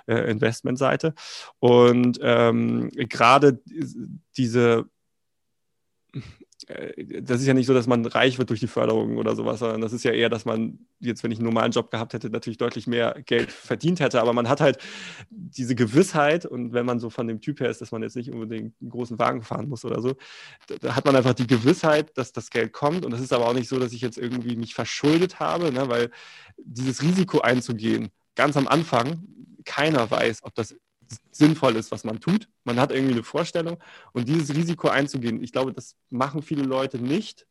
äh, 0.06 0.30
Investmentseite. 0.30 1.14
Und 1.58 2.18
ähm, 2.22 2.90
gerade 2.94 3.60
diese 4.36 4.86
das 6.66 7.40
ist 7.40 7.46
ja 7.46 7.52
nicht 7.52 7.66
so, 7.66 7.74
dass 7.74 7.86
man 7.86 8.06
reich 8.06 8.38
wird 8.38 8.48
durch 8.48 8.60
die 8.60 8.66
Förderung 8.66 9.18
oder 9.18 9.36
sowas, 9.36 9.58
sondern 9.58 9.82
das 9.82 9.92
ist 9.92 10.04
ja 10.04 10.12
eher, 10.12 10.30
dass 10.30 10.44
man 10.44 10.78
jetzt, 10.98 11.22
wenn 11.22 11.30
ich 11.30 11.38
einen 11.38 11.46
normalen 11.46 11.72
Job 11.72 11.90
gehabt 11.90 12.14
hätte, 12.14 12.30
natürlich 12.30 12.56
deutlich 12.56 12.86
mehr 12.86 13.20
Geld 13.26 13.52
verdient 13.52 14.00
hätte. 14.00 14.20
Aber 14.20 14.32
man 14.32 14.48
hat 14.48 14.60
halt 14.60 14.78
diese 15.28 15.74
Gewissheit 15.74 16.46
und 16.46 16.72
wenn 16.72 16.86
man 16.86 17.00
so 17.00 17.10
von 17.10 17.26
dem 17.26 17.40
Typ 17.40 17.60
her 17.60 17.68
ist, 17.68 17.80
dass 17.80 17.92
man 17.92 18.02
jetzt 18.02 18.16
nicht 18.16 18.30
unbedingt 18.30 18.74
einen 18.80 18.90
großen 18.90 19.18
Wagen 19.18 19.42
fahren 19.42 19.68
muss 19.68 19.84
oder 19.84 20.00
so, 20.00 20.14
da 20.80 20.96
hat 20.96 21.04
man 21.04 21.16
einfach 21.16 21.34
die 21.34 21.46
Gewissheit, 21.46 22.16
dass 22.16 22.32
das 22.32 22.50
Geld 22.50 22.72
kommt. 22.72 23.04
Und 23.04 23.12
es 23.12 23.20
ist 23.20 23.32
aber 23.32 23.46
auch 23.46 23.54
nicht 23.54 23.68
so, 23.68 23.78
dass 23.78 23.92
ich 23.92 24.00
jetzt 24.00 24.16
irgendwie 24.16 24.56
mich 24.56 24.74
verschuldet 24.74 25.40
habe, 25.40 25.70
ne? 25.70 25.88
weil 25.88 26.10
dieses 26.56 27.02
Risiko 27.02 27.40
einzugehen, 27.40 28.08
ganz 28.36 28.56
am 28.56 28.68
Anfang, 28.68 29.22
keiner 29.64 30.10
weiß, 30.10 30.44
ob 30.44 30.54
das 30.54 30.74
sinnvoll 31.30 31.76
ist, 31.76 31.90
was 31.90 32.04
man 32.04 32.20
tut. 32.20 32.48
Man 32.64 32.78
hat 32.78 32.92
irgendwie 32.92 33.12
eine 33.14 33.22
Vorstellung 33.22 33.78
und 34.12 34.28
dieses 34.28 34.54
Risiko 34.54 34.88
einzugehen, 34.88 35.42
ich 35.42 35.52
glaube, 35.52 35.72
das 35.72 35.96
machen 36.10 36.42
viele 36.42 36.62
Leute 36.62 36.98
nicht. 36.98 37.46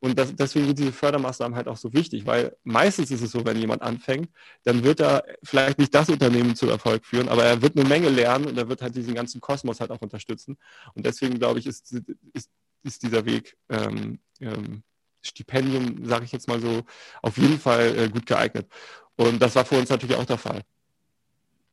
Und 0.00 0.18
das, 0.18 0.34
deswegen 0.34 0.66
sind 0.66 0.78
diese 0.78 0.92
Fördermaßnahmen 0.92 1.56
halt 1.56 1.66
auch 1.66 1.76
so 1.76 1.92
wichtig, 1.92 2.24
weil 2.24 2.56
meistens 2.62 3.10
ist 3.10 3.22
es 3.22 3.32
so, 3.32 3.44
wenn 3.44 3.58
jemand 3.58 3.82
anfängt, 3.82 4.28
dann 4.62 4.84
wird 4.84 5.00
er 5.00 5.24
vielleicht 5.42 5.78
nicht 5.78 5.92
das 5.92 6.08
Unternehmen 6.08 6.54
zu 6.54 6.68
Erfolg 6.68 7.04
führen, 7.04 7.28
aber 7.28 7.44
er 7.44 7.60
wird 7.62 7.76
eine 7.76 7.88
Menge 7.88 8.08
lernen 8.08 8.46
und 8.46 8.56
er 8.56 8.68
wird 8.68 8.80
halt 8.80 8.94
diesen 8.94 9.14
ganzen 9.14 9.40
Kosmos 9.40 9.80
halt 9.80 9.90
auch 9.90 10.00
unterstützen. 10.00 10.56
Und 10.94 11.04
deswegen 11.04 11.38
glaube 11.38 11.58
ich, 11.58 11.66
ist, 11.66 11.92
ist, 12.32 12.50
ist 12.84 13.02
dieser 13.02 13.24
Weg 13.24 13.56
ähm, 13.68 14.20
ähm, 14.40 14.82
Stipendium, 15.20 16.04
sage 16.06 16.24
ich 16.24 16.32
jetzt 16.32 16.46
mal 16.46 16.60
so, 16.60 16.84
auf 17.22 17.36
jeden 17.36 17.58
Fall 17.58 17.98
äh, 17.98 18.08
gut 18.08 18.26
geeignet. 18.26 18.68
Und 19.16 19.40
das 19.42 19.56
war 19.56 19.64
für 19.64 19.78
uns 19.78 19.90
natürlich 19.90 20.16
auch 20.16 20.24
der 20.24 20.38
Fall. 20.38 20.62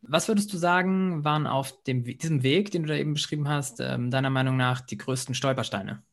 Was 0.08 0.28
würdest 0.28 0.54
du 0.54 0.58
sagen, 0.58 1.24
waren 1.24 1.48
auf 1.48 1.84
dem, 1.84 2.04
diesem 2.04 2.44
Weg, 2.44 2.72
den 2.72 2.84
du 2.84 2.90
da 2.90 2.96
eben 2.96 3.14
beschrieben 3.14 3.48
hast, 3.48 3.80
ähm, 3.80 4.12
deiner 4.12 4.30
Meinung 4.30 4.56
nach 4.56 4.82
die 4.82 4.98
größten 4.98 5.34
Stolpersteine? 5.34 6.04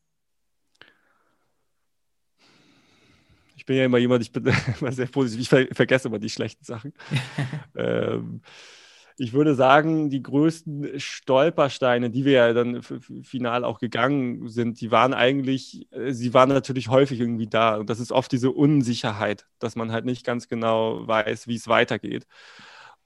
Ich 3.55 3.65
bin 3.65 3.77
ja 3.77 3.85
immer 3.85 3.99
jemand, 3.99 4.23
ich 4.23 4.31
bin 4.31 4.45
immer 4.81 4.91
sehr 4.91 5.07
positiv, 5.07 5.41
ich 5.41 5.49
ver 5.49 5.67
vergesse 5.71 6.07
immer 6.07 6.19
die 6.19 6.29
schlechten 6.29 6.65
Sachen. 6.65 6.93
ähm, 7.75 8.41
ich 9.15 9.33
würde 9.33 9.53
sagen, 9.53 10.09
die 10.09 10.23
größten 10.23 10.99
Stolpersteine, 10.99 12.09
die 12.09 12.25
wir 12.25 12.31
ja 12.31 12.53
dann 12.53 12.81
final 12.81 13.63
auch 13.63 13.77
gegangen 13.77 14.49
sind, 14.49 14.81
die 14.81 14.89
waren 14.89 15.13
eigentlich, 15.13 15.87
äh, 15.91 16.13
sie 16.13 16.33
waren 16.33 16.49
natürlich 16.49 16.87
häufig 16.87 17.19
irgendwie 17.19 17.47
da. 17.47 17.75
Und 17.77 17.91
das 17.91 17.99
ist 17.99 18.11
oft 18.11 18.31
diese 18.31 18.49
Unsicherheit, 18.49 19.45
dass 19.59 19.75
man 19.75 19.91
halt 19.91 20.05
nicht 20.05 20.25
ganz 20.25 20.47
genau 20.47 21.07
weiß, 21.07 21.47
wie 21.47 21.55
es 21.55 21.67
weitergeht 21.67 22.25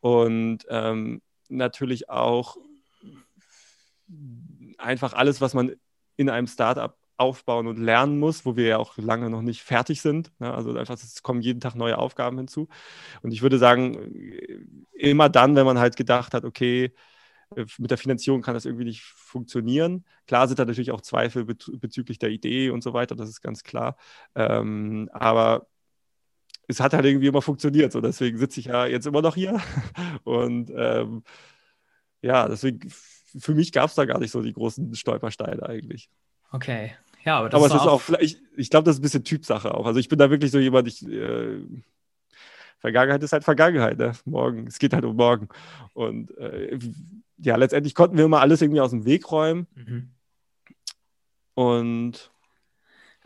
und 0.08 0.60
ähm, 0.70 1.22
natürlich 1.50 2.10
auch 2.10 2.58
einfach 4.78 5.14
alles, 5.14 5.42
was 5.42 5.54
man 5.54 5.76
in 6.16 6.30
einem 6.30 6.48
Startup 6.48 6.96
aufbauen 7.18 7.68
und 7.68 7.78
lernen 7.78 8.20
muss, 8.20 8.46
wo 8.46 8.56
wir 8.56 8.68
ja 8.68 8.78
auch 8.78 8.96
lange 8.98 9.30
noch 9.30 9.42
nicht 9.42 9.64
fertig 9.64 10.02
sind. 10.02 10.32
Ne? 10.40 10.54
Also 10.54 10.76
einfach, 10.78 10.96
es 10.96 11.24
kommen 11.24 11.42
jeden 11.42 11.60
Tag 11.60 11.76
neue 11.76 11.98
Aufgaben 11.98 12.38
hinzu. 12.38 12.68
Und 13.24 13.32
ich 13.32 13.42
würde 13.42 13.58
sagen, 13.58 14.14
immer 14.94 15.28
dann, 15.30 15.56
wenn 15.56 15.66
man 15.66 15.80
halt 15.80 15.96
gedacht 15.96 16.34
hat, 16.34 16.46
okay, 16.46 16.94
äh, 17.56 17.66
mit 17.80 17.92
der 17.92 17.98
Finanzierung 17.98 18.42
kann 18.42 18.54
das 18.54 18.66
irgendwie 18.66 18.86
nicht 18.86 19.04
funktionieren. 19.04 20.06
Klar 20.28 20.48
sind 20.48 20.60
da 20.60 20.66
natürlich 20.66 20.92
auch 20.92 21.02
Zweifel 21.02 21.46
bezüglich 21.46 22.20
der 22.20 22.30
Idee 22.30 22.70
und 22.70 22.84
so 22.84 22.94
weiter, 22.94 23.16
das 23.16 23.30
ist 23.30 23.42
ganz 23.42 23.64
klar. 23.64 23.98
Ähm, 24.36 25.10
aber 25.12 25.68
es 26.68 26.80
hat 26.80 26.94
halt 26.94 27.06
irgendwie 27.06 27.28
immer 27.28 27.42
funktioniert. 27.42 27.92
So, 27.92 28.02
deswegen 28.02 28.38
sitze 28.38 28.60
ich 28.60 28.68
ja 28.68 28.86
jetzt 28.86 29.08
immer 29.08 29.22
noch 29.22 29.36
hier. 29.36 29.60
Und 30.24 30.72
ähm, 30.76 31.24
ja, 32.22 32.48
deswegen, 32.48 32.92
für 33.38 33.56
mich 33.56 33.72
gab 33.72 33.90
es 33.90 33.96
da 33.96 34.06
gar 34.06 34.20
nicht 34.20 34.32
so 34.32 34.42
die 34.42 34.54
großen 34.54 34.96
Stolpersteine 34.96 35.64
eigentlich. 35.64 36.10
Okay. 36.52 36.94
Ja, 37.24 37.40
aber, 37.40 37.50
das 37.50 37.58
aber 37.58 37.68
ist 37.68 37.74
es 37.74 37.82
ist 37.82 37.88
auch, 37.88 38.02
vielleicht, 38.02 38.42
ich 38.56 38.70
glaube, 38.70 38.86
das 38.86 38.96
ist 38.96 39.00
ein 39.00 39.04
bisschen 39.04 39.24
Typsache 39.24 39.74
auch. 39.74 39.86
Also 39.86 40.00
ich 40.00 40.08
bin 40.08 40.20
da 40.20 40.30
wirklich 40.30 40.52
so 40.52 40.60
jemand, 40.60 40.88
ich, 40.88 41.06
äh, 41.08 41.60
Vergangenheit 42.80 43.24
ist 43.24 43.34
halt 43.34 43.44
Vergangenheit, 43.44 43.98
ne? 43.98 44.12
Morgen, 44.26 44.68
es 44.68 44.80
geht 44.80 44.94
halt 44.94 45.04
um 45.04 45.16
morgen. 45.16 45.50
Und 45.94 46.38
äh, 46.38 46.78
ja, 47.38 47.56
letztendlich 47.56 47.96
konnten 47.96 48.18
wir 48.18 48.26
immer 48.26 48.42
alles 48.42 48.62
irgendwie 48.62 48.82
aus 48.82 48.92
dem 48.92 49.06
Weg 49.06 49.32
räumen. 49.32 49.68
Mhm. 49.76 50.12
Und 51.56 52.32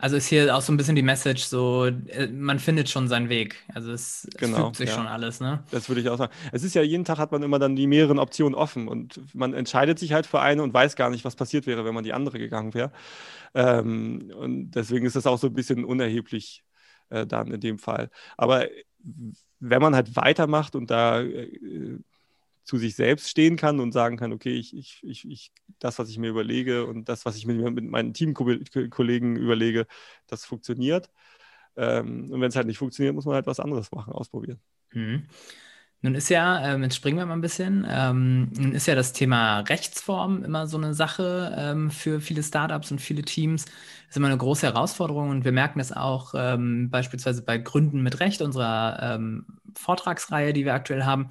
also 0.02 0.16
ist 0.16 0.26
hier 0.26 0.56
auch 0.56 0.62
so 0.62 0.72
ein 0.72 0.76
bisschen 0.76 0.96
die 0.96 1.02
Message, 1.02 1.44
so 1.44 1.86
äh, 1.86 2.26
man 2.26 2.58
findet 2.58 2.90
schon 2.90 3.06
seinen 3.06 3.28
Weg. 3.28 3.64
Also 3.72 3.92
es, 3.92 4.28
genau, 4.36 4.56
es 4.56 4.64
fügt 4.64 4.76
sich 4.76 4.88
ja. 4.88 4.96
schon 4.96 5.06
alles, 5.06 5.38
ne? 5.38 5.62
Das 5.70 5.88
würde 5.88 6.00
ich 6.00 6.08
auch 6.08 6.18
sagen. 6.18 6.32
Es 6.50 6.64
ist 6.64 6.74
ja 6.74 6.82
jeden 6.82 7.04
Tag 7.04 7.18
hat 7.18 7.30
man 7.30 7.40
immer 7.44 7.60
dann 7.60 7.76
die 7.76 7.86
mehreren 7.86 8.18
Optionen 8.18 8.56
offen 8.56 8.88
und 8.88 9.20
man 9.32 9.54
entscheidet 9.54 10.00
sich 10.00 10.12
halt 10.12 10.26
für 10.26 10.40
eine 10.40 10.64
und 10.64 10.74
weiß 10.74 10.96
gar 10.96 11.08
nicht, 11.08 11.24
was 11.24 11.36
passiert 11.36 11.68
wäre, 11.68 11.84
wenn 11.84 11.94
man 11.94 12.02
die 12.02 12.12
andere 12.12 12.40
gegangen 12.40 12.74
wäre. 12.74 12.90
Ähm, 13.54 14.32
und 14.36 14.72
deswegen 14.72 15.06
ist 15.06 15.14
das 15.14 15.28
auch 15.28 15.38
so 15.38 15.46
ein 15.46 15.54
bisschen 15.54 15.84
unerheblich 15.84 16.64
äh, 17.10 17.24
dann 17.24 17.52
in 17.52 17.60
dem 17.60 17.78
Fall. 17.78 18.10
Aber 18.36 18.66
wenn 19.60 19.82
man 19.82 19.94
halt 19.94 20.16
weitermacht 20.16 20.74
und 20.74 20.90
da 20.90 21.20
äh, 21.20 21.98
zu 22.64 22.78
sich 22.78 22.94
selbst 22.94 23.28
stehen 23.28 23.56
kann 23.56 23.80
und 23.80 23.92
sagen 23.92 24.16
kann, 24.16 24.32
okay, 24.32 24.54
ich, 24.54 24.76
ich, 24.76 25.00
ich, 25.02 25.28
ich 25.28 25.52
das, 25.78 25.98
was 25.98 26.08
ich 26.08 26.18
mir 26.18 26.28
überlege 26.28 26.86
und 26.86 27.08
das, 27.08 27.24
was 27.24 27.36
ich 27.36 27.46
mit, 27.46 27.58
mit 27.58 27.84
meinen 27.84 28.14
Teamkollegen 28.14 29.36
überlege, 29.36 29.86
das 30.26 30.44
funktioniert. 30.44 31.10
Ähm, 31.76 32.30
und 32.30 32.40
wenn 32.40 32.48
es 32.48 32.56
halt 32.56 32.66
nicht 32.66 32.78
funktioniert, 32.78 33.14
muss 33.14 33.24
man 33.24 33.34
halt 33.34 33.46
was 33.46 33.60
anderes 33.60 33.90
machen, 33.92 34.12
ausprobieren. 34.12 34.60
Mhm. 34.92 35.26
Nun 36.04 36.16
ist 36.16 36.30
ja, 36.30 36.74
ähm, 36.74 36.82
jetzt 36.82 36.96
springen 36.96 37.16
wir 37.16 37.26
mal 37.26 37.34
ein 37.34 37.40
bisschen, 37.40 37.86
ähm, 37.88 38.50
nun 38.58 38.72
ist 38.72 38.86
ja 38.86 38.96
das 38.96 39.12
Thema 39.12 39.60
Rechtsform 39.60 40.42
immer 40.42 40.66
so 40.66 40.76
eine 40.76 40.94
Sache 40.94 41.54
ähm, 41.56 41.92
für 41.92 42.20
viele 42.20 42.42
Startups 42.42 42.90
und 42.90 43.00
viele 43.00 43.22
Teams. 43.22 43.66
Das 43.66 43.74
ist 44.10 44.16
immer 44.16 44.26
eine 44.26 44.36
große 44.36 44.66
Herausforderung 44.66 45.30
und 45.30 45.44
wir 45.44 45.52
merken 45.52 45.78
es 45.78 45.92
auch 45.92 46.34
ähm, 46.36 46.90
beispielsweise 46.90 47.42
bei 47.42 47.56
Gründen 47.58 48.02
mit 48.02 48.18
Recht, 48.18 48.42
unserer 48.42 48.98
ähm, 49.00 49.46
Vortragsreihe, 49.76 50.52
die 50.52 50.64
wir 50.64 50.74
aktuell 50.74 51.04
haben. 51.04 51.30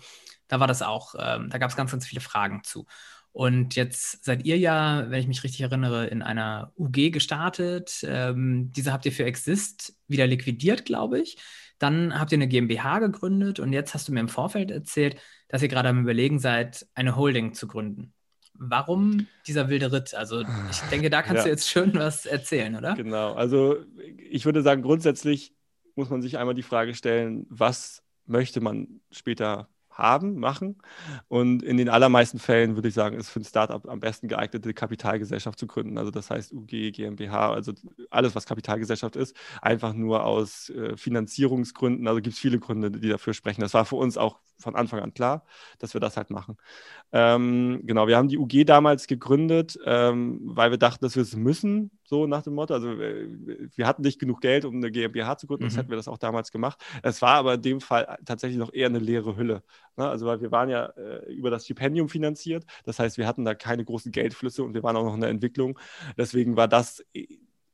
Da 0.52 0.60
war 0.60 0.68
das 0.68 0.82
auch, 0.82 1.16
ähm, 1.18 1.50
da 1.50 1.58
gab 1.60 1.70
es 1.70 1.78
ganz, 1.78 1.92
ganz 1.92 2.06
viele 2.06 2.20
Fragen 2.20 2.62
zu. 2.64 2.86
Und 3.32 3.78
jetzt 3.78 4.26
seid 4.26 4.44
ihr 4.44 4.58
ja, 4.58 5.10
wenn 5.10 5.22
ich 5.22 5.28
mich 5.28 5.46
richtig 5.46 5.62
erinnere, 5.62 6.08
in 6.08 6.22
einer 6.22 6.74
UG 6.76 7.12
gestartet. 7.12 8.02
diese 8.02 8.92
habt 8.92 9.06
ihr 9.06 9.14
für 9.14 9.24
Exist 9.24 9.96
wieder 10.10 10.28
liquidiert, 10.28 10.84
glaube 10.84 11.20
ich. 11.22 11.38
Dann 11.80 12.20
habt 12.20 12.34
ihr 12.34 12.38
eine 12.38 12.50
GmbH 12.50 13.00
gegründet 13.00 13.62
und 13.62 13.72
jetzt 13.72 13.94
hast 13.94 14.10
du 14.10 14.12
mir 14.12 14.20
im 14.20 14.28
Vorfeld 14.28 14.70
erzählt, 14.70 15.16
dass 15.48 15.62
ihr 15.62 15.70
gerade 15.70 15.88
am 15.88 16.02
Überlegen 16.02 16.40
seid, 16.40 16.86
eine 16.94 17.16
Holding 17.16 17.54
zu 17.54 17.68
gründen. 17.68 18.14
Warum 18.54 19.28
dieser 19.48 19.70
wilde 19.70 19.94
Ritt? 19.94 20.14
Also 20.14 20.42
ich 20.42 20.82
denke, 20.92 21.10
da 21.10 21.22
kannst 21.22 21.40
ja. 21.40 21.44
du 21.46 21.50
jetzt 21.52 21.70
schön 21.70 21.94
was 21.96 22.26
erzählen, 22.26 22.76
oder? 22.76 22.96
Genau, 22.96 23.34
also 23.34 23.78
ich 24.18 24.44
würde 24.46 24.62
sagen, 24.62 24.82
grundsätzlich 24.82 25.56
muss 25.96 26.10
man 26.10 26.22
sich 26.22 26.38
einmal 26.38 26.54
die 26.54 26.64
Frage 26.64 26.94
stellen, 26.94 27.46
was 27.50 28.04
möchte 28.26 28.60
man 28.60 29.02
später 29.10 29.70
haben, 29.92 30.40
machen. 30.40 30.78
Und 31.28 31.64
in 31.64 31.78
den 31.78 31.90
allermeisten 31.90 32.40
Fällen 32.40 32.76
würde 32.76 32.88
ich 32.88 32.94
sagen, 32.94 33.18
ist 33.18 33.30
für 33.30 33.40
ein 33.40 33.46
Startup 33.46 33.88
am 33.88 34.00
besten 34.00 34.28
geeignet, 34.28 34.64
eine 34.64 34.74
Kapitalgesellschaft 34.74 35.60
zu 35.60 35.68
gründen. 35.68 35.98
Also 35.98 36.12
das 36.12 36.30
heißt 36.30 36.54
UG, 36.54 36.92
GmbH, 36.92 37.52
also 37.52 37.74
alles, 38.10 38.36
was 38.36 38.46
Kapitalgesellschaft 38.46 39.16
ist, 39.16 39.36
einfach 39.62 39.94
nur 39.94 40.26
aus 40.26 40.70
äh, 40.70 40.98
Finanzierungsgründen. 40.98 42.08
Also 42.08 42.22
gibt 42.22 42.36
es 42.36 42.40
viele 42.40 42.60
Gründe, 42.60 42.92
die 42.92 43.10
dafür 43.10 43.34
sprechen. 43.34 43.62
Das 43.62 43.74
war 43.74 43.86
für 43.86 43.98
uns 43.98 44.18
auch 44.18 44.40
von 44.62 44.76
Anfang 44.76 45.00
an 45.00 45.14
klar, 45.14 45.46
dass 45.80 45.94
wir 45.94 46.02
das 46.02 46.18
halt 46.18 46.30
machen. 46.30 46.58
Ähm, 47.12 47.82
genau, 47.84 48.08
wir 48.08 48.18
haben 48.18 48.28
die 48.28 48.38
UG 48.38 48.66
damals 48.66 49.08
gegründet, 49.08 49.78
ähm, 49.86 50.40
weil 50.44 50.72
wir 50.72 50.78
dachten, 50.78 51.04
dass 51.04 51.16
wir 51.16 51.24
es 51.24 51.36
müssen, 51.36 51.92
so 52.04 52.28
nach 52.28 52.42
dem 52.44 52.54
Motto. 52.54 52.74
Also 52.74 52.92
äh, 52.92 53.28
wir 53.76 53.88
hatten 53.88 54.02
nicht 54.02 54.20
genug 54.20 54.42
Geld, 54.42 54.66
um 54.66 54.76
eine 54.76 54.92
GmbH 54.92 55.38
zu 55.38 55.48
gründen, 55.48 55.66
mhm. 55.66 55.70
sonst 55.70 55.78
hätten 55.78 55.90
wir 55.90 55.98
das 55.98 56.08
auch 56.08 56.18
damals 56.18 56.52
gemacht. 56.52 56.82
Es 57.04 57.22
war 57.22 57.36
aber 57.36 57.56
in 57.56 57.62
dem 57.62 57.82
Fall 57.82 58.18
tatsächlich 58.26 58.58
noch 58.58 58.74
eher 58.74 58.88
eine 58.88 59.00
leere 59.00 59.36
Hülle. 59.36 59.64
Ne? 59.98 60.08
Also 60.08 60.26
weil 60.26 60.42
wir 60.42 60.52
waren 60.52 60.70
ja 60.70 60.86
äh, 60.98 61.32
über 61.34 61.50
das 61.50 61.66
Stipendium 61.66 62.10
finanziert, 62.10 62.66
das 62.86 63.00
heißt, 63.00 63.18
wir 63.18 63.28
hatten 63.28 63.46
da 63.46 63.56
keine 63.56 63.84
großen 63.84 64.12
Geldflüsse 64.12 64.64
und 64.64 64.74
wir 64.74 64.84
waren 64.84 64.96
auch 64.96 65.04
noch 65.04 65.16
in 65.16 65.22
der 65.22 65.30
Entwicklung. 65.30 65.80
Deswegen 66.18 66.56
war 66.56 66.68
das 66.68 67.04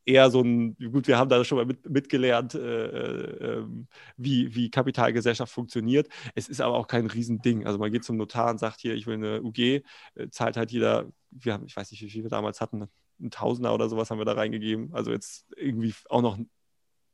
eher 0.08 0.32
so 0.32 0.42
ein, 0.42 0.76
gut, 0.78 1.08
wir 1.08 1.18
haben 1.18 1.30
da 1.30 1.44
schon 1.44 1.58
mal 1.58 1.66
mit, 1.66 1.88
mitgelernt, 1.90 2.56
äh, 2.56 2.86
äh, 2.86 3.58
ähm, 3.58 3.88
wie, 4.16 4.56
wie 4.56 4.72
Kapitalgesellschaft 4.72 5.52
funktioniert. 5.52 6.08
Es 6.34 6.48
ist 6.48 6.62
aber 6.62 6.76
auch 6.76 6.88
kein 6.88 7.08
Riesending. 7.08 7.68
Also 7.68 7.78
man 7.78 7.92
geht 7.92 8.06
zum 8.06 8.16
Notar 8.18 8.50
und 8.50 8.60
sagt 8.60 8.80
hier, 8.80 8.96
ich 8.96 9.06
will 9.06 9.16
eine 9.16 9.42
UG, 9.44 9.60
äh, 9.60 9.84
zahlt 10.32 10.56
halt 10.56 10.72
jeder, 10.72 11.06
wir 11.32 11.54
haben, 11.54 11.66
ich 11.66 11.76
weiß 11.76 11.92
nicht, 11.92 12.02
wie 12.02 12.10
viel 12.10 12.24
wir 12.24 12.30
damals 12.30 12.62
hatten, 12.62 12.88
ein 13.20 13.32
Tausender 13.32 13.74
oder 13.74 13.90
sowas 13.90 14.10
haben 14.10 14.20
wir 14.20 14.26
da 14.26 14.34
reingegeben. 14.34 14.94
Also 14.94 15.12
jetzt 15.12 15.46
irgendwie 15.58 15.94
auch 16.10 16.22
noch 16.22 16.38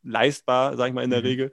leistbar, 0.04 0.78
sage 0.78 0.90
ich 0.90 0.94
mal 0.94 1.04
in 1.04 1.10
der 1.10 1.22
mhm. 1.22 1.26
Regel. 1.26 1.52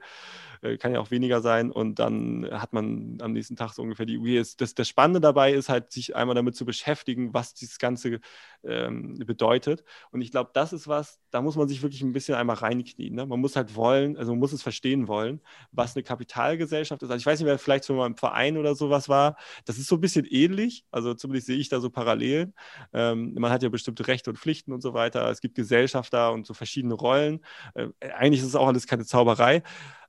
Äh, 0.61 0.77
kann 0.77 0.93
ja 0.93 0.99
auch 0.99 1.11
weniger 1.11 1.41
sein 1.41 1.71
und 1.71 1.99
dann 1.99 2.47
hat 2.51 2.73
man 2.73 3.17
am 3.21 3.33
nächsten 3.33 3.55
Tag 3.55 3.73
so 3.73 3.81
ungefähr 3.81 4.05
die 4.05 4.17
UE. 4.17 4.43
Das, 4.57 4.75
das 4.75 4.87
Spannende 4.87 5.19
dabei 5.19 5.53
ist 5.53 5.69
halt, 5.69 5.91
sich 5.91 6.15
einmal 6.15 6.35
damit 6.35 6.55
zu 6.55 6.65
beschäftigen, 6.65 7.33
was 7.33 7.53
dieses 7.53 7.79
Ganze 7.79 8.19
ähm, 8.63 9.17
bedeutet. 9.25 9.83
Und 10.11 10.21
ich 10.21 10.31
glaube, 10.31 10.51
das 10.53 10.73
ist 10.73 10.87
was, 10.87 11.19
da 11.31 11.41
muss 11.41 11.55
man 11.55 11.67
sich 11.67 11.81
wirklich 11.81 12.01
ein 12.01 12.13
bisschen 12.13 12.35
einmal 12.35 12.57
reinknien. 12.57 13.15
Ne? 13.15 13.25
Man 13.25 13.39
muss 13.39 13.55
halt 13.55 13.75
wollen, 13.75 14.17
also 14.17 14.31
man 14.33 14.39
muss 14.39 14.53
es 14.53 14.61
verstehen 14.61 15.07
wollen, 15.07 15.41
was 15.71 15.95
eine 15.95 16.03
Kapitalgesellschaft 16.03 17.01
ist. 17.01 17.09
Also 17.09 17.19
ich 17.19 17.25
weiß 17.25 17.39
nicht, 17.39 17.47
wer 17.47 17.57
vielleicht 17.57 17.85
schon 17.85 17.95
mal 17.95 18.05
im 18.05 18.17
Verein 18.17 18.57
oder 18.57 18.75
sowas 18.75 19.09
war. 19.09 19.37
Das 19.65 19.77
ist 19.77 19.87
so 19.87 19.95
ein 19.95 20.01
bisschen 20.01 20.25
ähnlich. 20.25 20.85
Also 20.91 21.13
zumindest 21.13 21.47
sehe 21.47 21.57
ich 21.57 21.69
da 21.69 21.79
so 21.79 21.89
Parallelen. 21.89 22.53
Ähm, 22.93 23.33
man 23.33 23.51
hat 23.51 23.63
ja 23.63 23.69
bestimmte 23.69 24.07
Rechte 24.07 24.29
und 24.29 24.37
Pflichten 24.37 24.73
und 24.73 24.81
so 24.81 24.93
weiter. 24.93 25.29
Es 25.31 25.41
gibt 25.41 25.55
Gesellschafter 25.55 26.31
und 26.31 26.45
so 26.45 26.53
verschiedene 26.53 26.93
Rollen. 26.93 27.43
Äh, 27.73 27.87
eigentlich 28.15 28.41
ist 28.41 28.47
es 28.47 28.55
auch 28.55 28.67
alles 28.67 28.85
keine 28.85 29.05
Zauberei. 29.05 29.63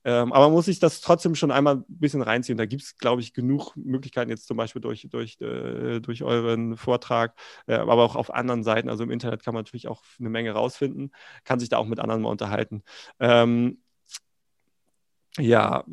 Ähm, 0.04 0.32
aber 0.32 0.50
muss 0.50 0.66
sich 0.66 0.78
das 0.78 1.00
trotzdem 1.00 1.34
schon 1.34 1.50
einmal 1.50 1.76
ein 1.76 1.84
bisschen 1.88 2.22
reinziehen. 2.22 2.58
Da 2.58 2.66
gibt 2.66 2.82
es, 2.82 2.96
glaube 2.98 3.20
ich, 3.20 3.32
genug 3.32 3.76
Möglichkeiten, 3.76 4.30
jetzt 4.30 4.46
zum 4.46 4.56
Beispiel 4.56 4.82
durch, 4.82 5.06
durch, 5.10 5.40
äh, 5.40 6.00
durch 6.00 6.22
euren 6.22 6.76
Vortrag, 6.76 7.34
äh, 7.66 7.74
aber 7.74 8.02
auch 8.02 8.16
auf 8.16 8.32
anderen 8.32 8.64
Seiten. 8.64 8.88
Also 8.88 9.04
im 9.04 9.10
Internet 9.10 9.42
kann 9.44 9.54
man 9.54 9.60
natürlich 9.62 9.88
auch 9.88 10.02
eine 10.18 10.30
Menge 10.30 10.52
rausfinden, 10.52 11.12
kann 11.44 11.60
sich 11.60 11.68
da 11.68 11.78
auch 11.78 11.86
mit 11.86 12.00
anderen 12.00 12.22
mal 12.22 12.30
unterhalten. 12.30 12.82
Ähm, 13.20 13.78
ja, 15.38 15.84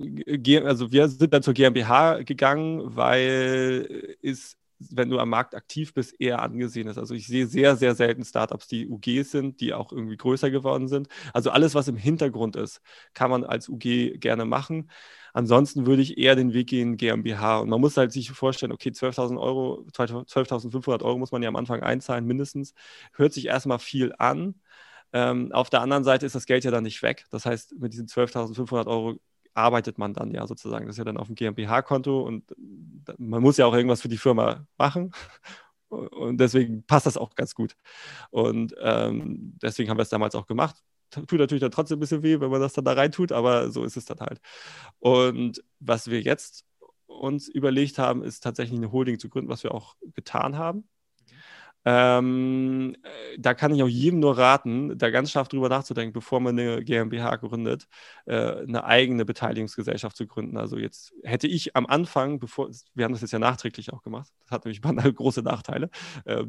also 0.66 0.92
wir 0.92 1.08
sind 1.08 1.34
dann 1.34 1.44
zur 1.44 1.54
GmbH 1.54 2.24
gegangen, 2.24 2.82
weil 2.96 4.18
es 4.22 4.59
wenn 4.80 5.10
du 5.10 5.20
am 5.20 5.30
Markt 5.30 5.56
aktiv 5.56 5.94
bist, 5.94 6.20
eher 6.20 6.42
angesehen 6.42 6.88
ist. 6.88 6.98
Also 6.98 7.14
ich 7.14 7.28
sehe 7.28 7.48
sehr, 7.48 7.76
sehr 7.76 7.96
selten 7.96 8.24
Startups, 8.24 8.68
die 8.68 8.88
UGs 8.88 9.32
sind, 9.32 9.60
die 9.62 9.74
auch 9.74 9.92
irgendwie 9.92 10.18
größer 10.18 10.50
geworden 10.50 10.88
sind. 10.88 11.10
Also 11.34 11.52
alles, 11.52 11.76
was 11.76 11.88
im 11.88 11.98
Hintergrund 11.98 12.56
ist, 12.56 12.82
kann 13.14 13.30
man 13.30 13.44
als 13.44 13.70
UG 13.70 14.20
gerne 14.20 14.46
machen. 14.46 14.90
Ansonsten 15.34 15.86
würde 15.86 16.02
ich 16.02 16.18
eher 16.18 16.36
den 16.36 16.54
Weg 16.54 16.70
gehen 16.70 16.98
GmbH. 16.98 17.60
Und 17.60 17.70
man 17.70 17.82
muss 17.82 17.98
halt 17.98 18.12
sich 18.12 18.32
vorstellen, 18.32 18.72
okay, 18.72 18.90
12.000 18.90 19.40
Euro, 19.40 19.86
12.500 19.92 21.04
Euro 21.04 21.18
muss 21.18 21.32
man 21.32 21.44
ja 21.44 21.50
am 21.50 21.56
Anfang 21.56 21.82
einzahlen, 21.84 22.26
mindestens. 22.26 22.74
Hört 23.14 23.34
sich 23.34 23.46
erstmal 23.48 23.80
viel 23.80 24.14
an. 24.18 24.56
Ähm, 25.14 25.52
auf 25.52 25.70
der 25.70 25.82
anderen 25.82 26.04
Seite 26.04 26.26
ist 26.26 26.36
das 26.36 26.46
Geld 26.46 26.64
ja 26.64 26.72
dann 26.72 26.84
nicht 26.84 27.02
weg. 27.02 27.26
Das 27.32 27.46
heißt, 27.46 27.80
mit 27.80 27.94
diesen 27.94 28.08
12.500 28.08 28.88
Euro 28.88 29.20
arbeitet 29.54 29.98
man 29.98 30.14
dann 30.14 30.32
ja 30.32 30.48
sozusagen. 30.48 30.86
Das 30.86 30.96
ist 30.96 31.00
ja 31.00 31.06
dann 31.06 31.18
auf 31.18 31.28
dem 31.28 31.36
GmbH-Konto 31.36 32.22
und 32.22 32.44
man 33.18 33.42
muss 33.42 33.58
ja 33.58 33.66
auch 33.66 33.74
irgendwas 33.74 34.02
für 34.02 34.10
die 34.10 34.18
Firma 34.18 34.66
machen. 34.78 35.12
Und 35.90 36.38
deswegen 36.38 36.84
passt 36.84 37.08
das 37.08 37.18
auch 37.18 37.34
ganz 37.34 37.56
gut. 37.56 37.74
Und 38.30 38.76
ähm, 38.80 39.58
deswegen 39.60 39.90
haben 39.90 39.98
wir 39.98 40.04
es 40.04 40.10
damals 40.10 40.36
auch 40.36 40.46
gemacht. 40.46 40.84
Tut 41.10 41.40
natürlich 41.40 41.62
dann 41.62 41.72
trotzdem 41.72 41.98
ein 41.98 42.02
bisschen 42.02 42.22
weh, 42.22 42.40
wenn 42.40 42.52
man 42.52 42.62
das 42.62 42.74
dann 42.74 42.86
da 42.86 42.94
rein 42.94 43.12
tut, 43.12 43.32
aber 43.32 43.72
so 43.72 43.84
ist 43.84 43.98
es 43.98 44.06
dann 44.06 44.20
halt. 44.20 44.40
Und 45.00 45.64
was 45.80 46.08
wir 46.12 46.22
jetzt 46.22 46.64
uns 47.08 47.48
überlegt 47.48 47.98
haben, 47.98 48.22
ist 48.22 48.44
tatsächlich 48.44 48.78
eine 48.78 48.92
Holding 48.92 49.18
zu 49.18 49.30
gründen, 49.30 49.50
was 49.50 49.64
wir 49.64 49.74
auch 49.74 49.96
getan 50.14 50.58
haben. 50.58 50.88
Ähm, 51.92 52.96
äh, 53.02 53.38
da 53.40 53.56
kann 53.56 53.74
ich 53.74 53.82
auch 53.82 53.88
jedem 53.88 54.20
nur 54.20 54.38
raten, 54.38 54.96
da 54.98 55.10
ganz 55.10 55.32
scharf 55.32 55.48
drüber 55.48 55.70
nachzudenken, 55.70 56.14
bevor 56.14 56.40
man 56.40 56.60
eine 56.60 56.84
GmbH 56.84 57.38
gründet, 57.38 57.88
äh, 58.26 58.36
eine 58.36 58.84
eigene 58.84 59.26
Beteiligungsgesellschaft 59.26 60.16
zu 60.16 60.28
gründen. 60.28 60.58
Also 60.58 60.78
jetzt 60.78 61.14
hätte 61.24 61.48
ich 61.48 61.76
am 61.76 61.88
Anfang, 61.88 62.40
bevor, 62.40 62.70
wir 62.94 63.06
haben 63.06 63.14
das 63.14 63.22
jetzt 63.22 63.32
ja 63.32 63.40
nachträglich 63.40 63.92
auch 63.92 64.04
gemacht, 64.04 64.32
das 64.42 64.52
hat 64.52 64.66
nämlich 64.66 64.82
große 65.16 65.42
Nachteile, 65.42 65.90
äh, 66.26 66.46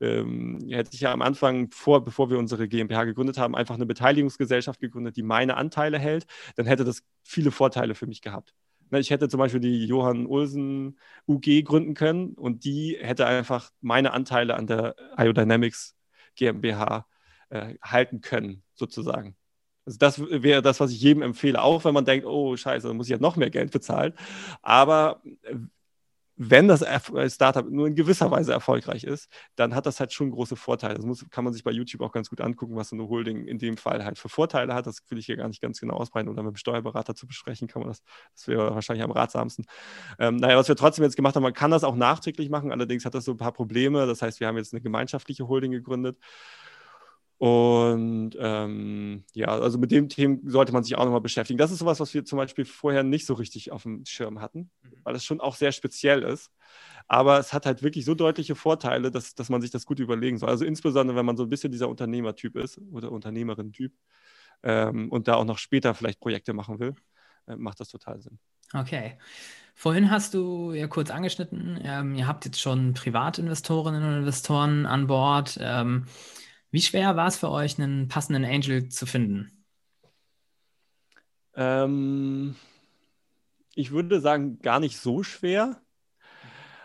ähm, 0.00 0.58
hätte 0.68 0.90
ich 0.92 1.00
ja 1.02 1.12
am 1.12 1.22
Anfang, 1.22 1.70
vor, 1.70 2.04
bevor 2.04 2.28
wir 2.30 2.38
unsere 2.38 2.66
GmbH 2.66 3.04
gegründet 3.04 3.38
haben, 3.38 3.54
einfach 3.54 3.76
eine 3.76 3.86
Beteiligungsgesellschaft 3.86 4.80
gegründet, 4.80 5.16
die 5.16 5.22
meine 5.22 5.56
Anteile 5.56 5.98
hält, 6.00 6.26
dann 6.56 6.66
hätte 6.66 6.82
das 6.84 7.02
viele 7.22 7.52
Vorteile 7.52 7.94
für 7.94 8.08
mich 8.08 8.22
gehabt. 8.22 8.54
Ne, 8.90 8.98
ich 9.00 9.10
hätte 9.10 9.28
zum 9.28 9.38
Beispiel 9.38 9.60
die 9.60 9.84
Johann 9.86 10.26
Olsen 10.26 10.98
UG 11.28 11.62
gründen 11.64 11.94
können 11.94 12.34
und 12.34 12.64
die 12.64 12.96
hätte 13.00 13.26
einfach 13.26 13.70
meine 13.80 14.12
Anteile 14.12 14.56
an 14.56 14.66
der 14.66 14.96
Iodynamics 15.16 15.96
GmbH 16.36 17.06
äh, 17.50 17.74
halten 17.82 18.20
können, 18.20 18.62
sozusagen. 18.74 19.36
Also 19.86 19.98
das 19.98 20.20
wäre 20.20 20.62
das, 20.62 20.80
was 20.80 20.90
ich 20.92 21.00
jedem 21.00 21.22
empfehle, 21.22 21.62
auch 21.62 21.84
wenn 21.84 21.94
man 21.94 22.04
denkt, 22.04 22.26
oh 22.26 22.56
scheiße, 22.56 22.88
dann 22.88 22.96
muss 22.96 23.06
ich 23.06 23.12
ja 23.12 23.18
noch 23.18 23.36
mehr 23.36 23.50
Geld 23.50 23.72
bezahlen. 23.72 24.14
Aber 24.62 25.22
äh, 25.42 25.54
wenn 26.42 26.68
das 26.68 26.80
äh, 26.80 27.28
Startup 27.28 27.68
nur 27.68 27.86
in 27.86 27.94
gewisser 27.94 28.30
Weise 28.30 28.54
erfolgreich 28.54 29.04
ist, 29.04 29.28
dann 29.56 29.74
hat 29.74 29.84
das 29.84 30.00
halt 30.00 30.14
schon 30.14 30.30
große 30.30 30.56
Vorteile. 30.56 30.94
Das 30.94 31.04
muss, 31.04 31.26
kann 31.30 31.44
man 31.44 31.52
sich 31.52 31.64
bei 31.64 31.70
YouTube 31.70 32.00
auch 32.00 32.12
ganz 32.12 32.30
gut 32.30 32.40
angucken, 32.40 32.76
was 32.76 32.88
so 32.88 32.96
eine 32.96 33.06
Holding 33.06 33.44
in 33.44 33.58
dem 33.58 33.76
Fall 33.76 34.02
halt 34.06 34.18
für 34.18 34.30
Vorteile 34.30 34.72
hat. 34.72 34.86
Das 34.86 35.02
will 35.10 35.18
ich 35.18 35.26
hier 35.26 35.36
gar 35.36 35.48
nicht 35.48 35.60
ganz 35.60 35.80
genau 35.80 35.96
ausbreiten 35.96 36.30
oder 36.30 36.42
mit 36.42 36.54
dem 36.54 36.56
Steuerberater 36.56 37.14
zu 37.14 37.26
besprechen, 37.26 37.68
kann 37.68 37.82
man 37.82 37.90
das, 37.90 38.02
das 38.32 38.48
wäre 38.48 38.74
wahrscheinlich 38.74 39.04
am 39.04 39.10
ratsamsten. 39.10 39.66
Ähm, 40.18 40.36
naja, 40.36 40.56
was 40.56 40.66
wir 40.66 40.76
trotzdem 40.76 41.04
jetzt 41.04 41.16
gemacht 41.16 41.36
haben, 41.36 41.42
man 41.42 41.52
kann 41.52 41.70
das 41.72 41.84
auch 41.84 41.94
nachträglich 41.94 42.48
machen, 42.48 42.72
allerdings 42.72 43.04
hat 43.04 43.14
das 43.14 43.26
so 43.26 43.32
ein 43.32 43.36
paar 43.36 43.52
Probleme. 43.52 44.06
Das 44.06 44.22
heißt, 44.22 44.40
wir 44.40 44.46
haben 44.46 44.56
jetzt 44.56 44.72
eine 44.72 44.80
gemeinschaftliche 44.80 45.46
Holding 45.46 45.72
gegründet 45.72 46.16
und 47.40 48.36
ähm, 48.38 49.24
ja, 49.32 49.46
also 49.46 49.78
mit 49.78 49.90
dem 49.90 50.10
Thema 50.10 50.36
sollte 50.44 50.74
man 50.74 50.84
sich 50.84 50.94
auch 50.96 51.06
nochmal 51.06 51.22
beschäftigen. 51.22 51.56
Das 51.56 51.70
ist 51.70 51.78
sowas, 51.78 51.98
was 51.98 52.12
wir 52.12 52.22
zum 52.22 52.36
Beispiel 52.36 52.66
vorher 52.66 53.02
nicht 53.02 53.24
so 53.24 53.32
richtig 53.32 53.72
auf 53.72 53.84
dem 53.84 54.04
Schirm 54.04 54.42
hatten, 54.42 54.70
mhm. 54.82 54.92
weil 55.04 55.14
es 55.14 55.24
schon 55.24 55.40
auch 55.40 55.54
sehr 55.54 55.72
speziell 55.72 56.22
ist. 56.22 56.50
Aber 57.08 57.38
es 57.38 57.54
hat 57.54 57.64
halt 57.64 57.82
wirklich 57.82 58.04
so 58.04 58.14
deutliche 58.14 58.54
Vorteile, 58.56 59.10
dass, 59.10 59.34
dass 59.34 59.48
man 59.48 59.62
sich 59.62 59.70
das 59.70 59.86
gut 59.86 60.00
überlegen 60.00 60.36
soll. 60.36 60.50
Also 60.50 60.66
insbesondere, 60.66 61.16
wenn 61.16 61.24
man 61.24 61.38
so 61.38 61.44
ein 61.44 61.48
bisschen 61.48 61.72
dieser 61.72 61.88
Unternehmertyp 61.88 62.56
ist 62.56 62.78
oder 62.92 63.10
Unternehmerin-Typ 63.10 63.94
ähm, 64.62 65.10
und 65.10 65.26
da 65.26 65.36
auch 65.36 65.46
noch 65.46 65.56
später 65.56 65.94
vielleicht 65.94 66.20
Projekte 66.20 66.52
machen 66.52 66.78
will. 66.78 66.94
äh, 67.46 67.56
macht 67.56 67.80
das 67.80 67.88
total 67.88 68.20
Sinn. 68.20 68.38
Okay. 68.74 69.16
Vorhin 69.74 70.10
hast 70.10 70.34
du 70.34 70.72
ja 70.72 70.88
kurz 70.88 71.10
angeschnitten, 71.10 71.80
ähm, 71.82 72.14
ihr 72.16 72.26
habt 72.26 72.44
jetzt 72.44 72.60
schon 72.60 72.92
Privatinvestorinnen 72.92 74.04
und 74.04 74.18
Investoren 74.18 74.84
an 74.84 75.06
Bord. 75.06 75.58
Ähm, 75.58 76.04
wie 76.70 76.82
schwer 76.82 77.16
war 77.16 77.26
es 77.26 77.36
für 77.36 77.50
euch, 77.50 77.78
einen 77.78 78.08
passenden 78.08 78.44
Angel 78.44 78.88
zu 78.88 79.06
finden? 79.06 79.64
Ähm, 81.54 82.54
ich 83.74 83.90
würde 83.90 84.20
sagen, 84.20 84.60
gar 84.60 84.80
nicht 84.80 84.98
so 84.98 85.22
schwer. 85.22 85.80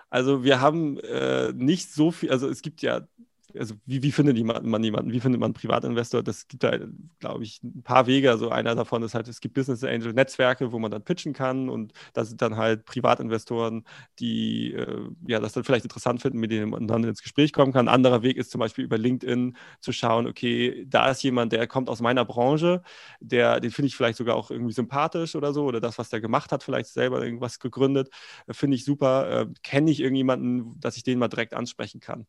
Also 0.09 0.43
wir 0.43 0.61
haben 0.61 0.99
äh, 0.99 1.51
nicht 1.53 1.91
so 1.91 2.11
viel, 2.11 2.31
also 2.31 2.47
es 2.49 2.61
gibt 2.61 2.81
ja 2.81 3.07
also 3.57 3.75
wie, 3.85 4.03
wie 4.03 4.11
findet 4.11 4.37
man 4.43 4.83
jemanden, 4.83 5.11
wie 5.11 5.19
findet 5.19 5.39
man 5.39 5.47
einen 5.47 5.53
Privatinvestor? 5.53 6.23
Das 6.23 6.47
gibt 6.47 6.63
da, 6.63 6.77
glaube 7.19 7.43
ich, 7.43 7.61
ein 7.63 7.83
paar 7.83 8.07
Wege. 8.07 8.29
Also 8.31 8.49
einer 8.49 8.75
davon 8.75 9.03
ist 9.03 9.15
halt, 9.15 9.27
es 9.27 9.41
gibt 9.41 9.53
Business 9.55 9.83
Angel 9.83 10.13
Netzwerke, 10.13 10.71
wo 10.71 10.79
man 10.79 10.91
dann 10.91 11.03
pitchen 11.03 11.33
kann 11.33 11.69
und 11.69 11.93
da 12.13 12.25
sind 12.25 12.41
dann 12.41 12.57
halt 12.57 12.85
Privatinvestoren, 12.85 13.83
die 14.19 14.73
äh, 14.73 15.09
ja 15.27 15.39
das 15.39 15.53
dann 15.53 15.63
vielleicht 15.63 15.85
interessant 15.85 16.21
finden, 16.21 16.39
mit 16.39 16.51
denen 16.51 16.69
man 16.71 16.87
dann 16.87 17.03
ins 17.03 17.21
Gespräch 17.21 17.53
kommen 17.53 17.73
kann. 17.73 17.87
Ein 17.87 17.93
anderer 17.95 18.21
Weg 18.23 18.37
ist 18.37 18.51
zum 18.51 18.59
Beispiel 18.59 18.85
über 18.85 18.97
LinkedIn 18.97 19.55
zu 19.79 19.91
schauen, 19.91 20.27
okay, 20.27 20.85
da 20.87 21.09
ist 21.09 21.23
jemand, 21.23 21.51
der 21.51 21.67
kommt 21.67 21.89
aus 21.89 22.01
meiner 22.01 22.25
Branche, 22.25 22.81
der, 23.19 23.59
den 23.59 23.71
finde 23.71 23.87
ich 23.87 23.95
vielleicht 23.95 24.17
sogar 24.17 24.35
auch 24.35 24.51
irgendwie 24.51 24.73
sympathisch 24.73 25.35
oder 25.35 25.53
so, 25.53 25.65
oder 25.65 25.79
das, 25.81 25.97
was 25.97 26.09
der 26.09 26.21
gemacht 26.21 26.51
hat, 26.51 26.63
vielleicht 26.63 26.89
selber 26.89 27.23
irgendwas 27.23 27.59
gegründet, 27.59 28.09
äh, 28.47 28.53
finde 28.53 28.75
ich 28.75 28.85
super. 28.85 29.41
Äh, 29.41 29.47
Kenne 29.63 29.91
ich 29.91 29.99
irgendjemanden, 30.01 30.79
dass 30.79 30.97
ich 30.97 31.03
den 31.03 31.19
mal 31.19 31.27
direkt 31.27 31.53
ansprechen 31.53 31.99
kann. 31.99 32.25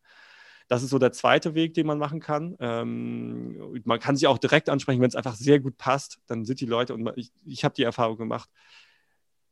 Das 0.68 0.82
ist 0.82 0.90
so 0.90 0.98
der 0.98 1.12
zweite 1.12 1.54
Weg, 1.54 1.74
den 1.74 1.86
man 1.86 1.98
machen 1.98 2.20
kann. 2.20 2.56
Ähm, 2.60 3.80
man 3.84 4.00
kann 4.00 4.16
sich 4.16 4.26
auch 4.26 4.38
direkt 4.38 4.68
ansprechen, 4.68 5.00
wenn 5.00 5.08
es 5.08 5.16
einfach 5.16 5.34
sehr 5.34 5.60
gut 5.60 5.76
passt, 5.78 6.18
dann 6.26 6.44
sind 6.44 6.60
die 6.60 6.66
Leute, 6.66 6.94
und 6.94 7.10
ich, 7.16 7.30
ich 7.44 7.64
habe 7.64 7.74
die 7.74 7.84
Erfahrung 7.84 8.16
gemacht, 8.16 8.50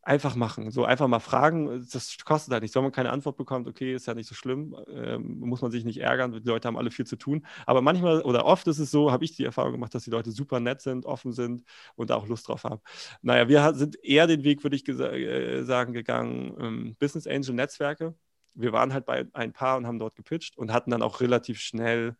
einfach 0.04 0.36
machen. 0.36 0.70
So 0.70 0.84
einfach 0.84 1.08
mal 1.08 1.18
fragen, 1.20 1.86
das 1.90 2.18
kostet 2.24 2.52
halt 2.52 2.62
nichts. 2.62 2.76
Wenn 2.76 2.82
man 2.82 2.92
keine 2.92 3.10
Antwort 3.10 3.36
bekommt, 3.36 3.66
okay, 3.66 3.94
ist 3.94 4.06
ja 4.06 4.14
nicht 4.14 4.28
so 4.28 4.34
schlimm, 4.34 4.76
ähm, 4.88 5.40
muss 5.40 5.62
man 5.62 5.70
sich 5.70 5.84
nicht 5.84 5.98
ärgern, 6.00 6.32
die 6.32 6.48
Leute 6.48 6.68
haben 6.68 6.76
alle 6.76 6.90
viel 6.90 7.06
zu 7.06 7.16
tun. 7.16 7.46
Aber 7.66 7.80
manchmal 7.80 8.22
oder 8.22 8.44
oft 8.44 8.66
ist 8.66 8.78
es 8.78 8.90
so, 8.90 9.10
habe 9.10 9.24
ich 9.24 9.34
die 9.34 9.44
Erfahrung 9.44 9.72
gemacht, 9.72 9.94
dass 9.94 10.04
die 10.04 10.10
Leute 10.10 10.30
super 10.30 10.60
nett 10.60 10.82
sind, 10.82 11.06
offen 11.06 11.32
sind 11.32 11.64
und 11.96 12.12
auch 12.12 12.26
Lust 12.26 12.48
drauf 12.48 12.64
haben. 12.64 12.80
Naja, 13.22 13.48
wir 13.48 13.74
sind 13.74 13.96
eher 14.04 14.26
den 14.26 14.44
Weg, 14.44 14.62
würde 14.62 14.76
ich 14.76 14.86
äh, 14.88 15.62
sagen, 15.64 15.92
gegangen, 15.92 16.54
ähm, 16.60 16.96
Business 16.98 17.26
Angel 17.26 17.54
Netzwerke 17.54 18.14
wir 18.54 18.72
waren 18.72 18.92
halt 18.92 19.06
bei 19.06 19.26
ein 19.32 19.52
paar 19.52 19.76
und 19.76 19.86
haben 19.86 19.98
dort 19.98 20.16
gepitcht 20.16 20.56
und 20.56 20.72
hatten 20.72 20.90
dann 20.90 21.02
auch 21.02 21.20
relativ 21.20 21.60
schnell 21.60 22.16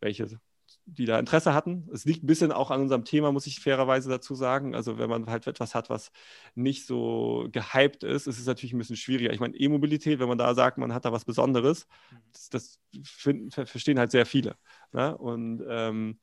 welche, 0.00 0.40
die 0.86 1.04
da 1.04 1.18
Interesse 1.18 1.54
hatten. 1.54 1.88
Es 1.92 2.04
liegt 2.04 2.22
ein 2.22 2.26
bisschen 2.26 2.52
auch 2.52 2.70
an 2.70 2.80
unserem 2.80 3.04
Thema, 3.04 3.32
muss 3.32 3.46
ich 3.46 3.60
fairerweise 3.60 4.08
dazu 4.08 4.34
sagen. 4.34 4.74
Also 4.74 4.98
wenn 4.98 5.10
man 5.10 5.26
halt 5.26 5.46
etwas 5.46 5.74
hat, 5.74 5.90
was 5.90 6.10
nicht 6.54 6.86
so 6.86 7.48
gehypt 7.50 8.04
ist, 8.04 8.26
ist 8.26 8.38
es 8.38 8.46
natürlich 8.46 8.72
ein 8.72 8.78
bisschen 8.78 8.96
schwieriger. 8.96 9.32
Ich 9.32 9.40
meine, 9.40 9.56
E-Mobilität, 9.56 10.18
wenn 10.18 10.28
man 10.28 10.38
da 10.38 10.54
sagt, 10.54 10.78
man 10.78 10.94
hat 10.94 11.04
da 11.04 11.12
was 11.12 11.24
Besonderes, 11.24 11.86
das, 12.32 12.48
das 12.50 12.80
finden, 13.04 13.50
verstehen 13.50 13.98
halt 13.98 14.10
sehr 14.10 14.26
viele. 14.26 14.56
Ne? 14.92 15.16
Und 15.16 15.62
ähm, 15.68 16.18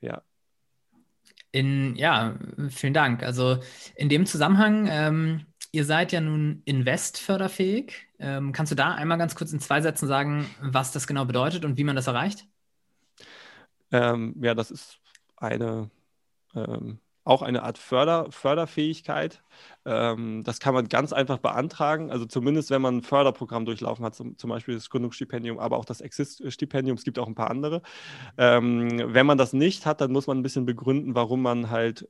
ja, 0.00 0.22
in, 1.54 1.94
ja, 1.94 2.36
vielen 2.70 2.94
Dank. 2.94 3.22
Also 3.22 3.58
in 3.94 4.08
dem 4.08 4.26
Zusammenhang, 4.26 4.88
ähm, 4.90 5.46
ihr 5.74 5.84
seid 5.84 6.12
ja 6.12 6.20
nun 6.20 6.62
investförderfähig. 6.64 8.06
Ähm, 8.18 8.52
kannst 8.52 8.72
du 8.72 8.76
da 8.76 8.94
einmal 8.94 9.18
ganz 9.18 9.34
kurz 9.34 9.52
in 9.52 9.60
zwei 9.60 9.80
Sätzen 9.80 10.06
sagen, 10.06 10.46
was 10.60 10.92
das 10.92 11.06
genau 11.06 11.24
bedeutet 11.24 11.64
und 11.64 11.76
wie 11.76 11.84
man 11.84 11.96
das 11.96 12.06
erreicht? 12.06 12.46
Ähm, 13.90 14.34
ja, 14.40 14.54
das 14.54 14.70
ist 14.70 15.00
eine 15.36 15.90
ähm, 16.54 17.00
auch 17.24 17.40
eine 17.40 17.62
Art 17.62 17.78
Förder, 17.78 18.30
Förderfähigkeit. 18.30 19.42
Ähm, 19.86 20.42
das 20.44 20.60
kann 20.60 20.74
man 20.74 20.88
ganz 20.88 21.12
einfach 21.12 21.38
beantragen. 21.38 22.10
Also 22.10 22.26
zumindest, 22.26 22.70
wenn 22.70 22.82
man 22.82 22.98
ein 22.98 23.02
Förderprogramm 23.02 23.64
durchlaufen 23.64 24.04
hat, 24.04 24.14
zum, 24.14 24.36
zum 24.36 24.50
Beispiel 24.50 24.74
das 24.74 24.90
Gründungsstipendium, 24.90 25.58
aber 25.58 25.78
auch 25.78 25.86
das 25.86 26.02
Exist-Stipendium. 26.02 26.98
Es 26.98 27.04
gibt 27.04 27.18
auch 27.18 27.26
ein 27.26 27.34
paar 27.34 27.50
andere. 27.50 27.80
Ähm, 28.36 29.14
wenn 29.14 29.26
man 29.26 29.38
das 29.38 29.54
nicht 29.54 29.86
hat, 29.86 30.02
dann 30.02 30.12
muss 30.12 30.26
man 30.26 30.38
ein 30.38 30.42
bisschen 30.42 30.66
begründen, 30.66 31.14
warum 31.14 31.40
man 31.40 31.70
halt, 31.70 32.06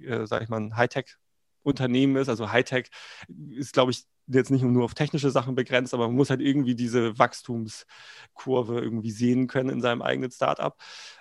äh, 0.00 0.06
äh, 0.06 0.26
sag 0.26 0.42
ich 0.42 0.48
mal, 0.48 0.60
ein 0.60 0.76
Hightech 0.76 1.16
Unternehmen 1.66 2.16
ist. 2.16 2.28
Also 2.28 2.52
Hightech 2.52 2.88
ist, 3.50 3.72
glaube 3.72 3.90
ich, 3.90 4.04
jetzt 4.28 4.50
nicht 4.50 4.62
nur 4.62 4.84
auf 4.84 4.94
technische 4.94 5.30
Sachen 5.30 5.54
begrenzt, 5.54 5.94
aber 5.94 6.06
man 6.08 6.16
muss 6.16 6.30
halt 6.30 6.40
irgendwie 6.40 6.74
diese 6.74 7.18
Wachstumskurve 7.18 8.80
irgendwie 8.80 9.10
sehen 9.10 9.46
können 9.46 9.70
in 9.70 9.80
seinem 9.80 10.02
eigenen 10.02 10.30
Startup. 10.30 10.76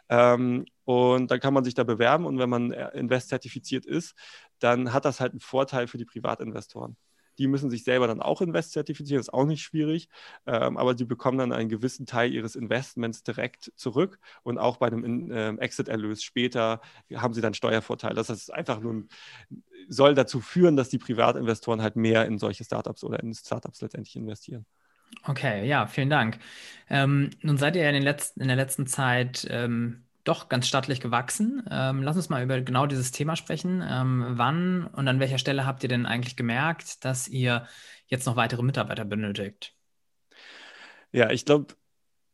Ähm, 0.09 0.65
und 0.85 1.31
dann 1.31 1.39
kann 1.39 1.53
man 1.53 1.63
sich 1.63 1.73
da 1.73 1.83
bewerben 1.83 2.25
und 2.25 2.37
wenn 2.39 2.49
man 2.49 2.71
Invest 2.71 3.29
zertifiziert 3.29 3.85
ist, 3.85 4.15
dann 4.59 4.93
hat 4.93 5.05
das 5.05 5.19
halt 5.19 5.33
einen 5.33 5.39
Vorteil 5.39 5.87
für 5.87 5.97
die 5.97 6.05
Privatinvestoren. 6.05 6.95
Die 7.37 7.47
müssen 7.47 7.69
sich 7.69 7.83
selber 7.83 8.07
dann 8.07 8.21
auch 8.21 8.41
Invest 8.41 8.71
zertifizieren, 8.71 9.19
ist 9.19 9.33
auch 9.33 9.45
nicht 9.45 9.61
schwierig, 9.61 10.07
ähm, 10.45 10.77
aber 10.77 10.97
sie 10.97 11.05
bekommen 11.05 11.37
dann 11.37 11.51
einen 11.51 11.69
gewissen 11.69 12.05
Teil 12.05 12.33
ihres 12.33 12.55
Investments 12.55 13.23
direkt 13.23 13.73
zurück 13.75 14.19
und 14.43 14.57
auch 14.57 14.77
bei 14.77 14.87
einem 14.87 15.31
ähm, 15.31 15.59
Exit-Erlös 15.59 16.23
später 16.23 16.81
haben 17.13 17.33
sie 17.33 17.41
dann 17.41 17.53
Steuervorteile. 17.53 18.15
Das 18.15 18.29
heißt, 18.29 18.53
einfach 18.53 18.79
nur 18.79 19.03
soll 19.89 20.15
dazu 20.15 20.41
führen, 20.41 20.75
dass 20.75 20.89
die 20.89 20.97
Privatinvestoren 20.97 21.81
halt 21.81 21.95
mehr 21.95 22.25
in 22.25 22.37
solche 22.37 22.63
Startups 22.63 23.03
oder 23.03 23.19
in 23.21 23.33
Startups 23.33 23.81
letztendlich 23.81 24.15
investieren. 24.15 24.65
Okay, 25.23 25.67
ja, 25.67 25.87
vielen 25.87 26.09
Dank. 26.09 26.39
Ähm, 26.89 27.29
nun 27.41 27.57
seid 27.57 27.75
ihr 27.75 27.83
ja 27.83 27.89
in, 27.89 28.03
letzten, 28.03 28.41
in 28.41 28.47
der 28.47 28.57
letzten 28.57 28.87
Zeit 28.87 29.47
ähm, 29.49 30.03
doch 30.23 30.49
ganz 30.49 30.67
stattlich 30.67 30.99
gewachsen. 30.99 31.63
Ähm, 31.69 32.03
lass 32.03 32.15
uns 32.15 32.29
mal 32.29 32.43
über 32.43 32.59
genau 32.61 32.85
dieses 32.87 33.11
Thema 33.11 33.35
sprechen. 33.35 33.83
Ähm, 33.87 34.25
wann 34.31 34.85
und 34.87 35.07
an 35.07 35.19
welcher 35.19 35.37
Stelle 35.37 35.65
habt 35.65 35.83
ihr 35.83 35.89
denn 35.89 36.05
eigentlich 36.05 36.35
gemerkt, 36.35 37.05
dass 37.05 37.27
ihr 37.27 37.67
jetzt 38.07 38.25
noch 38.25 38.35
weitere 38.35 38.63
Mitarbeiter 38.63 39.05
benötigt? 39.05 39.73
Ja, 41.11 41.29
ich 41.29 41.45
glaube, 41.45 41.75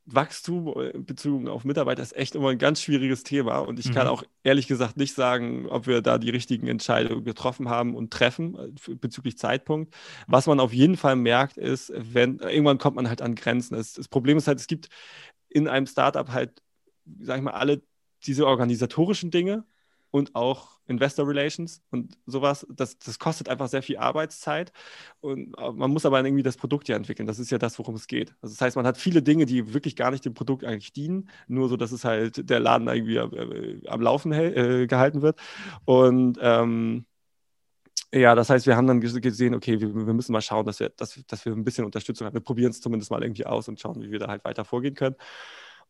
Wachstum 0.05 0.73
äh, 0.77 0.97
bezogen 0.97 1.47
auf 1.47 1.63
Mitarbeiter 1.63 2.01
ist 2.01 2.15
echt 2.15 2.35
immer 2.35 2.49
ein 2.49 2.57
ganz 2.57 2.81
schwieriges 2.81 3.23
Thema. 3.23 3.59
Und 3.59 3.79
ich 3.79 3.89
mhm. 3.89 3.93
kann 3.93 4.07
auch 4.07 4.23
ehrlich 4.43 4.67
gesagt 4.67 4.97
nicht 4.97 5.13
sagen, 5.13 5.67
ob 5.69 5.87
wir 5.87 6.01
da 6.01 6.17
die 6.17 6.29
richtigen 6.29 6.67
Entscheidungen 6.67 7.23
getroffen 7.23 7.69
haben 7.69 7.95
und 7.95 8.11
treffen 8.11 8.55
äh, 8.55 8.95
bezüglich 8.95 9.37
Zeitpunkt. 9.37 9.93
Was 10.27 10.47
man 10.47 10.59
auf 10.59 10.73
jeden 10.73 10.97
Fall 10.97 11.15
merkt, 11.15 11.57
ist, 11.57 11.93
wenn 11.95 12.39
irgendwann 12.39 12.77
kommt 12.77 12.95
man 12.95 13.07
halt 13.07 13.21
an 13.21 13.35
Grenzen. 13.35 13.75
Das, 13.75 13.93
das 13.93 14.07
Problem 14.07 14.37
ist 14.37 14.47
halt, 14.47 14.59
es 14.59 14.67
gibt 14.67 14.89
in 15.49 15.67
einem 15.67 15.85
Startup 15.85 16.29
halt 16.29 16.61
sag 17.19 17.37
ich 17.37 17.43
mal, 17.43 17.51
alle 17.51 17.81
diese 18.25 18.45
organisatorischen 18.45 19.31
Dinge 19.31 19.65
und 20.11 20.35
auch 20.35 20.79
Investor 20.87 21.27
Relations 21.27 21.81
und 21.89 22.17
sowas, 22.25 22.67
das, 22.69 22.99
das 22.99 23.17
kostet 23.17 23.49
einfach 23.49 23.69
sehr 23.69 23.81
viel 23.81 23.97
Arbeitszeit 23.97 24.71
und 25.21 25.57
äh, 25.57 25.71
man 25.71 25.91
muss 25.91 26.05
aber 26.05 26.23
irgendwie 26.23 26.43
das 26.43 26.57
Produkt 26.57 26.89
ja 26.89 26.95
entwickeln. 26.97 27.27
Das 27.27 27.39
ist 27.39 27.49
ja 27.49 27.57
das, 27.57 27.79
worum 27.79 27.95
es 27.95 28.07
geht. 28.07 28.35
Also 28.41 28.53
das 28.53 28.61
heißt, 28.61 28.75
man 28.75 28.85
hat 28.85 28.97
viele 28.97 29.23
Dinge, 29.23 29.45
die 29.45 29.73
wirklich 29.73 29.95
gar 29.95 30.11
nicht 30.11 30.25
dem 30.25 30.33
Produkt 30.33 30.65
eigentlich 30.65 30.93
dienen, 30.93 31.29
nur 31.47 31.69
so, 31.69 31.77
dass 31.77 31.91
es 31.91 32.03
halt 32.03 32.49
der 32.49 32.59
Laden 32.59 32.87
irgendwie 32.87 33.15
äh, 33.15 33.87
am 33.87 34.01
Laufen 34.01 34.33
äh, 34.33 34.85
gehalten 34.87 35.21
wird. 35.21 35.39
Und 35.85 36.37
ähm, 36.41 37.05
ja, 38.13 38.35
das 38.35 38.49
heißt, 38.49 38.67
wir 38.67 38.75
haben 38.75 38.87
dann 38.87 38.99
gesehen, 38.99 39.55
okay, 39.55 39.79
wir, 39.79 39.95
wir 39.95 40.13
müssen 40.13 40.33
mal 40.33 40.41
schauen, 40.41 40.65
dass 40.65 40.81
wir, 40.81 40.89
dass, 40.89 41.17
dass 41.27 41.45
wir 41.45 41.53
ein 41.53 41.63
bisschen 41.63 41.85
Unterstützung 41.85 42.27
haben. 42.27 42.33
Wir 42.33 42.41
probieren 42.41 42.71
es 42.71 42.81
zumindest 42.81 43.09
mal 43.09 43.23
irgendwie 43.23 43.45
aus 43.45 43.69
und 43.69 43.79
schauen, 43.79 44.01
wie 44.01 44.11
wir 44.11 44.19
da 44.19 44.27
halt 44.27 44.43
weiter 44.43 44.65
vorgehen 44.65 44.95
können 44.95 45.15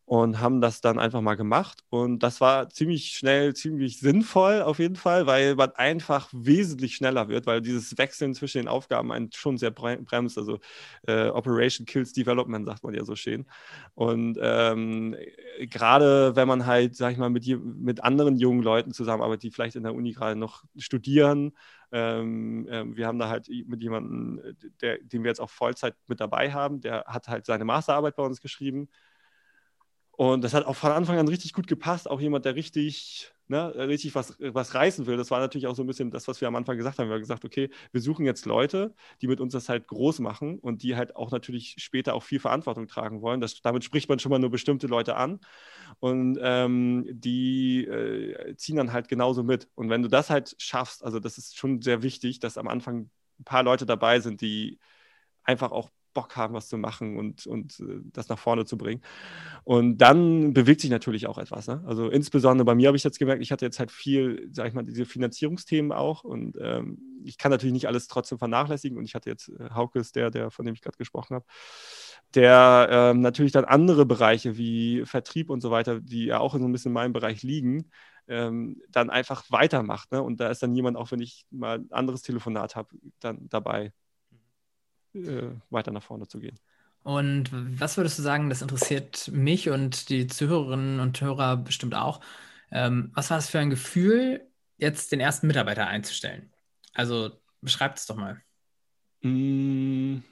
und 0.04 0.40
haben 0.40 0.60
das 0.60 0.80
dann 0.80 0.98
einfach 0.98 1.20
mal 1.20 1.36
gemacht. 1.36 1.84
Und 1.88 2.22
das 2.22 2.40
war 2.40 2.68
ziemlich 2.68 3.12
schnell, 3.12 3.54
ziemlich 3.54 4.00
sinnvoll 4.00 4.62
auf 4.62 4.78
jeden 4.78 4.96
Fall, 4.96 5.26
weil 5.26 5.54
man 5.54 5.70
einfach 5.72 6.28
wesentlich 6.32 6.96
schneller 6.96 7.28
wird, 7.28 7.46
weil 7.46 7.60
dieses 7.62 7.96
Wechseln 7.98 8.34
zwischen 8.34 8.58
den 8.58 8.68
Aufgaben 8.68 9.12
einen 9.12 9.30
schon 9.32 9.58
sehr 9.58 9.70
bremst. 9.70 10.38
Also 10.38 10.58
äh, 11.06 11.28
Operation 11.28 11.86
Kills 11.86 12.12
Development, 12.12 12.66
sagt 12.66 12.82
man 12.82 12.94
ja 12.94 13.04
so 13.04 13.14
schön. 13.14 13.46
Und 13.94 14.38
ähm, 14.40 15.16
gerade 15.60 16.34
wenn 16.34 16.48
man 16.48 16.66
halt, 16.66 16.96
sag 16.96 17.12
ich 17.12 17.18
mal, 17.18 17.30
mit, 17.30 17.46
mit 17.62 18.02
anderen 18.02 18.36
jungen 18.36 18.62
Leuten 18.62 18.92
zusammenarbeitet, 18.92 19.44
die 19.44 19.50
vielleicht 19.50 19.76
in 19.76 19.84
der 19.84 19.94
Uni 19.94 20.12
gerade 20.12 20.36
noch 20.36 20.64
studieren, 20.76 21.52
ähm, 21.92 22.66
äh, 22.68 22.84
wir 22.96 23.06
haben 23.06 23.18
da 23.18 23.28
halt 23.28 23.48
mit 23.66 23.82
jemandem, 23.82 24.40
der, 24.80 24.98
den 24.98 25.22
wir 25.22 25.28
jetzt 25.28 25.40
auch 25.40 25.50
Vollzeit 25.50 25.94
mit 26.06 26.20
dabei 26.20 26.52
haben, 26.52 26.80
der 26.80 27.04
hat 27.06 27.28
halt 27.28 27.46
seine 27.46 27.64
Masterarbeit 27.64 28.16
bei 28.16 28.24
uns 28.24 28.40
geschrieben 28.40 28.88
und 30.16 30.44
das 30.44 30.52
hat 30.52 30.66
auch 30.66 30.76
von 30.76 30.92
Anfang 30.92 31.18
an 31.18 31.28
richtig 31.28 31.54
gut 31.54 31.66
gepasst. 31.66 32.08
Auch 32.08 32.20
jemand, 32.20 32.44
der 32.44 32.54
richtig, 32.54 33.32
ne, 33.48 33.74
richtig 33.74 34.14
was, 34.14 34.36
was 34.38 34.74
reißen 34.74 35.06
will. 35.06 35.16
Das 35.16 35.30
war 35.30 35.40
natürlich 35.40 35.66
auch 35.66 35.74
so 35.74 35.82
ein 35.82 35.86
bisschen 35.86 36.10
das, 36.10 36.28
was 36.28 36.40
wir 36.42 36.48
am 36.48 36.54
Anfang 36.54 36.76
gesagt 36.76 36.98
haben. 36.98 37.08
Wir 37.08 37.14
haben 37.14 37.20
gesagt, 37.22 37.46
okay, 37.46 37.70
wir 37.92 38.00
suchen 38.02 38.26
jetzt 38.26 38.44
Leute, 38.44 38.94
die 39.22 39.26
mit 39.26 39.40
uns 39.40 39.54
das 39.54 39.70
halt 39.70 39.88
groß 39.88 40.18
machen 40.20 40.58
und 40.58 40.82
die 40.82 40.96
halt 40.96 41.16
auch 41.16 41.30
natürlich 41.30 41.76
später 41.78 42.12
auch 42.14 42.22
viel 42.22 42.40
Verantwortung 42.40 42.88
tragen 42.88 43.22
wollen. 43.22 43.40
Das, 43.40 43.62
damit 43.62 43.84
spricht 43.84 44.10
man 44.10 44.18
schon 44.18 44.30
mal 44.30 44.38
nur 44.38 44.50
bestimmte 44.50 44.86
Leute 44.86 45.16
an. 45.16 45.40
Und 45.98 46.38
ähm, 46.42 47.06
die 47.10 47.84
äh, 47.86 48.54
ziehen 48.56 48.76
dann 48.76 48.92
halt 48.92 49.08
genauso 49.08 49.42
mit. 49.42 49.68
Und 49.74 49.88
wenn 49.88 50.02
du 50.02 50.08
das 50.08 50.28
halt 50.28 50.54
schaffst, 50.58 51.02
also 51.04 51.20
das 51.20 51.38
ist 51.38 51.56
schon 51.56 51.80
sehr 51.80 52.02
wichtig, 52.02 52.38
dass 52.38 52.58
am 52.58 52.68
Anfang 52.68 53.10
ein 53.40 53.44
paar 53.44 53.62
Leute 53.62 53.86
dabei 53.86 54.20
sind, 54.20 54.42
die 54.42 54.78
einfach 55.44 55.72
auch 55.72 55.90
Bock 56.12 56.36
haben, 56.36 56.54
was 56.54 56.68
zu 56.68 56.76
machen 56.78 57.16
und, 57.16 57.46
und 57.46 57.80
äh, 57.80 58.00
das 58.12 58.28
nach 58.28 58.38
vorne 58.38 58.64
zu 58.64 58.76
bringen. 58.76 59.02
Und 59.64 59.98
dann 59.98 60.52
bewegt 60.52 60.80
sich 60.80 60.90
natürlich 60.90 61.26
auch 61.26 61.38
etwas. 61.38 61.68
Ne? 61.68 61.82
Also 61.86 62.08
insbesondere 62.08 62.64
bei 62.64 62.74
mir 62.74 62.88
habe 62.88 62.96
ich 62.96 63.04
jetzt 63.04 63.18
gemerkt, 63.18 63.42
ich 63.42 63.52
hatte 63.52 63.64
jetzt 63.64 63.78
halt 63.78 63.90
viel, 63.90 64.48
sag 64.52 64.68
ich 64.68 64.74
mal, 64.74 64.84
diese 64.84 65.04
Finanzierungsthemen 65.04 65.92
auch 65.92 66.24
und 66.24 66.56
ähm, 66.60 66.98
ich 67.24 67.38
kann 67.38 67.50
natürlich 67.50 67.72
nicht 67.72 67.86
alles 67.86 68.08
trotzdem 68.08 68.38
vernachlässigen 68.38 68.98
und 68.98 69.04
ich 69.04 69.14
hatte 69.14 69.30
jetzt 69.30 69.48
äh, 69.48 69.70
Haukes, 69.74 70.12
der, 70.12 70.30
der, 70.30 70.50
von 70.50 70.64
dem 70.66 70.74
ich 70.74 70.82
gerade 70.82 70.96
gesprochen 70.96 71.36
habe, 71.36 71.44
der 72.34 72.88
ähm, 72.90 73.20
natürlich 73.20 73.52
dann 73.52 73.64
andere 73.64 74.06
Bereiche 74.06 74.56
wie 74.56 75.04
Vertrieb 75.04 75.50
und 75.50 75.60
so 75.60 75.70
weiter, 75.70 76.00
die 76.00 76.26
ja 76.26 76.38
auch 76.40 76.54
so 76.54 76.64
ein 76.64 76.72
bisschen 76.72 76.90
in 76.90 76.94
meinem 76.94 77.12
Bereich 77.12 77.42
liegen, 77.42 77.90
ähm, 78.28 78.80
dann 78.88 79.10
einfach 79.10 79.44
weitermacht. 79.50 80.12
Ne? 80.12 80.22
Und 80.22 80.40
da 80.40 80.48
ist 80.50 80.62
dann 80.62 80.74
jemand, 80.74 80.96
auch 80.96 81.10
wenn 81.10 81.20
ich 81.20 81.46
mal 81.50 81.78
ein 81.78 81.92
anderes 81.92 82.22
Telefonat 82.22 82.76
habe, 82.76 82.96
dann 83.20 83.48
dabei 83.48 83.92
äh, 85.14 85.50
weiter 85.70 85.92
nach 85.92 86.02
vorne 86.02 86.26
zu 86.26 86.38
gehen. 86.38 86.58
Und 87.02 87.50
was 87.80 87.96
würdest 87.96 88.18
du 88.18 88.22
sagen, 88.22 88.48
das 88.48 88.62
interessiert 88.62 89.28
mich 89.32 89.70
und 89.70 90.08
die 90.08 90.28
Zuhörerinnen 90.28 91.00
und 91.00 91.20
Hörer 91.20 91.56
bestimmt 91.56 91.94
auch. 91.94 92.20
Ähm, 92.70 93.10
was 93.14 93.30
war 93.30 93.38
es 93.38 93.50
für 93.50 93.58
ein 93.58 93.70
Gefühl, 93.70 94.48
jetzt 94.78 95.10
den 95.12 95.20
ersten 95.20 95.48
Mitarbeiter 95.48 95.86
einzustellen? 95.86 96.52
Also 96.94 97.32
beschreibt 97.60 97.98
es 97.98 98.06
doch 98.06 98.16
mal. 98.16 98.40
Mmh. 99.22 100.22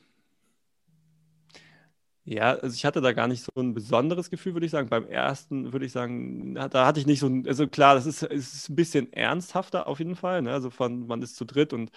Ja, 2.33 2.53
also 2.53 2.73
ich 2.77 2.85
hatte 2.87 3.01
da 3.01 3.12
gar 3.12 3.27
nicht 3.27 3.43
so 3.43 3.51
ein 3.61 3.75
besonderes 3.75 4.31
Gefühl, 4.31 4.53
würde 4.55 4.64
ich 4.64 4.71
sagen. 4.71 4.88
Beim 4.88 5.05
ersten 5.09 5.73
würde 5.73 5.85
ich 5.85 5.90
sagen, 5.90 6.55
da 6.55 6.87
hatte 6.87 7.01
ich 7.01 7.07
nicht 7.07 7.19
so 7.19 7.27
ein, 7.27 7.45
also 7.45 7.66
klar, 7.66 7.97
das 7.97 8.07
ist, 8.07 8.23
ist 8.23 8.69
ein 8.69 8.77
bisschen 8.77 9.12
ernsthafter 9.12 9.88
auf 9.88 9.99
jeden 9.99 10.14
Fall. 10.14 10.40
Ne? 10.43 10.53
Also 10.53 10.71
von 10.71 11.09
man 11.09 11.23
ist 11.23 11.35
zu 11.35 11.45
dritt 11.45 11.73
und 11.73 11.90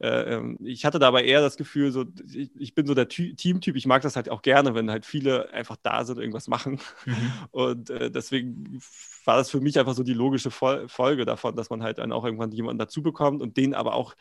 äh, 0.00 0.34
ähm, 0.36 0.58
ich 0.64 0.84
hatte 0.84 0.98
da 0.98 1.06
aber 1.06 1.22
eher 1.22 1.40
das 1.40 1.56
Gefühl, 1.56 1.92
so 1.92 2.04
ich, 2.34 2.50
ich 2.58 2.74
bin 2.74 2.86
so 2.86 2.94
der 2.94 3.06
Teamtyp, 3.08 3.76
ich 3.76 3.86
mag 3.86 4.02
das 4.02 4.16
halt 4.16 4.28
auch 4.28 4.42
gerne, 4.42 4.74
wenn 4.74 4.90
halt 4.90 5.06
viele 5.06 5.52
einfach 5.52 5.76
da 5.80 6.04
sind 6.04 6.16
und 6.16 6.22
irgendwas 6.22 6.48
machen. 6.48 6.80
Mhm. 7.04 7.32
Und 7.52 7.90
äh, 7.90 8.10
deswegen 8.10 8.80
war 9.24 9.36
das 9.36 9.50
für 9.50 9.60
mich 9.60 9.78
einfach 9.78 9.94
so 9.94 10.02
die 10.02 10.14
logische 10.14 10.50
Fol 10.50 10.88
Folge 10.88 11.24
davon, 11.24 11.54
dass 11.56 11.70
man 11.70 11.82
halt 11.82 11.98
dann 11.98 12.12
auch 12.12 12.24
irgendwann 12.24 12.50
jemanden 12.52 12.78
dazu 12.78 13.02
bekommt 13.02 13.40
und 13.42 13.56
den 13.56 13.74
aber 13.74 13.94
auch 13.94 14.14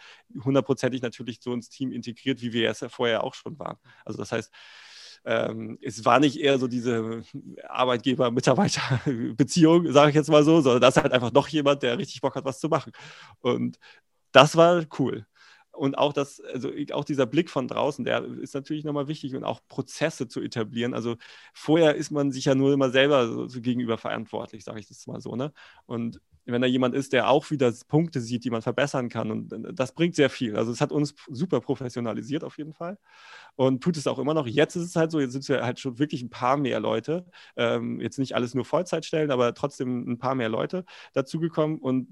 hundertprozentig 0.44 1.02
natürlich 1.02 1.40
so 1.42 1.54
ins 1.54 1.70
Team 1.70 1.92
integriert, 1.92 2.42
wie 2.42 2.54
wir 2.54 2.70
es 2.70 2.80
ja 2.82 2.90
vorher 2.90 3.24
auch 3.24 3.34
schon 3.34 3.58
waren. 3.60 3.78
Also 4.06 4.18
das 4.20 4.32
heißt, 4.32 4.52
ähm, 5.26 5.78
es 5.82 6.06
war 6.06 6.20
nicht 6.20 6.40
eher 6.40 6.60
so 6.60 6.68
diese 6.68 7.24
Arbeitgeber-Mitarbeiter-Beziehung, 7.68 9.88
sage 9.92 10.10
ich 10.10 10.16
jetzt 10.16 10.30
mal 10.30 10.44
so, 10.44 10.62
sondern 10.62 10.82
das 10.82 10.96
ist 10.96 11.04
halt 11.04 11.14
einfach 11.14 11.32
noch 11.32 11.48
jemand, 11.48 11.82
der 11.84 11.98
richtig 11.98 12.22
Bock 12.22 12.36
hat, 12.36 12.46
was 12.46 12.60
zu 12.60 12.70
machen. 12.70 12.92
Und 13.42 13.80
das 14.32 14.56
war 14.56 14.84
cool. 15.00 15.26
Und 15.76 15.98
auch 15.98 16.14
das, 16.14 16.40
also 16.42 16.72
auch 16.94 17.04
dieser 17.04 17.26
Blick 17.26 17.50
von 17.50 17.68
draußen, 17.68 18.06
der 18.06 18.24
ist 18.24 18.54
natürlich 18.54 18.84
nochmal 18.84 19.08
wichtig 19.08 19.36
und 19.36 19.44
auch 19.44 19.62
Prozesse 19.68 20.28
zu 20.28 20.42
etablieren. 20.42 20.94
Also 20.94 21.18
vorher 21.54 21.96
ist 21.96 22.12
man 22.12 22.32
sich 22.32 22.46
ja 22.46 22.56
nur 22.56 22.74
immer 22.74 22.90
selber 22.90 23.28
so, 23.28 23.48
so 23.48 23.62
gegenüber 23.62 23.98
verantwortlich, 23.98 24.64
sage 24.64 24.80
ich 24.80 24.88
das 24.88 25.06
mal 25.08 25.22
so. 25.22 25.36
Ne? 25.36 25.52
Und 25.86 26.22
wenn 26.46 26.62
da 26.62 26.68
jemand 26.68 26.96
ist, 26.96 27.14
der 27.14 27.30
auch 27.30 27.50
wieder 27.50 27.74
Punkte 27.88 28.22
sieht, 28.22 28.44
die 28.44 28.50
man 28.50 28.62
verbessern 28.62 29.10
kann. 29.10 29.32
Und 29.32 29.52
äh, 29.52 29.74
das 29.74 29.94
bringt 29.94 30.16
sehr 30.16 30.30
viel. 30.30 30.56
Also 30.56 30.72
es 30.72 30.82
hat 30.82 30.92
uns 30.92 31.16
super 31.28 31.60
professionalisiert 31.60 32.44
auf 32.44 32.58
jeden 32.58 32.74
Fall 32.74 32.98
und 33.56 33.84
tut 33.84 33.98
es 33.98 34.08
auch 34.08 34.20
immer 34.20 34.34
noch. 34.34 34.48
Jetzt 34.48 34.76
ist 34.76 34.86
es 34.86 34.96
halt 34.96 35.12
so, 35.12 35.20
jetzt 35.20 35.34
sind 35.34 35.48
wir 35.50 35.66
halt 35.66 35.80
schon 35.80 36.00
wirklich 36.00 36.22
ein 36.22 36.30
paar 36.30 36.58
mehr 36.58 36.80
Leute. 36.80 37.26
Ähm, 37.58 38.00
jetzt 38.00 38.20
nicht 38.20 38.36
alles 38.36 38.54
nur 38.54 38.66
Vollzeitstellen, 38.66 39.32
aber 39.32 39.54
trotzdem 39.54 40.10
ein 40.10 40.18
paar 40.20 40.36
mehr 40.36 40.50
Leute 40.50 40.86
dazugekommen 41.14 41.80
und 41.80 42.08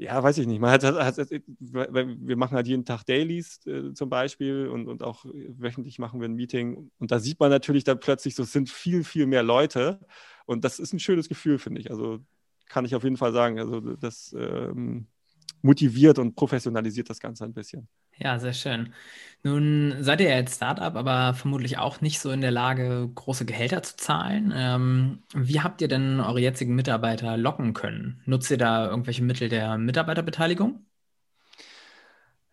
ja, 0.00 0.22
weiß 0.22 0.38
ich 0.38 0.46
nicht. 0.46 0.60
Man 0.60 0.70
hat, 0.70 0.82
hat, 0.82 1.18
hat, 1.18 1.28
wir 1.60 2.36
machen 2.36 2.54
halt 2.54 2.66
jeden 2.66 2.86
Tag 2.86 3.04
Dailies 3.04 3.60
äh, 3.66 3.92
zum 3.92 4.08
Beispiel 4.08 4.66
und, 4.68 4.88
und 4.88 5.02
auch 5.02 5.26
wöchentlich 5.26 5.98
machen 5.98 6.20
wir 6.20 6.28
ein 6.28 6.36
Meeting. 6.36 6.90
Und 6.98 7.10
da 7.10 7.18
sieht 7.18 7.38
man 7.38 7.50
natürlich 7.50 7.84
dann 7.84 8.00
plötzlich 8.00 8.34
so, 8.34 8.44
es 8.44 8.52
sind 8.52 8.70
viel, 8.70 9.04
viel 9.04 9.26
mehr 9.26 9.42
Leute. 9.42 10.00
Und 10.46 10.64
das 10.64 10.78
ist 10.78 10.94
ein 10.94 11.00
schönes 11.00 11.28
Gefühl, 11.28 11.58
finde 11.58 11.82
ich. 11.82 11.90
Also 11.90 12.20
kann 12.66 12.86
ich 12.86 12.94
auf 12.94 13.04
jeden 13.04 13.18
Fall 13.18 13.34
sagen. 13.34 13.58
Also 13.58 13.80
das 13.80 14.34
ähm, 14.38 15.06
motiviert 15.60 16.18
und 16.18 16.34
professionalisiert 16.34 17.10
das 17.10 17.20
Ganze 17.20 17.44
ein 17.44 17.52
bisschen. 17.52 17.86
Ja, 18.20 18.38
sehr 18.38 18.52
schön. 18.52 18.94
Nun 19.42 19.96
seid 20.04 20.20
ihr 20.20 20.28
ja 20.28 20.36
jetzt 20.36 20.56
Startup, 20.56 20.94
aber 20.94 21.32
vermutlich 21.34 21.78
auch 21.78 22.02
nicht 22.02 22.20
so 22.20 22.30
in 22.30 22.42
der 22.42 22.50
Lage, 22.50 23.10
große 23.14 23.46
Gehälter 23.46 23.82
zu 23.82 23.96
zahlen. 23.96 24.52
Ähm, 24.54 25.22
wie 25.34 25.60
habt 25.62 25.80
ihr 25.80 25.88
denn 25.88 26.20
eure 26.20 26.40
jetzigen 26.40 26.74
Mitarbeiter 26.74 27.36
locken 27.38 27.72
können? 27.74 28.22
Nutzt 28.26 28.50
ihr 28.50 28.58
da 28.58 28.88
irgendwelche 28.90 29.22
Mittel 29.24 29.48
der 29.48 29.78
Mitarbeiterbeteiligung? 29.78 30.84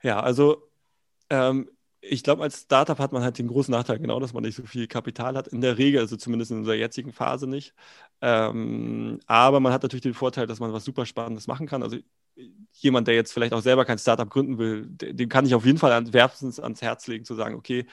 Ja, 0.04 0.20
also 0.22 0.70
ähm, 1.30 1.70
ich 2.02 2.24
glaube, 2.24 2.44
als 2.44 2.62
Startup 2.64 3.00
hat 3.00 3.14
man 3.14 3.24
halt 3.24 3.40
den 3.40 3.48
großen 3.48 3.72
Nachteil, 3.72 4.00
genau, 4.00 4.20
dass 4.20 4.34
man 4.34 4.44
nicht 4.44 4.56
so 4.56 4.66
viel 4.66 4.88
Kapital 4.88 5.38
hat. 5.38 5.48
In 5.50 5.62
der 5.62 5.78
Regel, 5.78 6.02
also 6.02 6.18
zumindest 6.18 6.52
in 6.52 6.60
unserer 6.60 6.76
jetzigen 6.76 7.14
Phase 7.14 7.48
nicht. 7.48 7.74
Ähm, 8.22 9.20
aber 9.28 9.60
man 9.62 9.74
hat 9.74 9.84
natürlich 9.84 10.04
den 10.04 10.14
Vorteil, 10.16 10.48
dass 10.48 10.60
man 10.62 10.74
was 10.74 10.86
super 10.86 11.06
Spannendes 11.06 11.48
machen 11.48 11.68
kann. 11.68 11.84
Also 11.84 11.98
jemand, 12.74 13.08
der 13.08 13.16
jetzt 13.16 13.34
vielleicht 13.34 13.54
auch 13.54 13.62
selber 13.62 13.86
kein 13.86 13.98
Startup 13.98 14.30
gründen 14.30 14.58
will, 14.58 14.86
dem 14.88 15.30
kann 15.30 15.46
ich 15.46 15.56
auf 15.56 15.66
jeden 15.66 15.78
Fall 15.78 16.14
wärmstens 16.14 16.60
ans 16.60 16.82
Herz 16.82 17.08
legen, 17.08 17.26
zu 17.26 17.36
sagen, 17.36 17.56
okay, 17.56 17.86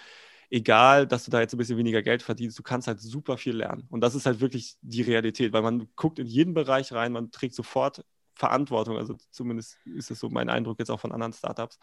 egal, 0.50 1.06
dass 1.06 1.24
du 1.24 1.30
da 1.30 1.40
jetzt 1.40 1.54
ein 1.54 1.58
bisschen 1.58 1.78
weniger 1.78 2.02
Geld 2.02 2.22
verdienst, 2.22 2.58
du 2.58 2.62
kannst 2.62 2.86
halt 2.88 3.00
super 3.00 3.36
viel 3.38 3.56
lernen. 3.56 3.86
Und 3.90 4.00
das 4.02 4.14
ist 4.14 4.26
halt 4.26 4.40
wirklich 4.40 4.76
die 4.82 5.02
Realität, 5.02 5.52
weil 5.52 5.62
man 5.62 5.88
guckt 5.96 6.18
in 6.18 6.26
jeden 6.26 6.54
Bereich 6.54 6.92
rein, 6.92 7.12
man 7.12 7.30
trägt 7.30 7.54
sofort 7.54 8.04
Verantwortung. 8.34 8.96
Also 8.98 9.16
zumindest 9.30 9.78
ist 9.86 10.10
es 10.10 10.18
so 10.18 10.28
mein 10.28 10.48
Eindruck 10.48 10.78
jetzt 10.78 10.90
auch 10.90 11.00
von 11.00 11.12
anderen 11.12 11.32
Startups. 11.32 11.78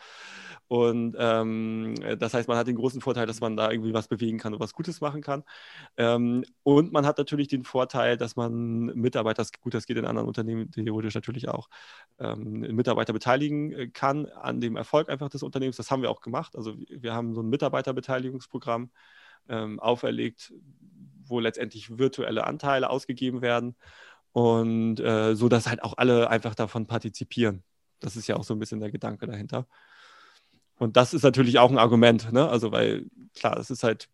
Und 0.67 1.15
ähm, 1.17 1.95
das 2.19 2.33
heißt, 2.33 2.47
man 2.47 2.57
hat 2.57 2.67
den 2.67 2.75
großen 2.75 3.01
Vorteil, 3.01 3.25
dass 3.25 3.39
man 3.39 3.55
da 3.55 3.71
irgendwie 3.71 3.93
was 3.93 4.07
bewegen 4.07 4.37
kann 4.37 4.53
und 4.53 4.59
was 4.59 4.73
Gutes 4.73 5.01
machen 5.01 5.21
kann. 5.21 5.43
Ähm, 5.97 6.43
und 6.63 6.91
man 6.91 7.05
hat 7.05 7.17
natürlich 7.17 7.47
den 7.47 7.63
Vorteil, 7.63 8.17
dass 8.17 8.35
man 8.35 8.85
Mitarbeiter, 8.85 9.45
gut, 9.61 9.73
das 9.73 9.85
geht 9.85 9.97
in 9.97 10.05
anderen 10.05 10.27
Unternehmen 10.27 10.71
theoretisch 10.71 11.15
natürlich 11.15 11.47
auch, 11.47 11.69
ähm, 12.19 12.61
Mitarbeiter 12.75 13.13
beteiligen 13.13 13.71
äh, 13.71 13.87
kann 13.87 14.25
an 14.25 14.59
dem 14.61 14.75
Erfolg 14.75 15.09
einfach 15.09 15.29
des 15.29 15.43
Unternehmens. 15.43 15.77
Das 15.77 15.91
haben 15.91 16.01
wir 16.01 16.11
auch 16.11 16.21
gemacht. 16.21 16.55
Also 16.55 16.75
wir 16.89 17.13
haben 17.13 17.33
so 17.33 17.41
ein 17.41 17.49
Mitarbeiterbeteiligungsprogramm 17.49 18.91
ähm, 19.49 19.79
auferlegt, 19.79 20.53
wo 21.23 21.39
letztendlich 21.39 21.97
virtuelle 21.97 22.45
Anteile 22.45 22.89
ausgegeben 22.89 23.41
werden 23.41 23.75
und 24.33 24.99
äh, 24.99 25.35
so, 25.35 25.49
dass 25.49 25.67
halt 25.67 25.83
auch 25.83 25.97
alle 25.97 26.29
einfach 26.29 26.55
davon 26.55 26.87
partizipieren. 26.87 27.63
Das 27.99 28.15
ist 28.15 28.27
ja 28.27 28.35
auch 28.35 28.43
so 28.43 28.53
ein 28.53 28.59
bisschen 28.59 28.79
der 28.79 28.91
Gedanke 28.91 29.27
dahinter. 29.27 29.67
Und 30.77 30.97
das 30.97 31.13
ist 31.13 31.23
natürlich 31.23 31.59
auch 31.59 31.69
ein 31.69 31.77
Argument, 31.77 32.31
ne? 32.31 32.49
Also, 32.49 32.71
weil 32.71 33.05
klar, 33.35 33.57
es 33.57 33.69
ist 33.69 33.83
halt 33.83 34.09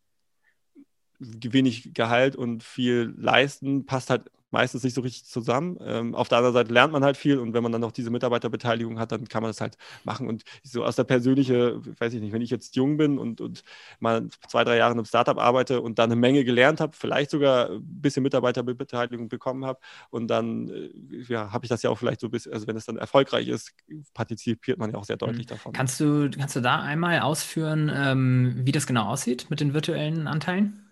wenig 1.19 1.93
Gehalt 1.93 2.35
und 2.35 2.63
viel 2.63 3.13
leisten, 3.17 3.85
passt 3.85 4.09
halt 4.09 4.29
meistens 4.51 4.83
nicht 4.83 4.93
so 4.93 5.01
richtig 5.01 5.25
zusammen. 5.25 5.77
Ähm, 5.81 6.15
auf 6.15 6.29
der 6.29 6.37
anderen 6.37 6.53
Seite 6.53 6.73
lernt 6.73 6.93
man 6.93 7.03
halt 7.03 7.17
viel 7.17 7.37
und 7.37 7.53
wenn 7.53 7.63
man 7.63 7.71
dann 7.71 7.81
noch 7.81 7.91
diese 7.91 8.09
Mitarbeiterbeteiligung 8.09 8.99
hat, 8.99 9.11
dann 9.11 9.27
kann 9.27 9.43
man 9.43 9.49
das 9.49 9.61
halt 9.61 9.77
machen. 10.03 10.27
Und 10.27 10.43
so 10.63 10.85
aus 10.85 10.95
der 10.95 11.03
persönliche, 11.03 11.81
weiß 11.99 12.13
ich 12.13 12.21
nicht, 12.21 12.31
wenn 12.31 12.41
ich 12.41 12.49
jetzt 12.49 12.75
jung 12.75 12.97
bin 12.97 13.17
und, 13.17 13.41
und 13.41 13.63
mal 13.99 14.27
zwei, 14.47 14.63
drei 14.63 14.77
Jahre 14.77 14.93
in 14.93 14.99
einem 14.99 15.05
Startup 15.05 15.37
arbeite 15.37 15.81
und 15.81 15.99
dann 15.99 16.11
eine 16.11 16.19
Menge 16.19 16.45
gelernt 16.45 16.79
habe, 16.79 16.95
vielleicht 16.95 17.31
sogar 17.31 17.71
ein 17.71 17.81
bisschen 17.83 18.23
Mitarbeiterbeteiligung 18.23 19.27
bekommen 19.27 19.65
habe 19.65 19.79
und 20.09 20.27
dann 20.27 20.69
äh, 20.69 20.89
ja, 21.27 21.51
habe 21.51 21.65
ich 21.65 21.69
das 21.69 21.83
ja 21.83 21.89
auch 21.89 21.97
vielleicht 21.97 22.21
so 22.21 22.27
ein 22.27 22.31
bisschen, 22.31 22.53
also 22.53 22.67
wenn 22.67 22.77
es 22.77 22.85
dann 22.85 22.97
erfolgreich 22.97 23.47
ist, 23.47 23.73
partizipiert 24.13 24.77
man 24.79 24.91
ja 24.91 24.97
auch 24.97 25.05
sehr 25.05 25.17
deutlich 25.17 25.45
mhm. 25.47 25.49
davon. 25.49 25.73
Kannst 25.73 25.99
du, 25.99 26.29
kannst 26.29 26.55
du 26.55 26.61
da 26.61 26.79
einmal 26.79 27.19
ausführen, 27.19 27.91
ähm, 27.93 28.55
wie 28.63 28.71
das 28.71 28.87
genau 28.87 29.07
aussieht 29.07 29.47
mit 29.49 29.59
den 29.59 29.73
virtuellen 29.73 30.27
Anteilen? 30.27 30.83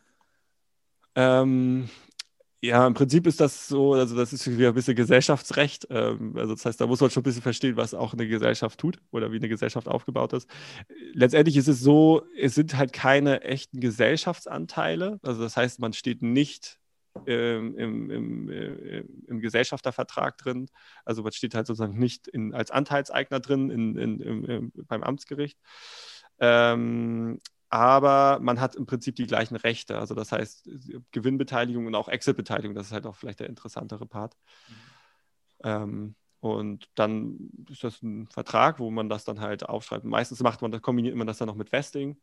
Ähm, 1.16 1.90
ja, 2.66 2.88
im 2.88 2.94
Prinzip 2.94 3.28
ist 3.28 3.40
das 3.40 3.68
so, 3.68 3.94
also 3.94 4.16
das 4.16 4.34
ist 4.34 4.48
wieder 4.58 4.70
ein 4.70 4.74
bisschen 4.74 4.96
Gesellschaftsrecht. 4.96 5.88
Ähm, 5.90 6.36
also 6.36 6.56
das 6.56 6.66
heißt, 6.66 6.82
da 6.82 6.88
muss 6.88 7.00
man 7.00 7.10
schon 7.10 7.22
ein 7.22 7.24
bisschen 7.24 7.42
verstehen, 7.42 7.78
was 7.78 7.94
auch 7.94 8.14
eine 8.14 8.28
Gesellschaft 8.28 8.80
tut 8.80 9.00
oder 9.12 9.32
wie 9.32 9.38
eine 9.38 9.50
Gesellschaft 9.50 9.88
aufgebaut 9.88 10.34
ist. 10.34 10.50
Letztendlich 11.14 11.58
ist 11.58 11.68
es 11.68 11.80
so, 11.80 12.24
es 12.40 12.56
sind 12.56 12.76
halt 12.78 12.94
keine 12.94 13.42
echten 13.42 13.80
Gesellschaftsanteile. 13.80 15.20
Also 15.22 15.42
das 15.42 15.56
heißt, 15.56 15.80
man 15.80 15.94
steht 15.94 16.22
nicht 16.22 16.80
ähm, 17.28 17.78
im, 17.78 18.12
im, 18.12 18.50
äh, 18.50 19.04
im, 19.28 19.40
Gesellschaftervertrag 19.40 20.38
drin. 20.38 20.68
Also 21.06 21.24
man 21.24 21.32
steht 21.32 21.56
halt 21.56 21.68
sozusagen 21.68 21.98
nicht 21.98 22.28
in, 22.28 22.54
als 22.54 22.72
Anteilseigner 22.72 23.40
drin 23.40 23.70
in, 23.70 23.96
in, 23.96 24.72
beim 24.88 25.04
Amtsgericht. 25.04 25.58
Ähm, 26.40 27.40
aber 27.76 28.40
man 28.42 28.62
hat 28.62 28.76
im 28.76 28.86
Prinzip 28.86 29.16
die 29.18 29.28
gleichen 29.28 29.58
Rechte. 29.58 30.00
Also 30.00 30.16
das 30.16 30.32
heißt 30.32 30.70
Gewinnbeteiligung 31.12 31.86
und 31.88 31.96
auch 31.96 32.08
Exit-Beteiligung, 32.08 32.74
das 32.74 32.88
ist 32.88 32.94
halt 32.94 33.06
auch 33.06 33.16
vielleicht 33.16 33.42
der 33.42 33.50
interessantere 33.50 34.06
Part. 34.06 34.38
Mhm. 34.70 34.76
Ähm, 35.64 36.16
und 36.40 36.90
dann 36.96 37.50
ist 37.70 37.84
das 37.84 38.02
ein 38.02 38.28
Vertrag, 38.28 38.80
wo 38.80 38.92
man 38.92 39.10
das 39.10 39.26
dann 39.26 39.42
halt 39.42 39.68
aufschreibt. 39.68 40.06
Meistens 40.06 40.42
macht 40.42 40.62
man 40.62 40.72
das, 40.72 40.82
kombiniert 40.82 41.16
man 41.16 41.28
das 41.28 41.38
dann 41.38 41.48
noch 41.48 41.56
mit 41.56 41.74
Vesting. 41.74 42.18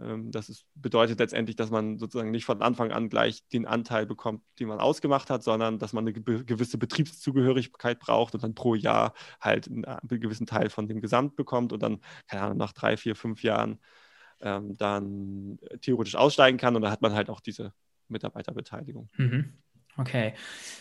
Ähm, 0.00 0.30
das 0.32 0.50
ist, 0.50 0.66
bedeutet 0.74 1.18
letztendlich, 1.18 1.56
dass 1.56 1.70
man 1.70 1.96
sozusagen 1.96 2.30
nicht 2.30 2.44
von 2.44 2.60
Anfang 2.60 2.92
an 2.92 3.08
gleich 3.08 3.46
den 3.48 3.66
Anteil 3.66 4.04
bekommt, 4.04 4.42
den 4.58 4.68
man 4.68 4.80
ausgemacht 4.80 5.30
hat, 5.30 5.42
sondern 5.42 5.78
dass 5.78 5.94
man 5.94 6.06
eine 6.06 6.12
gewisse 6.12 6.76
Betriebszugehörigkeit 6.76 8.00
braucht 8.00 8.34
und 8.34 8.42
dann 8.42 8.54
pro 8.54 8.74
Jahr 8.74 9.14
halt 9.40 9.66
einen 9.68 9.84
gewissen 10.20 10.46
Teil 10.46 10.68
von 10.68 10.88
dem 10.88 11.00
Gesamt 11.00 11.36
bekommt 11.36 11.72
und 11.72 11.82
dann, 11.82 12.00
keine 12.26 12.42
Ahnung, 12.42 12.58
nach 12.58 12.72
drei, 12.72 12.98
vier, 12.98 13.16
fünf 13.16 13.42
Jahren 13.42 13.78
ähm, 14.40 14.76
dann 14.76 15.58
theoretisch 15.80 16.16
aussteigen 16.16 16.58
kann 16.58 16.76
und 16.76 16.82
da 16.82 16.90
hat 16.90 17.02
man 17.02 17.12
halt 17.12 17.30
auch 17.30 17.40
diese 17.40 17.72
Mitarbeiterbeteiligung. 18.08 19.08
Mhm. 19.16 19.54
Okay. 19.96 20.34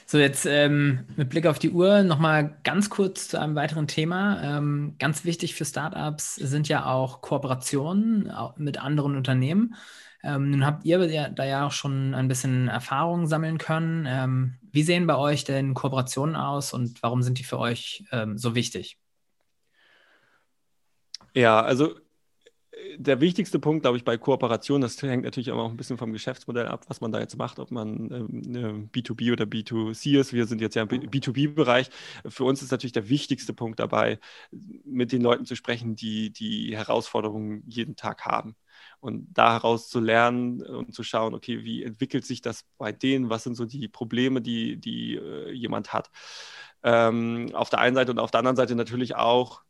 So, 0.06 0.18
jetzt 0.18 0.46
ähm, 0.46 1.06
mit 1.18 1.30
Blick 1.30 1.46
auf 1.46 1.60
die 1.60 1.72
Uhr 1.72 2.04
nochmal 2.04 2.58
ganz 2.64 2.90
kurz 2.90 3.28
zu 3.28 3.40
einem 3.40 3.56
weiteren 3.56 3.88
Thema. 3.88 4.42
Ähm, 4.42 4.96
ganz 4.98 5.26
wichtig 5.26 5.56
für 5.56 5.66
Startups 5.66 6.36
sind 6.36 6.70
ja 6.70 6.86
auch 6.86 7.22
Kooperationen 7.22 8.32
mit 8.58 8.78
anderen 8.80 9.18
Unternehmen. 9.18 9.76
Ähm, 10.24 10.52
nun 10.52 10.66
habt 10.66 10.86
ihr 10.86 11.30
da 11.30 11.46
ja 11.46 11.66
auch 11.66 11.72
schon 11.72 12.14
ein 12.14 12.28
bisschen 12.28 12.68
Erfahrung 12.68 13.28
sammeln 13.28 13.58
können. 13.58 14.06
Ähm, 14.08 14.60
wie 14.72 14.84
sehen 14.84 15.08
bei 15.08 15.18
euch 15.18 15.44
denn 15.44 15.74
Kooperationen 15.74 16.36
aus 16.36 16.74
und 16.74 17.02
warum 17.02 17.22
sind 17.22 17.40
die 17.40 17.44
für 17.44 17.60
euch 17.60 18.06
ähm, 18.12 18.38
so 18.38 18.56
wichtig? 18.56 18.98
Ja, 21.34 21.62
also 21.62 21.96
der 22.98 23.22
wichtigste 23.22 23.60
Punkt, 23.60 23.84
glaube 23.84 23.98
ich, 23.98 24.04
bei 24.04 24.18
Kooperation, 24.18 24.82
das 24.82 25.02
hängt 25.02 25.24
natürlich 25.24 25.52
auch 25.52 25.70
ein 25.70 25.78
bisschen 25.78 25.98
vom 25.98 26.12
Geschäftsmodell 26.14 26.68
ab, 26.68 26.86
was 26.88 27.02
man 27.02 27.12
da 27.12 27.20
jetzt 27.20 27.38
macht, 27.38 27.60
ob 27.60 27.72
man 27.72 28.12
ähm, 28.12 28.90
B2B 28.92 29.32
oder 29.32 29.46
B2C 29.46 30.20
ist. 30.20 30.34
Wir 30.34 30.46
sind 30.46 30.62
jetzt 30.62 30.76
ja 30.76 30.84
im 30.84 30.90
B2B-Bereich. 30.90 31.90
Für 32.28 32.44
uns 32.44 32.62
ist 32.62 32.72
natürlich 32.72 32.94
der 32.94 33.10
wichtigste 33.10 33.54
Punkt 33.54 33.80
dabei, 33.80 34.20
mit 34.52 35.12
den 35.12 35.22
Leuten 35.22 35.46
zu 35.46 35.56
sprechen, 35.56 35.96
die 35.96 36.32
die 36.32 36.76
Herausforderungen 36.76 37.64
jeden 37.68 37.96
Tag 37.96 38.26
haben. 38.26 38.56
Und 39.00 39.28
da 39.34 39.54
heraus 39.54 39.90
zu 39.90 40.00
lernen 40.00 40.62
und 40.62 40.94
zu 40.94 41.04
schauen, 41.04 41.34
okay, 41.34 41.64
wie 41.64 41.84
entwickelt 41.84 42.26
sich 42.26 42.42
das 42.42 42.66
bei 42.78 42.92
denen? 42.92 43.30
Was 43.30 43.44
sind 43.44 43.56
so 43.56 43.66
die 43.66 43.88
Probleme, 43.88 44.42
die, 44.42 44.78
die 44.78 45.16
äh, 45.16 45.52
jemand 45.52 45.94
hat? 45.94 46.10
Ähm, 46.84 47.52
auf 47.54 47.70
der 47.70 47.80
einen 47.80 47.96
Seite 47.96 48.12
und 48.12 48.20
auf 48.20 48.32
der 48.32 48.40
anderen 48.40 48.58
Seite 48.58 48.76
natürlich 48.76 49.16
auch 49.16 49.64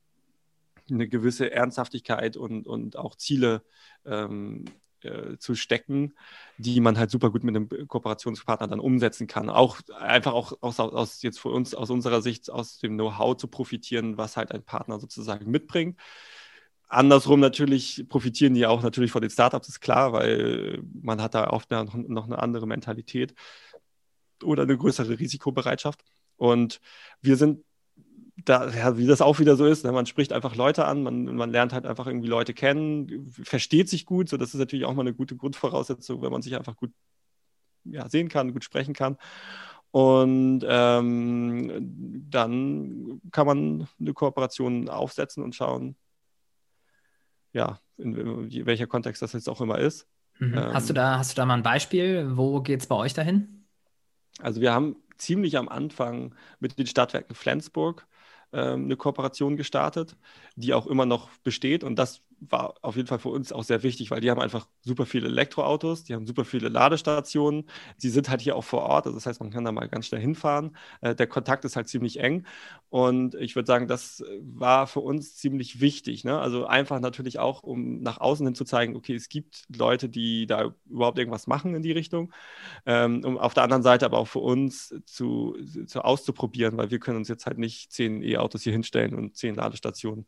eine 0.91 1.07
gewisse 1.07 1.51
Ernsthaftigkeit 1.51 2.37
und, 2.37 2.67
und 2.67 2.97
auch 2.97 3.15
Ziele 3.15 3.63
ähm, 4.05 4.65
äh, 5.01 5.37
zu 5.37 5.55
stecken, 5.55 6.13
die 6.57 6.81
man 6.81 6.97
halt 6.97 7.09
super 7.11 7.31
gut 7.31 7.43
mit 7.43 7.55
einem 7.55 7.69
Kooperationspartner 7.87 8.67
dann 8.67 8.79
umsetzen 8.79 9.27
kann. 9.27 9.49
Auch 9.49 9.79
einfach 9.97 10.33
auch 10.33 10.53
aus, 10.61 10.79
aus 10.79 11.21
jetzt 11.21 11.39
für 11.39 11.49
uns 11.49 11.73
aus 11.73 11.89
unserer 11.89 12.21
Sicht 12.21 12.49
aus 12.49 12.79
dem 12.79 12.95
Know-how 12.95 13.37
zu 13.37 13.47
profitieren, 13.47 14.17
was 14.17 14.35
halt 14.37 14.51
ein 14.51 14.63
Partner 14.63 14.99
sozusagen 14.99 15.49
mitbringt. 15.49 15.99
Andersrum 16.89 17.39
natürlich 17.39 18.05
profitieren 18.09 18.55
die 18.55 18.65
auch 18.65 18.81
natürlich 18.81 19.11
von 19.11 19.21
den 19.21 19.29
Startups, 19.29 19.69
ist 19.69 19.79
klar, 19.79 20.11
weil 20.11 20.81
man 21.01 21.21
hat 21.21 21.35
da 21.35 21.49
oft 21.49 21.69
noch, 21.71 21.93
noch 21.93 22.25
eine 22.25 22.39
andere 22.39 22.67
Mentalität 22.67 23.35
oder 24.43 24.63
eine 24.63 24.77
größere 24.77 25.19
Risikobereitschaft. 25.19 26.03
Und 26.35 26.81
wir 27.21 27.37
sind 27.37 27.63
da, 28.45 28.69
ja, 28.69 28.97
wie 28.97 29.07
das 29.07 29.21
auch 29.21 29.39
wieder 29.39 29.55
so 29.55 29.65
ist, 29.65 29.83
ne? 29.83 29.91
man 29.91 30.05
spricht 30.05 30.33
einfach 30.33 30.55
Leute 30.55 30.85
an, 30.85 31.03
man, 31.03 31.35
man 31.35 31.51
lernt 31.51 31.73
halt 31.73 31.85
einfach 31.85 32.07
irgendwie 32.07 32.27
Leute 32.27 32.53
kennen, 32.53 33.31
versteht 33.43 33.89
sich 33.89 34.05
gut, 34.05 34.29
so 34.29 34.37
das 34.37 34.53
ist 34.53 34.59
natürlich 34.59 34.85
auch 34.85 34.93
mal 34.93 35.01
eine 35.01 35.13
gute 35.13 35.35
Grundvoraussetzung, 35.35 36.21
wenn 36.21 36.31
man 36.31 36.41
sich 36.41 36.55
einfach 36.55 36.75
gut 36.75 36.91
ja, 37.85 38.07
sehen 38.09 38.29
kann, 38.29 38.53
gut 38.53 38.63
sprechen 38.63 38.93
kann. 38.93 39.17
Und 39.91 40.63
ähm, 40.67 42.25
dann 42.29 43.21
kann 43.31 43.47
man 43.47 43.87
eine 43.99 44.13
Kooperation 44.13 44.87
aufsetzen 44.87 45.43
und 45.43 45.55
schauen, 45.55 45.95
ja, 47.53 47.79
in, 47.97 48.65
welcher 48.65 48.85
Kontext 48.85 49.21
das 49.21 49.33
jetzt 49.33 49.49
auch 49.49 49.61
immer 49.61 49.79
ist. 49.79 50.07
Mhm. 50.37 50.53
Ähm, 50.53 50.73
hast, 50.73 50.89
du 50.89 50.93
da, 50.93 51.17
hast 51.17 51.31
du 51.31 51.35
da 51.35 51.45
mal 51.45 51.55
ein 51.55 51.63
Beispiel? 51.63 52.37
Wo 52.37 52.61
geht 52.61 52.81
es 52.81 52.87
bei 52.87 52.95
euch 52.95 53.13
dahin? 53.13 53.65
Also 54.39 54.61
wir 54.61 54.71
haben 54.71 54.95
ziemlich 55.17 55.57
am 55.57 55.67
Anfang 55.67 56.35
mit 56.59 56.77
den 56.77 56.85
Stadtwerken 56.85 57.35
Flensburg 57.35 58.07
eine 58.51 58.95
Kooperation 58.95 59.57
gestartet, 59.57 60.15
die 60.55 60.73
auch 60.73 60.87
immer 60.87 61.05
noch 61.05 61.29
besteht. 61.43 61.83
Und 61.83 61.97
das 61.97 62.21
war 62.41 62.75
auf 62.81 62.95
jeden 62.95 63.07
Fall 63.07 63.19
für 63.19 63.29
uns 63.29 63.51
auch 63.51 63.63
sehr 63.63 63.83
wichtig, 63.83 64.11
weil 64.11 64.21
die 64.21 64.31
haben 64.31 64.41
einfach 64.41 64.67
super 64.81 65.05
viele 65.05 65.27
Elektroautos, 65.27 66.03
die 66.03 66.13
haben 66.13 66.25
super 66.25 66.45
viele 66.45 66.69
Ladestationen, 66.69 67.65
sie 67.97 68.09
sind 68.09 68.29
halt 68.29 68.41
hier 68.41 68.55
auch 68.55 68.63
vor 68.63 68.83
Ort, 68.83 69.05
also 69.05 69.17
das 69.17 69.25
heißt, 69.25 69.39
man 69.39 69.51
kann 69.51 69.65
da 69.65 69.71
mal 69.71 69.87
ganz 69.87 70.07
schnell 70.07 70.21
hinfahren. 70.21 70.75
Äh, 71.01 71.15
der 71.15 71.27
Kontakt 71.27 71.65
ist 71.65 71.75
halt 71.75 71.87
ziemlich 71.87 72.19
eng 72.19 72.45
und 72.89 73.35
ich 73.35 73.55
würde 73.55 73.67
sagen, 73.67 73.87
das 73.87 74.23
war 74.41 74.87
für 74.87 75.01
uns 75.01 75.35
ziemlich 75.35 75.79
wichtig. 75.79 76.23
Ne? 76.23 76.39
Also 76.39 76.65
einfach 76.65 76.99
natürlich 76.99 77.39
auch, 77.39 77.63
um 77.63 78.01
nach 78.01 78.19
außen 78.19 78.45
hin 78.45 78.55
zu 78.55 78.65
zeigen, 78.65 78.95
okay, 78.95 79.15
es 79.15 79.29
gibt 79.29 79.65
Leute, 79.75 80.09
die 80.09 80.47
da 80.47 80.73
überhaupt 80.89 81.19
irgendwas 81.19 81.47
machen 81.47 81.75
in 81.75 81.83
die 81.83 81.91
Richtung. 81.91 82.33
Ähm, 82.85 83.23
um 83.23 83.37
auf 83.37 83.53
der 83.53 83.63
anderen 83.63 83.83
Seite 83.83 84.05
aber 84.05 84.17
auch 84.19 84.27
für 84.27 84.39
uns 84.39 84.95
zu, 85.05 85.57
zu 85.85 86.03
auszuprobieren, 86.03 86.77
weil 86.77 86.91
wir 86.91 86.99
können 86.99 87.17
uns 87.17 87.27
jetzt 87.27 87.45
halt 87.45 87.57
nicht 87.57 87.91
zehn 87.91 88.23
E-Autos 88.23 88.63
hier 88.63 88.73
hinstellen 88.73 89.13
und 89.15 89.35
zehn 89.35 89.55
Ladestationen 89.55 90.25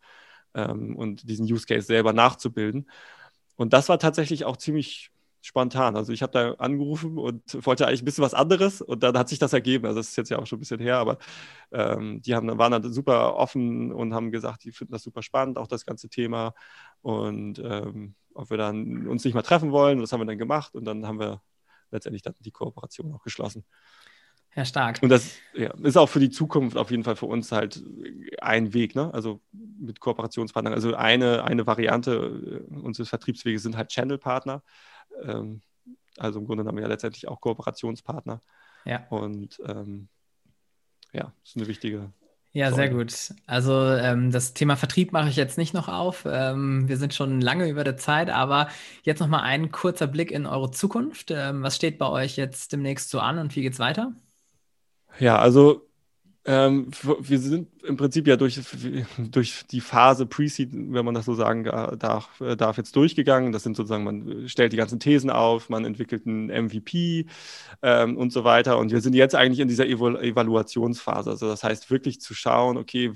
ähm, 0.56 0.95
und 0.95 1.28
diesen 1.30 1.45
Use 1.52 1.66
Case 1.66 1.88
selber 1.88 2.14
nachzubilden. 2.14 2.89
Und 3.56 3.74
das 3.74 3.89
war 3.89 3.99
tatsächlich 3.99 4.45
auch 4.45 4.58
ziemlich 4.58 5.12
spontan. 5.41 5.95
Also 5.95 6.14
ich 6.14 6.22
habe 6.22 6.32
da 6.34 6.52
angerufen 6.54 7.18
und 7.18 7.41
wollte 7.66 7.88
eigentlich 7.88 8.04
ein 8.04 8.06
bisschen 8.06 8.24
was 8.24 8.34
anderes 8.34 8.82
und 8.82 9.02
dann 9.04 9.18
hat 9.18 9.30
sich 9.30 9.39
das 9.39 9.54
ergeben. 9.54 9.86
Also 9.86 9.99
das 9.99 10.10
ist 10.10 10.16
jetzt 10.16 10.30
ja 10.30 10.38
auch 10.38 10.45
schon 10.45 10.58
ein 10.58 10.62
bisschen 10.62 10.80
her, 10.80 10.97
aber 10.97 11.18
ähm, 11.72 12.22
die 12.22 12.36
haben, 12.36 12.58
waren 12.58 12.72
dann 12.72 12.93
super 12.93 13.36
offen 13.36 13.91
und 13.91 14.14
haben 14.14 14.32
gesagt, 14.32 14.64
die 14.64 14.72
finden 14.72 14.93
das 14.93 15.04
super 15.04 15.24
spannend, 15.24 15.58
auch 15.58 15.68
das 15.68 15.86
ganze 15.86 16.10
Thema 16.10 16.54
und 17.02 17.60
ähm, 17.60 18.16
ob 18.34 18.49
wir 18.49 18.58
dann 18.58 19.08
uns 19.08 19.26
nicht 19.26 19.34
mal 19.34 19.41
treffen 19.41 19.72
wollen. 19.72 19.97
Und 19.97 20.02
das 20.04 20.14
haben 20.14 20.22
wir 20.22 20.26
dann 20.26 20.38
gemacht 20.38 20.76
und 20.76 20.86
dann 20.86 21.08
haben 21.08 21.20
wir 21.20 21.41
letztendlich 21.89 22.22
dann 22.22 22.36
die 22.39 22.52
Kooperation 22.52 23.14
auch 23.14 23.24
geschlossen. 23.24 23.66
Ja, 24.56 24.66
stark. 24.66 24.99
Und 25.02 25.10
das 25.10 25.38
ja, 25.54 25.74
ist 25.82 25.97
auch 25.97 26.10
für 26.10 26.20
die 26.20 26.30
Zukunft 26.30 26.76
auf 26.76 26.91
jeden 26.91 27.04
Fall 27.04 27.16
für 27.16 27.26
uns 27.26 27.52
halt 27.52 27.82
ein 28.41 28.74
Weg, 28.74 28.95
ne? 28.95 29.14
Also 29.14 29.39
mit 29.52 29.99
Kooperationspartnern. 30.02 30.74
Also 30.74 30.93
eine, 30.95 31.45
eine 31.45 31.66
Variante 31.66 32.66
äh, 32.70 32.76
unseres 32.76 33.10
Vertriebsweges 33.10 33.64
sind 33.64 33.78
halt 33.78 33.89
Channel-Partner. 33.89 34.62
Ähm, 35.24 35.62
also 36.18 36.39
im 36.39 36.47
Grunde 36.47 36.66
haben 36.66 36.76
wir 36.76 36.84
ja 36.84 36.89
letztendlich 36.89 37.30
auch 37.30 37.39
Kooperationspartner. 37.39 38.41
Ja. 38.84 39.08
Und 39.10 39.62
ähm, 39.66 40.10
ja, 41.14 41.34
ist 41.43 41.56
eine 41.56 41.68
wichtige. 41.68 42.12
Ja, 42.54 42.70
Säule. 42.72 42.76
sehr 42.76 42.89
gut. 42.89 43.34
Also 43.47 43.86
ähm, 43.86 44.32
das 44.32 44.54
Thema 44.54 44.76
Vertrieb 44.76 45.14
mache 45.14 45.30
ich 45.30 45.38
jetzt 45.38 45.58
nicht 45.58 45.74
noch 45.74 45.88
auf. 45.88 46.28
Ähm, 46.30 46.89
wir 46.89 46.97
sind 46.97 47.14
schon 47.14 47.39
lange 47.39 47.70
über 47.70 47.86
der 47.86 47.95
Zeit, 47.95 48.30
aber 48.30 48.68
jetzt 49.04 49.20
noch 49.20 49.30
mal 49.30 49.43
ein 49.43 49.72
kurzer 49.72 50.08
Blick 50.08 50.32
in 50.32 50.45
eure 50.45 50.72
Zukunft. 50.72 51.32
Ähm, 51.32 51.64
was 51.64 51.78
steht 51.78 51.97
bei 51.97 52.08
euch 52.08 52.36
jetzt 52.36 52.74
demnächst 52.74 53.10
so 53.10 53.22
an 53.22 53.38
und 53.38 53.56
wie 53.56 53.62
geht 53.62 53.74
es 53.74 53.80
weiter? 53.80 54.12
Ja, 55.20 55.38
also 55.38 55.88
ähm, 56.43 56.88
wir 57.20 57.38
sind 57.38 57.68
im 57.84 57.97
Prinzip 57.97 58.28
ja 58.28 58.36
durch, 58.36 58.59
durch 59.20 59.64
die 59.70 59.82
Phase 59.82 60.26
Pre-Seed, 60.26 60.70
wenn 60.74 61.05
man 61.05 61.14
das 61.14 61.26
so 61.26 61.36
sagen 61.36 61.66
darf, 61.66 62.41
äh, 62.41 62.55
darf, 62.57 62.78
jetzt 62.78 62.95
durchgegangen. 62.95 63.51
Das 63.51 63.62
sind 63.62 63.78
sozusagen, 63.78 64.03
man 64.03 64.49
stellt 64.49 64.74
die 64.74 64.78
ganzen 64.78 64.99
Thesen 64.99 65.30
auf, 65.30 65.70
man 65.70 65.86
entwickelt 65.86 66.26
einen 66.26 66.47
MVP 66.47 67.28
ähm, 67.84 68.18
und 68.18 68.34
so 68.34 68.43
weiter. 68.43 68.80
Und 68.80 68.91
wir 68.91 69.01
sind 69.01 69.14
jetzt 69.14 69.36
eigentlich 69.36 69.59
in 69.59 69.68
dieser 69.68 69.86
Evalu 69.86 70.18
Evaluationsphase. 70.18 71.30
Also 71.30 71.47
das 71.47 71.64
heißt 71.64 71.91
wirklich 71.91 72.20
zu 72.22 72.34
schauen, 72.34 72.78
okay, 72.78 73.14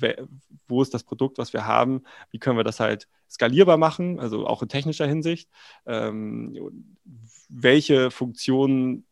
wo 0.68 0.84
ist 0.84 0.93
das 0.93 1.04
Produkt, 1.04 1.39
was 1.39 1.52
wir 1.52 1.66
haben, 1.66 2.04
wie 2.30 2.38
können 2.39 2.58
wir 2.58 2.64
das 2.64 2.80
halt 2.80 3.08
skalierbar 3.30 3.78
machen, 3.78 4.20
also 4.20 4.46
auch 4.46 4.62
in 4.62 4.70
technischer 4.70 5.08
Hinsicht. 5.08 5.50
Ähm, 5.88 6.56
welche 7.50 8.12
Funktionen 8.12 9.06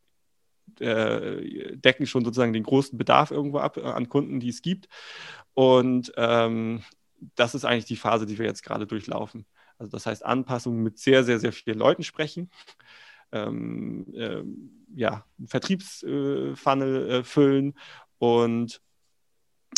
äh, 0.79 1.75
decken 1.77 2.05
schon 2.05 2.25
sozusagen 2.25 2.53
den 2.53 2.63
großen 2.63 2.97
Bedarf 2.97 3.31
irgendwo 3.31 3.59
ab 3.59 3.77
äh, 3.77 3.83
an 3.83 4.09
Kunden, 4.09 4.39
die 4.39 4.49
es 4.49 4.61
gibt. 4.61 4.87
Und 5.53 6.11
ähm, 6.17 6.83
das 7.35 7.55
ist 7.55 7.65
eigentlich 7.65 7.85
die 7.85 7.95
Phase, 7.95 8.25
die 8.25 8.37
wir 8.37 8.45
jetzt 8.45 8.63
gerade 8.63 8.87
durchlaufen. 8.87 9.45
Also 9.77 9.91
das 9.91 10.05
heißt 10.05 10.25
Anpassungen 10.25 10.83
mit 10.83 10.99
sehr, 10.99 11.23
sehr, 11.23 11.39
sehr 11.39 11.53
vielen 11.53 11.79
Leuten 11.79 12.03
sprechen. 12.03 12.49
Ähm, 13.31 14.05
äh, 14.13 14.43
ja, 14.95 15.25
Vertriebsfunnel 15.45 17.09
äh, 17.09 17.23
füllen 17.23 17.73
und 18.19 18.81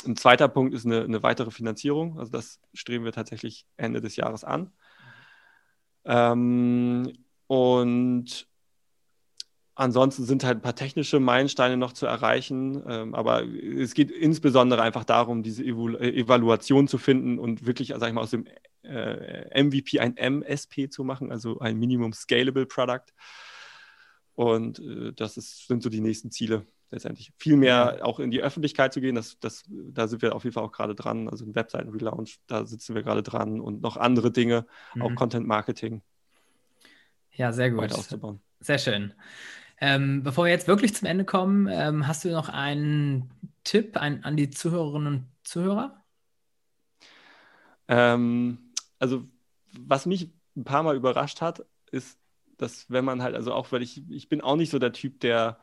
ein 0.06 0.18
zweiter 0.18 0.48
Punkt 0.48 0.74
ist 0.74 0.86
eine, 0.86 1.04
eine, 1.04 1.24
weitere 1.24 1.52
Finanzierung. 1.52 2.20
Also 2.20 2.32
das 2.32 2.60
streben 2.74 3.06
wir 3.06 3.12
tatsächlich 3.12 3.66
Ende 3.78 4.02
des 4.02 4.18
Jahres 4.18 4.44
an. 4.44 4.72
Ähm, 6.04 7.14
und 7.48 8.48
Ansonsten 9.78 10.24
sind 10.24 10.46
halt 10.46 10.60
ein 10.60 10.62
paar 10.62 10.76
technische 10.76 11.20
Meilensteine 11.20 11.76
noch 11.76 11.92
zu 11.92 12.06
erreichen, 12.06 12.82
ähm, 12.88 13.14
aber 13.14 13.44
es 13.44 13.94
geht 13.94 14.10
insbesondere 14.10 14.82
einfach 14.82 15.04
darum, 15.04 15.44
diese 15.44 15.64
Evalu 15.64 15.98
äh, 15.98 16.18
Evaluation 16.18 16.88
zu 16.88 16.98
finden 16.98 17.38
und 17.38 17.66
wirklich, 17.66 17.90
sag 17.90 18.08
ich 18.08 18.14
mal, 18.14 18.22
aus 18.22 18.32
dem 18.32 18.46
äh, 18.84 19.64
MVP 19.64 20.00
ein 20.00 20.16
MSP 20.16 20.90
zu 20.90 21.04
machen, 21.04 21.30
also 21.30 21.60
ein 21.60 21.78
Minimum 21.78 22.14
Scalable 22.14 22.66
Product. 22.66 23.04
Und 24.34 24.80
äh, 24.80 25.12
das 25.14 25.36
ist, 25.36 25.68
sind 25.68 25.84
so 25.84 25.90
die 25.90 26.02
nächsten 26.02 26.32
Ziele 26.32 26.66
letztendlich. 26.92 27.34
Viel 27.38 27.58
mehr 27.58 28.00
auch 28.04 28.20
in 28.20 28.32
die 28.32 28.42
Öffentlichkeit 28.42 28.94
zu 28.94 29.02
gehen, 29.02 29.16
das, 29.16 29.38
das, 29.40 29.64
da 29.68 30.08
sind 30.08 30.22
wir 30.22 30.36
auf 30.36 30.46
jeden 30.46 30.54
Fall 30.54 30.64
auch 30.64 30.72
gerade 30.72 30.96
dran. 30.96 31.28
Also 31.28 31.44
ein 31.44 31.54
Webseiten-Relaunch, 31.54 32.40
da 32.48 32.66
sitzen 32.66 32.96
wir 32.96 33.04
gerade 33.04 33.24
dran 33.24 33.60
und 33.60 33.82
noch 33.82 33.98
andere 33.98 34.32
Dinge, 34.32 34.66
mhm. 34.94 35.02
auch 35.02 35.16
Content 35.16 35.46
Marketing. 35.46 36.02
Ja, 37.34 37.52
sehr 37.52 37.72
gut. 37.72 37.92
Sehr 38.62 38.78
schön. 38.78 39.14
Ähm, 39.82 40.24
bevor 40.24 40.46
wir 40.46 40.52
jetzt 40.52 40.68
wirklich 40.68 40.96
zum 40.96 41.08
Ende 41.08 41.26
kommen, 41.26 41.68
ähm, 41.70 42.08
hast 42.08 42.24
du 42.24 42.30
noch 42.30 42.50
einen 42.50 43.30
Tipp 43.64 43.98
ein, 43.98 44.24
an 44.24 44.38
die 44.38 44.50
Zuhörerinnen 44.50 45.08
und 45.08 45.28
Zuhörer? 45.44 46.04
Ähm, 47.88 48.74
also, 49.00 49.26
was 49.78 50.06
mich 50.06 50.32
ein 50.56 50.64
paar 50.64 50.84
Mal 50.84 50.96
überrascht 50.96 51.42
hat, 51.42 51.66
ist, 51.92 52.18
dass 52.58 52.90
wenn 52.90 53.06
man 53.06 53.22
halt, 53.22 53.36
also 53.36 53.54
auch, 53.54 53.72
weil 53.72 53.82
ich, 53.82 54.10
ich 54.10 54.30
bin 54.30 54.42
auch 54.42 54.56
nicht 54.56 54.70
so 54.70 54.80
der 54.80 54.94
Typ, 54.94 55.20
der 55.20 55.60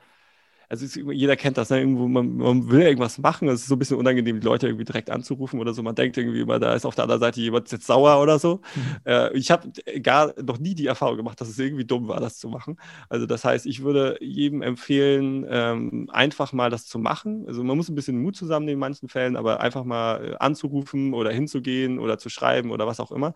also 0.72 0.86
ist, 0.86 0.96
jeder 0.96 1.36
kennt 1.36 1.58
das, 1.58 1.68
ne? 1.68 1.80
Irgendwo, 1.80 2.08
man, 2.08 2.34
man, 2.38 2.70
will 2.70 2.80
irgendwas 2.80 3.18
machen, 3.18 3.46
es 3.48 3.60
ist 3.60 3.66
so 3.66 3.74
ein 3.74 3.78
bisschen 3.78 3.98
unangenehm, 3.98 4.40
die 4.40 4.46
Leute 4.46 4.68
irgendwie 4.68 4.86
direkt 4.86 5.10
anzurufen 5.10 5.60
oder 5.60 5.74
so. 5.74 5.82
Man 5.82 5.94
denkt 5.94 6.16
irgendwie 6.16 6.40
immer, 6.40 6.58
da 6.58 6.72
ist 6.74 6.86
auf 6.86 6.94
der 6.94 7.04
anderen 7.04 7.20
Seite 7.20 7.42
jemand 7.42 7.70
jetzt 7.70 7.86
sauer 7.86 8.22
oder 8.22 8.38
so. 8.38 8.62
Mhm. 8.74 8.96
Äh, 9.04 9.36
ich 9.36 9.50
habe 9.50 9.70
gar 10.00 10.32
noch 10.42 10.58
nie 10.58 10.74
die 10.74 10.86
Erfahrung 10.86 11.18
gemacht, 11.18 11.38
dass 11.42 11.50
es 11.50 11.58
irgendwie 11.58 11.84
dumm 11.84 12.08
war, 12.08 12.20
das 12.20 12.38
zu 12.38 12.48
machen. 12.48 12.78
Also 13.10 13.26
das 13.26 13.44
heißt, 13.44 13.66
ich 13.66 13.82
würde 13.82 14.16
jedem 14.22 14.62
empfehlen, 14.62 15.44
ähm, 15.46 16.08
einfach 16.10 16.54
mal 16.54 16.70
das 16.70 16.86
zu 16.86 16.98
machen. 16.98 17.44
Also 17.46 17.62
man 17.62 17.76
muss 17.76 17.90
ein 17.90 17.94
bisschen 17.94 18.22
Mut 18.22 18.36
zusammennehmen 18.36 18.76
in 18.76 18.80
manchen 18.80 19.10
Fällen, 19.10 19.36
aber 19.36 19.60
einfach 19.60 19.84
mal 19.84 20.24
äh, 20.24 20.36
anzurufen 20.38 21.12
oder 21.12 21.32
hinzugehen 21.32 21.98
oder 21.98 22.16
zu 22.16 22.30
schreiben 22.30 22.70
oder 22.70 22.86
was 22.86 22.98
auch 22.98 23.12
immer. 23.12 23.34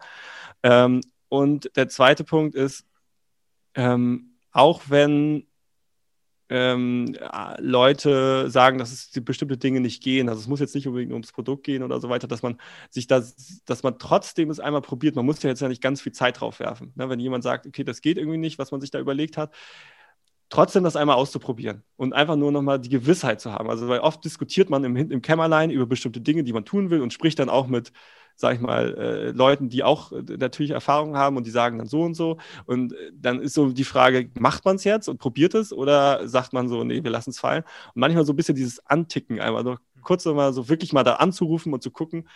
Ähm, 0.63 1.03
und 1.29 1.71
der 1.77 1.91
zweite 1.91 2.25
Punkt 2.25 2.55
ist, 2.55 2.87
ähm, 3.75 4.39
auch 4.53 4.85
wenn 4.89 5.47
ähm, 6.49 7.17
Leute 7.59 8.51
sagen, 8.51 8.79
dass 8.79 8.93
es 8.93 9.11
bestimmte 9.25 9.57
Dinge 9.57 9.81
nicht 9.81 10.03
gehen. 10.03 10.29
Also 10.29 10.41
es 10.41 10.47
muss 10.47 10.61
jetzt 10.61 10.75
nicht 10.75 10.87
unbedingt 10.87 11.13
ums 11.13 11.33
Produkt 11.33 11.65
gehen 11.65 11.83
oder 11.83 12.01
so 12.01 12.09
weiter, 12.09 12.29
dass 12.29 12.43
man 12.43 12.59
sich 12.91 13.07
das, 13.07 13.63
dass 13.65 13.83
man 13.83 13.99
trotzdem 13.99 14.51
es 14.51 14.61
einmal 14.61 14.83
probiert. 14.83 15.17
Man 15.17 15.27
muss 15.27 15.43
ja 15.43 15.51
jetzt 15.51 15.61
ja 15.61 15.69
nicht 15.69 15.83
ganz 15.83 16.01
viel 16.01 16.13
Zeit 16.13 16.41
drauf 16.41 16.61
werfen. 16.61 16.93
Ne? 16.95 17.09
Wenn 17.09 17.21
jemand 17.21 17.43
sagt, 17.43 17.67
okay, 17.67 17.85
das 17.85 18.01
geht 18.01 18.17
irgendwie 18.17 18.39
nicht, 18.39 18.59
was 18.59 18.71
man 18.71 18.81
sich 18.81 18.91
da 18.91 19.01
überlegt 19.01 19.37
hat, 19.37 19.53
trotzdem 20.49 20.85
das 20.85 20.97
einmal 20.97 21.17
auszuprobieren 21.17 21.83
und 21.97 22.13
einfach 22.13 22.37
nur 22.37 22.53
nochmal 22.53 22.79
die 22.79 22.89
Gewissheit 22.89 23.41
zu 23.41 23.53
haben. 23.53 23.69
Also 23.69 23.89
weil 23.89 24.01
oft 24.01 24.25
diskutiert 24.25 24.71
man 24.71 24.85
im, 24.85 24.97
im 24.97 25.23
Kämmerlein 25.23 25.71
über 25.71 25.87
bestimmte 25.87 26.21
Dinge, 26.21 26.45
die 26.45 26.53
man 26.53 26.65
tun 26.65 26.91
will 26.91 27.01
und 27.01 27.13
spricht 27.13 27.39
dann 27.41 27.49
auch 27.49 27.67
mit 27.67 27.93
sag 28.37 28.55
ich 28.55 28.61
mal, 28.61 28.95
äh, 28.95 29.31
Leuten, 29.31 29.69
die 29.69 29.83
auch 29.83 30.13
äh, 30.13 30.23
natürlich 30.39 30.71
Erfahrung 30.73 31.17
haben 31.17 31.37
und 31.37 31.47
die 31.47 31.51
sagen 31.51 31.79
dann 31.79 31.87
so 31.87 32.03
und 32.03 32.15
so. 32.15 32.37
Und 32.67 32.93
äh, 32.93 33.13
dann 33.15 33.41
ist 33.41 33.55
so 33.55 33.71
die 33.71 33.85
Frage, 33.85 34.31
macht 34.39 34.65
man 34.65 34.77
es 34.77 34.85
jetzt 34.85 35.09
und 35.09 35.19
probiert 35.19 35.55
es 35.55 35.73
oder 35.73 36.29
sagt 36.29 36.53
man 36.53 36.69
so, 36.69 36.85
nee, 36.85 37.03
wir 37.03 37.11
lassen 37.11 37.31
es 37.31 37.39
fallen? 37.39 37.65
Und 37.95 38.01
manchmal 38.01 38.27
so 38.27 38.33
ein 38.33 38.37
bisschen 38.37 38.55
dieses 38.55 38.85
Anticken, 38.87 39.41
einmal 39.41 39.65
so 39.65 39.77
kurz 40.03 40.25
mal 40.27 40.53
so 40.53 40.69
wirklich 40.69 40.93
mal 40.93 41.03
da 41.03 41.15
anzurufen 41.15 41.73
und 41.73 41.83
zu 41.83 41.91
gucken, 41.91 42.29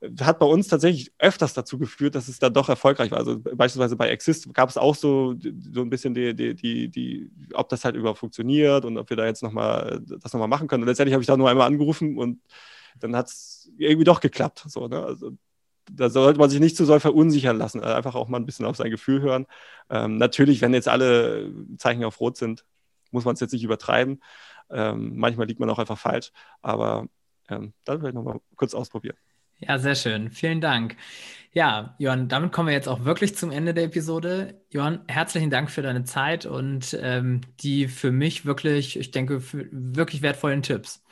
äh, 0.00 0.10
hat 0.20 0.38
bei 0.38 0.46
uns 0.46 0.68
tatsächlich 0.68 1.12
öfters 1.18 1.54
dazu 1.54 1.78
geführt, 1.78 2.14
dass 2.14 2.28
es 2.28 2.38
dann 2.38 2.52
doch 2.52 2.68
erfolgreich 2.68 3.10
war. 3.10 3.18
Also 3.18 3.38
beispielsweise 3.38 3.96
bei 3.96 4.10
Exist 4.10 4.52
gab 4.52 4.68
es 4.68 4.76
auch 4.76 4.94
so, 4.94 5.34
so 5.72 5.80
ein 5.80 5.90
bisschen 5.90 6.12
die, 6.12 6.34
die, 6.34 6.54
die, 6.54 6.88
die, 6.88 7.30
ob 7.54 7.70
das 7.70 7.86
halt 7.86 7.96
überhaupt 7.96 8.18
funktioniert 8.18 8.84
und 8.84 8.98
ob 8.98 9.08
wir 9.08 9.16
da 9.16 9.24
jetzt 9.24 9.42
nochmal 9.42 10.00
das 10.06 10.32
nochmal 10.32 10.48
machen 10.48 10.68
können. 10.68 10.82
Und 10.82 10.88
letztendlich 10.88 11.14
habe 11.14 11.22
ich 11.22 11.26
da 11.26 11.36
nur 11.38 11.48
einmal 11.48 11.66
angerufen 11.66 12.18
und 12.18 12.40
dann 13.00 13.16
hat 13.16 13.28
es 13.28 13.70
irgendwie 13.76 14.04
doch 14.04 14.20
geklappt. 14.20 14.64
So, 14.68 14.88
ne? 14.88 15.02
also, 15.02 15.32
da 15.90 16.10
sollte 16.10 16.38
man 16.38 16.50
sich 16.50 16.60
nicht 16.60 16.76
zu 16.76 16.84
so 16.84 16.98
verunsichern 16.98 17.56
lassen, 17.56 17.80
also 17.80 17.94
einfach 17.94 18.14
auch 18.14 18.28
mal 18.28 18.38
ein 18.38 18.46
bisschen 18.46 18.66
auf 18.66 18.76
sein 18.76 18.90
Gefühl 18.90 19.20
hören. 19.20 19.46
Ähm, 19.90 20.18
natürlich, 20.18 20.60
wenn 20.60 20.74
jetzt 20.74 20.88
alle 20.88 21.52
Zeichen 21.78 22.04
auf 22.04 22.20
Rot 22.20 22.36
sind, 22.36 22.64
muss 23.10 23.24
man 23.24 23.34
es 23.34 23.40
jetzt 23.40 23.52
nicht 23.52 23.64
übertreiben. 23.64 24.22
Ähm, 24.70 25.16
manchmal 25.16 25.46
liegt 25.46 25.60
man 25.60 25.70
auch 25.70 25.78
einfach 25.78 25.98
falsch, 25.98 26.30
aber 26.60 27.06
ähm, 27.48 27.72
dann 27.84 28.00
vielleicht 28.00 28.14
nochmal 28.14 28.40
kurz 28.56 28.74
ausprobieren. 28.74 29.16
Ja, 29.60 29.78
sehr 29.78 29.96
schön. 29.96 30.30
Vielen 30.30 30.60
Dank. 30.60 30.96
Ja, 31.52 31.96
Johann, 31.98 32.28
damit 32.28 32.52
kommen 32.52 32.68
wir 32.68 32.74
jetzt 32.74 32.88
auch 32.88 33.04
wirklich 33.04 33.34
zum 33.34 33.50
Ende 33.50 33.74
der 33.74 33.84
Episode. 33.84 34.60
Johann, 34.70 35.00
herzlichen 35.08 35.50
Dank 35.50 35.70
für 35.70 35.82
deine 35.82 36.04
Zeit 36.04 36.46
und 36.46 36.96
ähm, 37.00 37.40
die 37.60 37.88
für 37.88 38.12
mich 38.12 38.44
wirklich, 38.44 38.98
ich 38.98 39.10
denke, 39.10 39.42
wirklich 39.52 40.22
wertvollen 40.22 40.62
Tipps. 40.62 41.02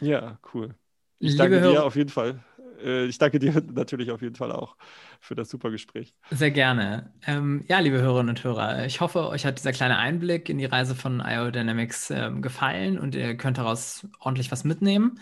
Ja, 0.00 0.38
cool. 0.52 0.74
Ich 1.18 1.32
Liebe 1.32 1.38
danke 1.38 1.60
Hörer, 1.60 1.72
dir 1.72 1.84
auf 1.84 1.96
jeden 1.96 2.10
Fall. 2.10 2.40
Äh, 2.82 3.06
ich 3.06 3.18
danke 3.18 3.38
dir 3.38 3.52
natürlich 3.72 4.10
auf 4.10 4.22
jeden 4.22 4.34
Fall 4.34 4.52
auch 4.52 4.76
für 5.20 5.34
das 5.34 5.48
super 5.48 5.70
Gespräch. 5.70 6.14
Sehr 6.30 6.50
gerne. 6.50 7.12
Ähm, 7.26 7.64
ja, 7.68 7.78
liebe 7.78 8.00
Hörerinnen 8.00 8.30
und 8.30 8.44
Hörer, 8.44 8.84
ich 8.86 9.00
hoffe, 9.00 9.28
euch 9.28 9.46
hat 9.46 9.58
dieser 9.58 9.72
kleine 9.72 9.98
Einblick 9.98 10.48
in 10.48 10.58
die 10.58 10.64
Reise 10.66 10.94
von 10.94 11.22
IO 11.24 11.50
Dynamics 11.50 12.10
ähm, 12.10 12.42
gefallen 12.42 12.98
und 12.98 13.14
ihr 13.14 13.36
könnt 13.36 13.58
daraus 13.58 14.06
ordentlich 14.20 14.52
was 14.52 14.64
mitnehmen. 14.64 15.20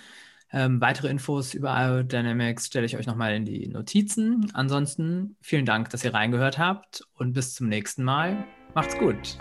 Ähm, 0.52 0.80
weitere 0.80 1.08
Infos 1.08 1.54
über 1.54 1.74
IO 1.76 2.02
Dynamics 2.04 2.66
stelle 2.66 2.86
ich 2.86 2.96
euch 2.96 3.06
nochmal 3.06 3.34
in 3.34 3.44
die 3.44 3.66
Notizen. 3.68 4.50
Ansonsten 4.54 5.36
vielen 5.40 5.66
Dank, 5.66 5.90
dass 5.90 6.04
ihr 6.04 6.14
reingehört 6.14 6.58
habt 6.58 7.02
und 7.14 7.32
bis 7.32 7.54
zum 7.54 7.68
nächsten 7.68 8.04
Mal. 8.04 8.44
Macht's 8.74 8.96
gut. 8.98 9.36